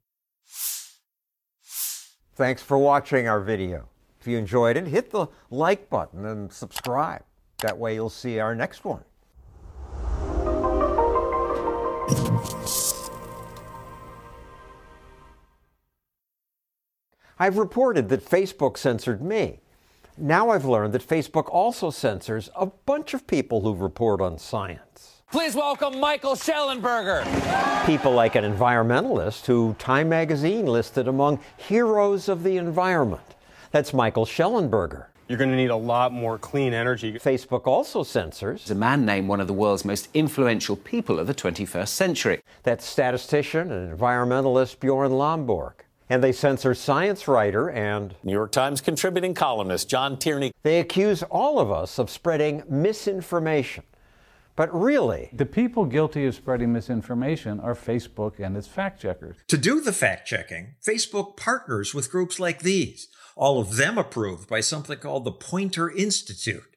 Thanks 2.36 2.62
for 2.62 2.78
watching 2.78 3.28
our 3.28 3.42
video. 3.42 3.90
If 4.20 4.28
you 4.28 4.38
enjoyed 4.38 4.78
it, 4.78 4.88
hit 4.88 5.12
the 5.12 5.28
like 5.50 5.90
button 5.90 6.26
and 6.26 6.52
subscribe. 6.52 7.24
That 7.60 7.78
way 7.78 7.96
you'll 7.96 8.10
see 8.10 8.40
our 8.40 8.56
next 8.56 8.84
one. 8.84 9.04
I've 17.38 17.58
reported 17.58 18.08
that 18.10 18.24
Facebook 18.24 18.78
censored 18.78 19.22
me. 19.22 19.60
Now 20.18 20.52
I've 20.52 20.64
learned 20.64 20.94
that 20.94 21.06
Facebook 21.06 21.50
also 21.50 21.90
censors 21.90 22.50
a 22.56 22.68
bunch 22.68 23.14
of 23.14 23.28
people 23.28 23.60
who 23.60 23.76
report 23.76 24.22
on 24.22 24.38
science. 24.38 25.22
Please 25.34 25.54
welcome 25.54 26.00
Michael 26.00 26.36
Shellenberger. 26.36 27.26
People 27.86 28.14
like 28.14 28.36
an 28.36 28.46
environmentalist 28.46 29.46
who 29.46 29.76
Time 29.80 30.08
magazine 30.08 30.66
listed 30.66 31.10
among 31.10 31.42
heroes 31.58 32.30
of 32.30 32.44
the 32.44 32.56
environment. 32.56 33.36
That's 33.72 33.94
Michael 33.94 34.26
Shellenberger. 34.26 35.08
You're 35.28 35.38
going 35.38 35.50
to 35.50 35.58
need 35.58 35.72
a 35.72 35.76
lot 35.76 36.14
more 36.14 36.38
clean 36.38 36.74
energy. 36.74 37.12
Facebook 37.16 37.68
also 37.68 38.04
censors 38.04 38.72
a 38.72 38.76
man 38.76 39.06
named 39.06 39.28
one 39.28 39.42
of 39.42 39.48
the 39.48 39.54
world's 39.54 39.84
most 39.84 40.08
influential 40.14 40.78
people 40.78 41.20
of 41.20 41.28
the 41.28 41.34
21st 41.34 41.88
century. 41.90 42.42
That's 42.64 42.86
statistician 42.86 43.72
and 43.74 44.00
environmentalist 44.00 44.80
Bjorn 44.80 45.12
Lomborg. 45.12 45.85
And 46.10 46.24
they 46.24 46.32
censor 46.32 46.76
science 46.76 47.28
writer 47.28 47.70
and 47.70 48.16
New 48.24 48.34
York 48.34 48.52
Times 48.52 48.80
contributing 48.80 49.34
columnist 49.34 49.90
John 49.90 50.18
Tierney. 50.18 50.52
They 50.62 50.80
accuse 50.80 51.24
all 51.24 51.60
of 51.60 51.72
us 51.72 51.98
of 51.98 52.10
spreading 52.10 52.64
misinformation. 52.70 53.84
But 54.56 54.74
really, 54.74 55.30
the 55.34 55.46
people 55.46 55.86
guilty 55.86 56.26
of 56.26 56.36
spreading 56.36 56.72
misinformation 56.72 57.60
are 57.60 57.76
Facebook 57.76 58.40
and 58.40 58.56
its 58.56 58.68
fact 58.68 59.02
checkers. 59.02 59.38
To 59.48 59.58
do 59.58 59.82
the 59.82 59.92
fact 59.92 60.28
checking, 60.28 60.76
Facebook 60.86 61.36
partners 61.36 61.94
with 61.94 62.12
groups 62.12 62.40
like 62.40 62.60
these, 62.60 63.10
all 63.36 63.60
of 63.60 63.76
them 63.76 63.98
approved 63.98 64.48
by 64.48 64.62
something 64.62 64.98
called 64.98 65.26
the 65.26 65.32
Poynter 65.32 65.90
Institute. 65.90 66.75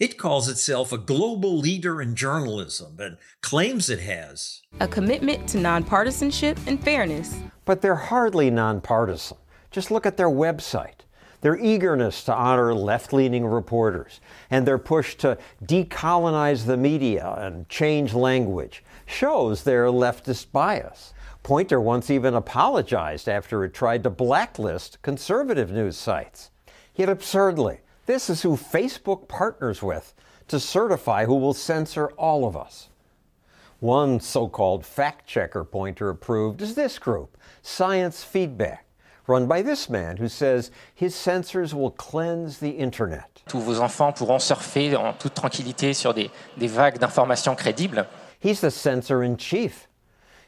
It 0.00 0.18
calls 0.18 0.48
itself 0.48 0.92
a 0.92 0.98
global 0.98 1.56
leader 1.56 2.02
in 2.02 2.16
journalism 2.16 2.96
and 2.98 3.16
claims 3.42 3.88
it 3.88 4.00
has 4.00 4.62
a 4.80 4.88
commitment 4.88 5.48
to 5.50 5.58
nonpartisanship 5.58 6.58
and 6.66 6.82
fairness. 6.82 7.36
But 7.64 7.80
they're 7.80 7.94
hardly 7.94 8.50
nonpartisan. 8.50 9.36
Just 9.70 9.92
look 9.92 10.04
at 10.04 10.16
their 10.16 10.28
website. 10.28 11.02
Their 11.42 11.56
eagerness 11.56 12.24
to 12.24 12.34
honor 12.34 12.74
left 12.74 13.12
leaning 13.12 13.46
reporters 13.46 14.20
and 14.50 14.66
their 14.66 14.78
push 14.78 15.14
to 15.16 15.38
decolonize 15.64 16.66
the 16.66 16.76
media 16.76 17.32
and 17.38 17.68
change 17.68 18.14
language 18.14 18.82
shows 19.06 19.62
their 19.62 19.86
leftist 19.86 20.50
bias. 20.50 21.12
Poynter 21.44 21.80
once 21.80 22.10
even 22.10 22.34
apologized 22.34 23.28
after 23.28 23.62
it 23.62 23.74
tried 23.74 24.02
to 24.02 24.10
blacklist 24.10 25.02
conservative 25.02 25.70
news 25.70 25.96
sites. 25.96 26.50
Yet 26.96 27.08
absurdly, 27.08 27.80
this 28.06 28.28
is 28.28 28.42
who 28.42 28.56
Facebook 28.56 29.28
partners 29.28 29.82
with 29.82 30.14
to 30.48 30.60
certify 30.60 31.24
who 31.24 31.36
will 31.36 31.54
censor 31.54 32.08
all 32.12 32.46
of 32.46 32.56
us. 32.56 32.88
One 33.80 34.20
so 34.20 34.48
called 34.48 34.86
fact 34.86 35.26
checker 35.26 35.64
Poynter 35.64 36.08
approved 36.08 36.62
is 36.62 36.74
this 36.74 36.98
group, 36.98 37.36
Science 37.62 38.24
Feedback, 38.24 38.86
run 39.26 39.46
by 39.46 39.62
this 39.62 39.90
man 39.90 40.16
who 40.16 40.28
says 40.28 40.70
his 40.94 41.14
censors 41.14 41.74
will 41.74 41.90
cleanse 41.90 42.58
the 42.58 42.70
internet. 42.70 43.42
Tous 43.46 43.60
vos 43.60 43.80
enfants 43.80 44.18
pourront 44.18 44.40
surfer 44.40 44.94
en 44.96 45.12
toute 45.14 45.34
tranquillité 45.34 45.94
sur 45.94 46.14
des, 46.14 46.30
des 46.58 46.68
vagues 46.68 46.98
d'informations 46.98 47.56
crédibles. 47.56 48.06
He's 48.38 48.60
the 48.60 48.70
censor 48.70 49.22
in 49.22 49.36
chief. 49.36 49.88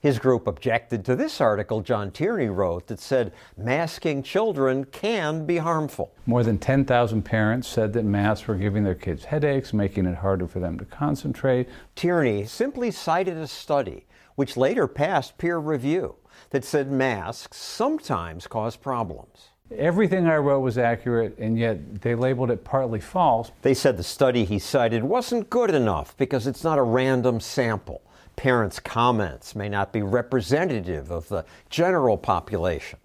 His 0.07 0.21
group 0.21 0.47
objected 0.47 1.05
to 1.07 1.17
this 1.17 1.41
article 1.41 1.81
John 1.81 2.13
Tierney 2.13 2.47
wrote 2.47 2.87
that 2.87 3.01
said 3.01 3.33
masking 3.57 4.23
children 4.23 4.85
can 4.85 5.45
be 5.45 5.57
harmful. 5.57 6.13
More 6.27 6.45
than 6.45 6.59
10,000 6.59 7.23
parents 7.23 7.67
said 7.67 7.93
that 7.95 8.05
masks 8.05 8.47
were 8.47 8.55
giving 8.55 8.85
their 8.85 8.95
kids 8.95 9.25
headaches, 9.25 9.73
making 9.73 10.07
it 10.07 10.19
harder 10.19 10.47
for 10.47 10.61
them 10.61 10.79
to 10.79 10.85
concentrate. 10.85 11.69
Tierney 11.97 12.45
simply 12.45 12.93
cited 12.93 13.37
a 13.37 13.49
study, 13.49 14.07
which 14.37 14.57
later 14.57 14.87
passed 14.87 15.39
peer 15.39 15.59
review, 15.59 16.15
that 16.51 16.65
said 16.65 16.89
masks 16.89 17.57
sometimes 17.57 18.47
cause 18.47 18.77
problems. 18.77 19.49
Everything 19.77 20.29
I 20.29 20.37
wrote 20.37 20.61
was 20.61 20.79
accurate, 20.79 21.37
and 21.37 21.59
yet 21.59 22.03
they 22.03 22.15
labeled 22.15 22.53
it 22.53 22.63
partly 22.63 23.01
false. 23.01 23.51
They 23.63 23.75
said 23.75 23.97
the 23.97 24.05
study 24.05 24.45
he 24.45 24.61
cited 24.61 25.03
wasn't 25.03 25.51
good 25.51 25.73
enough 25.73 26.17
because 26.17 26.47
it's 26.47 26.63
not 26.63 26.79
a 26.79 26.83
random 26.85 27.41
sample 27.41 28.03
parents' 28.37 28.79
comments 28.79 29.57
may 29.57 29.69
not 29.69 29.93
be 29.93 30.03
representative 30.03 31.11
of 31.11 31.29
the 31.29 31.45
general 31.71 32.17
population. 32.17 32.99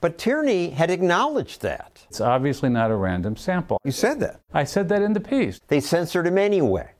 But 0.00 0.18
Tierney 0.18 0.70
had 0.70 0.90
acknowledged 0.90 1.62
that. 1.62 2.04
It's 2.10 2.20
obviously 2.20 2.68
not 2.68 2.90
a 2.90 2.94
random 2.96 3.36
sample. 3.36 3.80
You 3.84 3.92
said 3.92 4.20
that. 4.20 4.40
I 4.52 4.64
said 4.64 4.88
that 4.90 5.00
in 5.00 5.14
the 5.14 5.20
piece. 5.20 5.60
They 5.68 5.80
censored 5.80 6.26
him 6.26 6.36
anyway. 6.36 6.90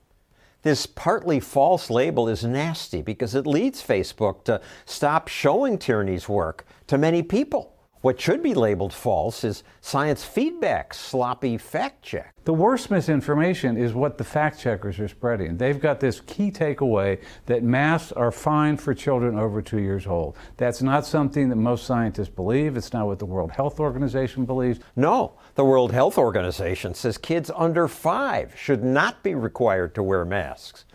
This 0.63 0.87
partly 0.87 1.39
false 1.39 1.91
label 1.91 2.27
is 2.27 2.43
nasty 2.43 3.03
because 3.03 3.35
it 3.35 3.45
leads 3.45 3.85
Facebook 3.85 4.43
to 4.45 4.59
stop 4.85 5.27
showing 5.27 5.77
Tierney's 5.77 6.27
work 6.27 6.65
to 6.87 6.97
many 6.97 7.21
people. 7.21 7.74
What 8.05 8.21
should 8.21 8.43
be 8.43 8.53
labeled 8.53 8.93
false 8.93 9.43
is 9.43 9.63
science 9.81 10.23
feedback, 10.23 10.93
sloppy 10.93 11.57
fact 11.57 12.03
check. 12.03 12.35
The 12.43 12.53
worst 12.53 12.91
misinformation 12.91 13.77
is 13.77 13.95
what 13.95 14.19
the 14.19 14.23
fact 14.23 14.59
checkers 14.59 14.99
are 14.99 15.07
spreading. 15.07 15.57
They've 15.57 15.79
got 15.79 15.99
this 15.99 16.19
key 16.19 16.51
takeaway 16.51 17.19
that 17.47 17.63
masks 17.63 18.11
are 18.11 18.31
fine 18.31 18.77
for 18.77 18.93
children 18.93 19.39
over 19.39 19.59
two 19.59 19.79
years 19.79 20.05
old. 20.05 20.37
That's 20.57 20.83
not 20.83 21.07
something 21.07 21.49
that 21.49 21.55
most 21.55 21.87
scientists 21.87 22.29
believe. 22.29 22.77
It's 22.77 22.93
not 22.93 23.07
what 23.07 23.17
the 23.17 23.25
World 23.25 23.51
Health 23.51 23.79
Organization 23.79 24.45
believes. 24.45 24.81
No, 24.95 25.39
the 25.55 25.65
World 25.65 25.91
Health 25.91 26.19
Organization 26.19 26.93
says 26.93 27.17
kids 27.17 27.49
under 27.55 27.87
five 27.87 28.53
should 28.55 28.83
not 28.83 29.23
be 29.23 29.33
required 29.33 29.95
to 29.95 30.03
wear 30.03 30.25
masks. 30.25 30.85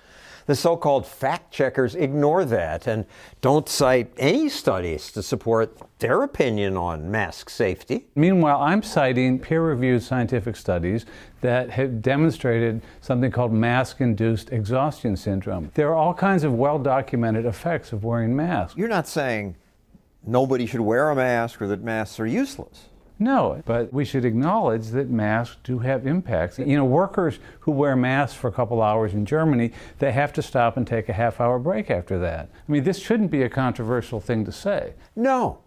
The 0.51 0.57
so 0.57 0.77
called 0.77 1.07
fact 1.07 1.53
checkers 1.53 1.95
ignore 1.95 2.45
that 2.45 2.89
and 2.89 3.07
don't 3.41 3.69
cite 3.69 4.13
any 4.19 4.49
studies 4.49 5.13
to 5.13 5.23
support 5.23 5.79
their 6.01 6.25
opinion 6.25 6.77
on 6.77 7.09
mask 7.09 7.49
safety. 7.49 8.09
Meanwhile, 8.17 8.61
I'm 8.61 8.83
citing 8.83 9.39
peer 9.39 9.63
reviewed 9.63 10.03
scientific 10.03 10.57
studies 10.57 11.07
that 11.41 11.71
have 11.71 12.03
demonstrated 12.03 12.83
something 13.01 13.31
called 13.31 13.53
mask 13.53 14.01
induced 14.01 14.51
exhaustion 14.51 15.17
syndrome. 15.17 15.71
There 15.75 15.91
are 15.91 15.95
all 15.95 16.15
kinds 16.15 16.43
of 16.43 16.53
well 16.55 16.81
documented 16.81 17.47
effects 17.47 17.93
of 17.93 18.03
wearing 18.03 18.35
masks. 18.35 18.77
You're 18.77 18.89
not 18.89 19.07
saying 19.07 19.55
nobody 20.27 20.67
should 20.67 20.81
wear 20.81 21.11
a 21.11 21.15
mask 21.15 21.63
or 21.63 21.69
that 21.69 21.85
masks 21.85 22.19
are 22.19 22.27
useless. 22.27 22.90
No, 23.23 23.63
but 23.67 23.93
we 23.93 24.07
should 24.07 24.25
acknowledge 24.25 24.87
that 24.89 25.11
masks 25.11 25.59
do 25.63 25.79
have 25.81 26.07
impacts. 26.07 26.59
You 26.59 26.77
know, 26.77 26.87
workers 26.87 27.39
who 27.61 27.71
wear 27.71 27.95
masks 27.95 28.35
for 28.35 28.49
a 28.49 28.53
couple 28.53 28.81
hours 28.81 29.13
in 29.13 29.27
Germany, 29.27 29.73
they 29.99 30.11
have 30.11 30.33
to 30.33 30.43
stop 30.43 30.79
and 30.79 30.87
take 30.87 31.11
a 31.11 31.13
half 31.13 31.39
hour 31.39 31.59
break 31.59 31.91
after 31.91 32.19
that. 32.19 32.49
I 32.51 32.73
mean, 32.73 32.83
this 32.83 32.99
shouldn't 32.99 33.31
be 33.31 33.43
a 33.43 33.51
controversial 33.51 34.21
thing 34.21 34.47
to 34.47 34.53
say. 34.53 34.95
No, 35.15 35.59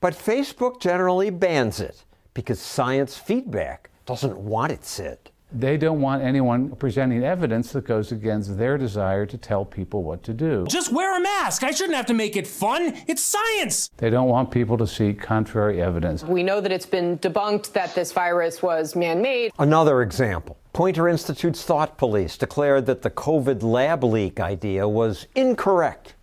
but 0.00 0.14
Facebook 0.14 0.80
generally 0.80 1.28
bans 1.28 1.80
it 1.80 2.02
because 2.32 2.58
science 2.58 3.18
feedback 3.18 3.90
doesn't 4.06 4.38
want 4.38 4.72
it 4.72 4.84
said. 4.86 5.18
They 5.54 5.76
don't 5.76 6.00
want 6.00 6.22
anyone 6.22 6.70
presenting 6.76 7.22
evidence 7.22 7.72
that 7.72 7.84
goes 7.84 8.10
against 8.10 8.56
their 8.56 8.78
desire 8.78 9.26
to 9.26 9.36
tell 9.36 9.64
people 9.64 10.02
what 10.02 10.22
to 10.22 10.32
do. 10.32 10.64
Just 10.66 10.92
wear 10.92 11.16
a 11.16 11.20
mask. 11.20 11.62
I 11.62 11.72
shouldn't 11.72 11.96
have 11.96 12.06
to 12.06 12.14
make 12.14 12.36
it 12.36 12.46
fun. 12.46 12.96
It's 13.06 13.22
science. 13.22 13.90
They 13.98 14.08
don't 14.08 14.28
want 14.28 14.50
people 14.50 14.78
to 14.78 14.86
see 14.86 15.12
contrary 15.12 15.82
evidence. 15.82 16.24
We 16.24 16.42
know 16.42 16.60
that 16.60 16.72
it's 16.72 16.86
been 16.86 17.18
debunked 17.18 17.72
that 17.72 17.94
this 17.94 18.12
virus 18.12 18.62
was 18.62 18.96
man 18.96 19.20
made. 19.20 19.52
Another 19.58 20.02
example 20.02 20.56
Poynter 20.72 21.06
Institute's 21.06 21.62
Thought 21.64 21.98
Police 21.98 22.38
declared 22.38 22.86
that 22.86 23.02
the 23.02 23.10
COVID 23.10 23.62
lab 23.62 24.02
leak 24.04 24.40
idea 24.40 24.88
was 24.88 25.26
incorrect. 25.34 26.14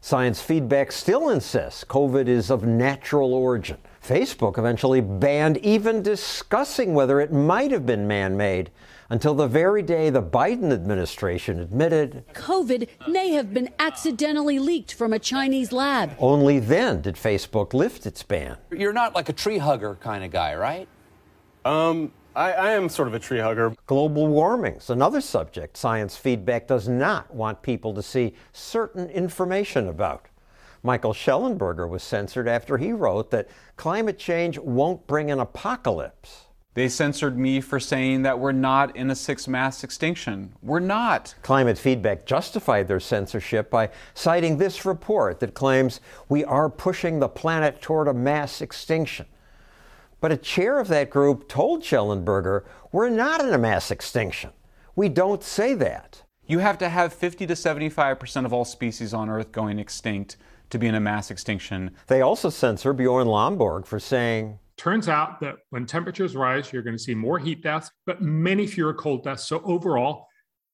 Science 0.00 0.40
feedback 0.40 0.92
still 0.92 1.28
insists 1.30 1.82
COVID 1.82 2.28
is 2.28 2.48
of 2.48 2.62
natural 2.62 3.34
origin. 3.34 3.78
Facebook 4.06 4.56
eventually 4.56 5.00
banned 5.00 5.58
even 5.58 6.00
discussing 6.00 6.94
whether 6.94 7.20
it 7.20 7.32
might 7.32 7.72
have 7.72 7.84
been 7.84 8.06
man 8.06 8.36
made 8.36 8.70
until 9.10 9.34
the 9.34 9.48
very 9.48 9.82
day 9.82 10.10
the 10.10 10.22
Biden 10.22 10.72
administration 10.72 11.58
admitted 11.58 12.24
COVID 12.32 12.88
may 13.08 13.30
have 13.30 13.52
been 13.52 13.68
accidentally 13.80 14.60
leaked 14.60 14.94
from 14.94 15.12
a 15.12 15.18
Chinese 15.18 15.72
lab. 15.72 16.14
Only 16.20 16.60
then 16.60 17.00
did 17.00 17.16
Facebook 17.16 17.74
lift 17.74 18.06
its 18.06 18.22
ban. 18.22 18.56
You're 18.70 18.92
not 18.92 19.14
like 19.14 19.28
a 19.28 19.32
tree 19.32 19.58
hugger 19.58 19.96
kind 19.96 20.22
of 20.22 20.30
guy, 20.30 20.54
right? 20.54 20.86
Um, 21.64 22.12
I, 22.36 22.52
I 22.52 22.70
am 22.72 22.88
sort 22.88 23.08
of 23.08 23.14
a 23.14 23.18
tree 23.18 23.40
hugger. 23.40 23.74
Global 23.86 24.28
warming's 24.28 24.88
another 24.88 25.20
subject 25.20 25.76
science 25.76 26.16
feedback 26.16 26.68
does 26.68 26.86
not 26.86 27.34
want 27.34 27.60
people 27.62 27.92
to 27.94 28.02
see 28.02 28.34
certain 28.52 29.08
information 29.10 29.88
about. 29.88 30.26
Michael 30.86 31.12
Shellenberger 31.12 31.88
was 31.88 32.04
censored 32.04 32.46
after 32.46 32.78
he 32.78 32.92
wrote 32.92 33.32
that 33.32 33.48
climate 33.76 34.18
change 34.18 34.56
won't 34.56 35.04
bring 35.08 35.32
an 35.32 35.40
apocalypse. 35.40 36.44
They 36.74 36.88
censored 36.88 37.36
me 37.36 37.60
for 37.60 37.80
saying 37.80 38.22
that 38.22 38.38
we're 38.38 38.52
not 38.52 38.94
in 38.94 39.10
a 39.10 39.16
sixth 39.16 39.48
mass 39.48 39.82
extinction. 39.82 40.52
We're 40.62 40.78
not. 40.78 41.34
Climate 41.42 41.76
Feedback 41.76 42.24
justified 42.24 42.86
their 42.86 43.00
censorship 43.00 43.68
by 43.68 43.90
citing 44.14 44.58
this 44.58 44.84
report 44.84 45.40
that 45.40 45.54
claims 45.54 46.00
we 46.28 46.44
are 46.44 46.70
pushing 46.70 47.18
the 47.18 47.28
planet 47.28 47.82
toward 47.82 48.06
a 48.06 48.14
mass 48.14 48.60
extinction. 48.60 49.26
But 50.20 50.30
a 50.30 50.36
chair 50.36 50.78
of 50.78 50.86
that 50.88 51.10
group 51.10 51.48
told 51.48 51.82
Shellenberger, 51.82 52.62
we're 52.92 53.08
not 53.08 53.40
in 53.40 53.52
a 53.52 53.58
mass 53.58 53.90
extinction. 53.90 54.50
We 54.94 55.08
don't 55.08 55.42
say 55.42 55.74
that. 55.74 56.22
You 56.48 56.60
have 56.60 56.78
to 56.78 56.88
have 56.88 57.12
50 57.12 57.46
to 57.48 57.54
75% 57.54 58.44
of 58.44 58.52
all 58.52 58.64
species 58.64 59.12
on 59.12 59.28
Earth 59.28 59.50
going 59.50 59.80
extinct 59.80 60.36
to 60.70 60.78
be 60.78 60.86
in 60.86 60.94
a 60.94 61.00
mass 61.00 61.30
extinction. 61.30 61.90
They 62.06 62.20
also 62.20 62.50
censor 62.50 62.92
Bjorn 62.92 63.26
Lomborg 63.26 63.84
for 63.84 63.98
saying, 63.98 64.58
Turns 64.76 65.08
out 65.08 65.40
that 65.40 65.56
when 65.70 65.86
temperatures 65.86 66.36
rise, 66.36 66.72
you're 66.72 66.82
going 66.82 66.96
to 66.96 67.02
see 67.02 67.14
more 67.14 67.38
heat 67.38 67.62
deaths, 67.62 67.90
but 68.04 68.20
many 68.22 68.66
fewer 68.66 68.94
cold 68.94 69.24
deaths. 69.24 69.48
So 69.48 69.60
overall, 69.64 70.26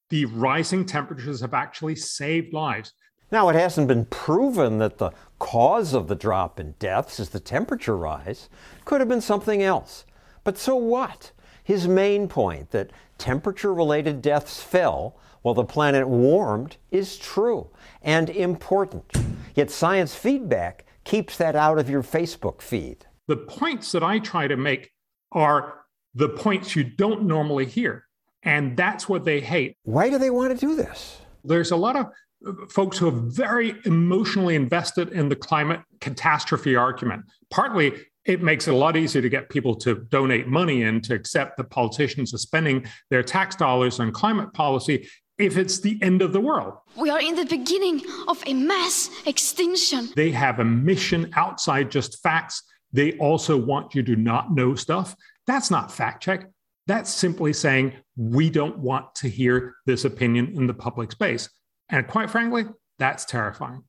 the 0.09 0.25
rising 0.25 0.85
temperatures 0.85 1.41
have 1.41 1.53
actually 1.53 1.95
saved 1.95 2.53
lives. 2.53 2.93
Now, 3.31 3.49
it 3.49 3.55
hasn't 3.55 3.87
been 3.87 4.05
proven 4.05 4.77
that 4.77 4.99
the 4.99 5.11
cause 5.39 5.93
of 5.93 6.07
the 6.07 6.15
drop 6.15 6.59
in 6.59 6.75
deaths 6.77 7.19
is 7.19 7.29
the 7.29 7.39
temperature 7.39 7.97
rise. 7.97 8.49
Could 8.85 9.01
have 9.01 9.09
been 9.09 9.21
something 9.21 9.63
else. 9.63 10.05
But 10.43 10.59
so 10.59 10.75
what? 10.75 11.31
His 11.63 11.87
main 11.87 12.27
point 12.27 12.71
that 12.71 12.91
temperature 13.17 13.73
related 13.73 14.21
deaths 14.21 14.61
fell 14.61 15.15
while 15.43 15.53
the 15.53 15.63
planet 15.63 16.07
warmed 16.07 16.77
is 16.89 17.17
true 17.17 17.69
and 18.01 18.29
important. 18.29 19.13
Yet 19.53 19.69
science 19.69 20.15
feedback 20.15 20.85
keeps 21.03 21.37
that 21.37 21.55
out 21.55 21.77
of 21.77 21.89
your 21.89 22.01
Facebook 22.01 22.61
feed. 22.61 23.05
The 23.27 23.37
points 23.37 23.91
that 23.91 24.03
I 24.03 24.19
try 24.19 24.47
to 24.47 24.57
make 24.57 24.91
are 25.31 25.85
the 26.15 26.29
points 26.29 26.75
you 26.75 26.83
don't 26.83 27.23
normally 27.23 27.65
hear. 27.65 28.05
And 28.43 28.75
that's 28.75 29.07
what 29.07 29.23
they 29.23 29.39
hate. 29.39 29.77
Why 29.83 30.09
do 30.09 30.17
they 30.17 30.29
want 30.29 30.57
to 30.57 30.65
do 30.65 30.75
this? 30.75 31.19
There's 31.43 31.71
a 31.71 31.77
lot 31.77 31.95
of 31.95 32.07
uh, 32.45 32.51
folks 32.69 32.97
who 32.97 33.07
are 33.07 33.11
very 33.11 33.75
emotionally 33.85 34.55
invested 34.55 35.09
in 35.09 35.29
the 35.29 35.35
climate 35.35 35.81
catastrophe 36.01 36.75
argument. 36.75 37.23
Partly, 37.49 37.93
it 38.25 38.41
makes 38.41 38.67
it 38.67 38.73
a 38.73 38.77
lot 38.77 38.95
easier 38.95 39.21
to 39.21 39.29
get 39.29 39.49
people 39.49 39.75
to 39.75 40.05
donate 40.09 40.47
money 40.47 40.83
and 40.83 41.03
to 41.03 41.13
accept 41.13 41.57
that 41.57 41.69
politicians 41.69 42.33
are 42.33 42.37
spending 42.37 42.85
their 43.09 43.23
tax 43.23 43.55
dollars 43.55 43.99
on 43.99 44.11
climate 44.11 44.53
policy 44.53 45.07
if 45.37 45.57
it's 45.57 45.79
the 45.79 45.97
end 46.01 46.21
of 46.21 46.33
the 46.33 46.39
world. 46.39 46.73
We 46.95 47.09
are 47.09 47.21
in 47.21 47.35
the 47.35 47.45
beginning 47.45 48.01
of 48.27 48.41
a 48.45 48.53
mass 48.53 49.09
extinction. 49.25 50.09
They 50.15 50.31
have 50.31 50.59
a 50.59 50.65
mission 50.65 51.31
outside 51.35 51.91
just 51.91 52.21
facts 52.21 52.63
they 52.93 53.13
also 53.13 53.57
want 53.57 53.95
you 53.95 54.03
to 54.03 54.15
not 54.15 54.53
know 54.53 54.75
stuff. 54.75 55.15
That's 55.47 55.71
not 55.71 55.91
fact 55.91 56.23
check. 56.23 56.47
That's 56.85 57.11
simply 57.11 57.51
saying, 57.51 57.93
we 58.15 58.49
don't 58.49 58.77
want 58.77 59.15
to 59.15 59.27
hear 59.27 59.75
this 59.85 60.05
opinion 60.05 60.53
in 60.55 60.67
the 60.67 60.73
public 60.73 61.11
space. 61.11 61.49
And 61.89 62.07
quite 62.07 62.29
frankly, 62.29 62.65
that's 62.99 63.25
terrifying. 63.25 63.83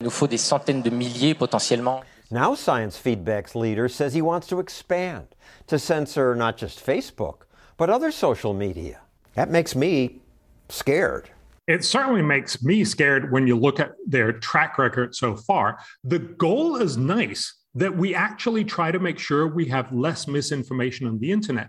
Il 0.00 0.04
nous 0.04 0.10
faut 0.10 0.28
des 0.28 0.38
centaines 0.38 0.82
de 0.82 0.90
milliers 0.90 1.34
potentiellement. 1.34 2.02
Now, 2.30 2.54
Science 2.54 2.98
Feedback's 2.98 3.54
leader 3.54 3.88
says 3.88 4.12
he 4.12 4.22
wants 4.22 4.46
to 4.48 4.60
expand 4.60 5.34
to 5.66 5.78
censor 5.78 6.34
not 6.34 6.56
just 6.56 6.84
Facebook, 6.84 7.46
but 7.76 7.88
other 7.88 8.10
social 8.10 8.52
media. 8.52 9.00
That 9.34 9.50
makes 9.50 9.74
me 9.74 10.20
scared. 10.68 11.30
It 11.66 11.84
certainly 11.84 12.22
makes 12.22 12.62
me 12.62 12.82
scared 12.84 13.30
when 13.30 13.46
you 13.46 13.54
look 13.54 13.78
at 13.78 13.92
their 14.06 14.32
track 14.32 14.78
record 14.78 15.14
so 15.14 15.36
far. 15.36 15.78
The 16.02 16.18
goal 16.18 16.76
is 16.76 16.96
nice 16.96 17.54
that 17.74 17.94
we 17.94 18.14
actually 18.14 18.64
try 18.64 18.90
to 18.90 18.98
make 18.98 19.18
sure 19.18 19.46
we 19.46 19.66
have 19.66 19.92
less 19.92 20.26
misinformation 20.26 21.06
on 21.06 21.18
the 21.18 21.30
internet. 21.30 21.68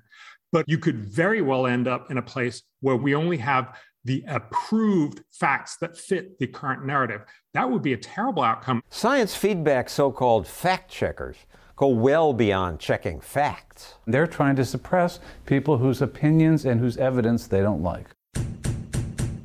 But 0.51 0.65
you 0.67 0.77
could 0.77 0.97
very 0.97 1.41
well 1.41 1.67
end 1.67 1.87
up 1.87 2.09
in 2.09 2.17
a 2.17 2.21
place 2.21 2.63
where 2.79 2.95
we 2.95 3.13
only 3.13 3.37
have 3.37 3.77
the 4.05 4.23
approved 4.27 5.21
facts 5.31 5.77
that 5.81 5.97
fit 5.97 6.39
the 6.39 6.47
current 6.47 6.85
narrative. 6.85 7.21
That 7.53 7.69
would 7.69 7.81
be 7.81 7.93
a 7.93 7.97
terrible 7.97 8.41
outcome. 8.41 8.81
Science 8.89 9.35
feedback, 9.35 9.89
so 9.89 10.11
called 10.11 10.47
fact 10.47 10.89
checkers, 10.89 11.35
go 11.75 11.89
well 11.89 12.33
beyond 12.33 12.79
checking 12.79 13.19
facts. 13.19 13.95
They're 14.07 14.27
trying 14.27 14.55
to 14.55 14.65
suppress 14.65 15.19
people 15.45 15.77
whose 15.77 16.01
opinions 16.01 16.65
and 16.65 16.79
whose 16.79 16.97
evidence 16.97 17.47
they 17.47 17.61
don't 17.61 17.83
like. 17.83 18.07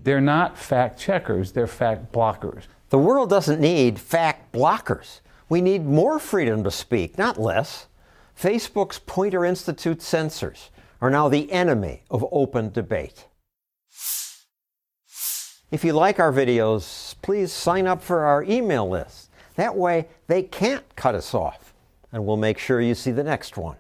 They're 0.05 0.21
not 0.21 0.59
fact 0.59 1.01
checkers, 1.01 1.53
they're 1.53 1.67
fact 1.67 2.13
blockers. 2.13 2.65
The 2.91 2.99
world 2.99 3.31
doesn't 3.31 3.59
need 3.59 3.99
fact 3.99 4.53
blockers. 4.53 5.21
We 5.49 5.63
need 5.63 5.87
more 5.87 6.19
freedom 6.19 6.63
to 6.65 6.71
speak, 6.71 7.17
not 7.17 7.41
less. 7.41 7.87
Facebook's 8.39 8.99
Poynter 8.99 9.47
Institute 9.47 10.03
censors 10.03 10.71
are 11.01 11.11
now 11.11 11.29
the 11.29 11.51
enemy 11.51 12.03
of 12.11 12.25
open 12.31 12.71
debate. 12.71 13.27
If 15.71 15.85
you 15.85 15.95
like 15.95 16.21
our 16.21 16.33
videos, 16.33 17.15
please 17.23 17.51
sign 17.51 17.87
up 17.87 18.03
for 18.03 18.25
our 18.25 18.45
email 18.45 18.89
list. 18.89 19.31
That 19.57 19.75
way, 19.75 20.09
they 20.27 20.43
can't 20.43 20.85
cut 20.97 21.15
us 21.15 21.33
off, 21.33 21.73
and 22.13 22.27
we'll 22.27 22.37
make 22.37 22.59
sure 22.59 22.81
you 22.81 22.95
see 22.95 23.11
the 23.11 23.25
next 23.25 23.57
one. 23.57 23.77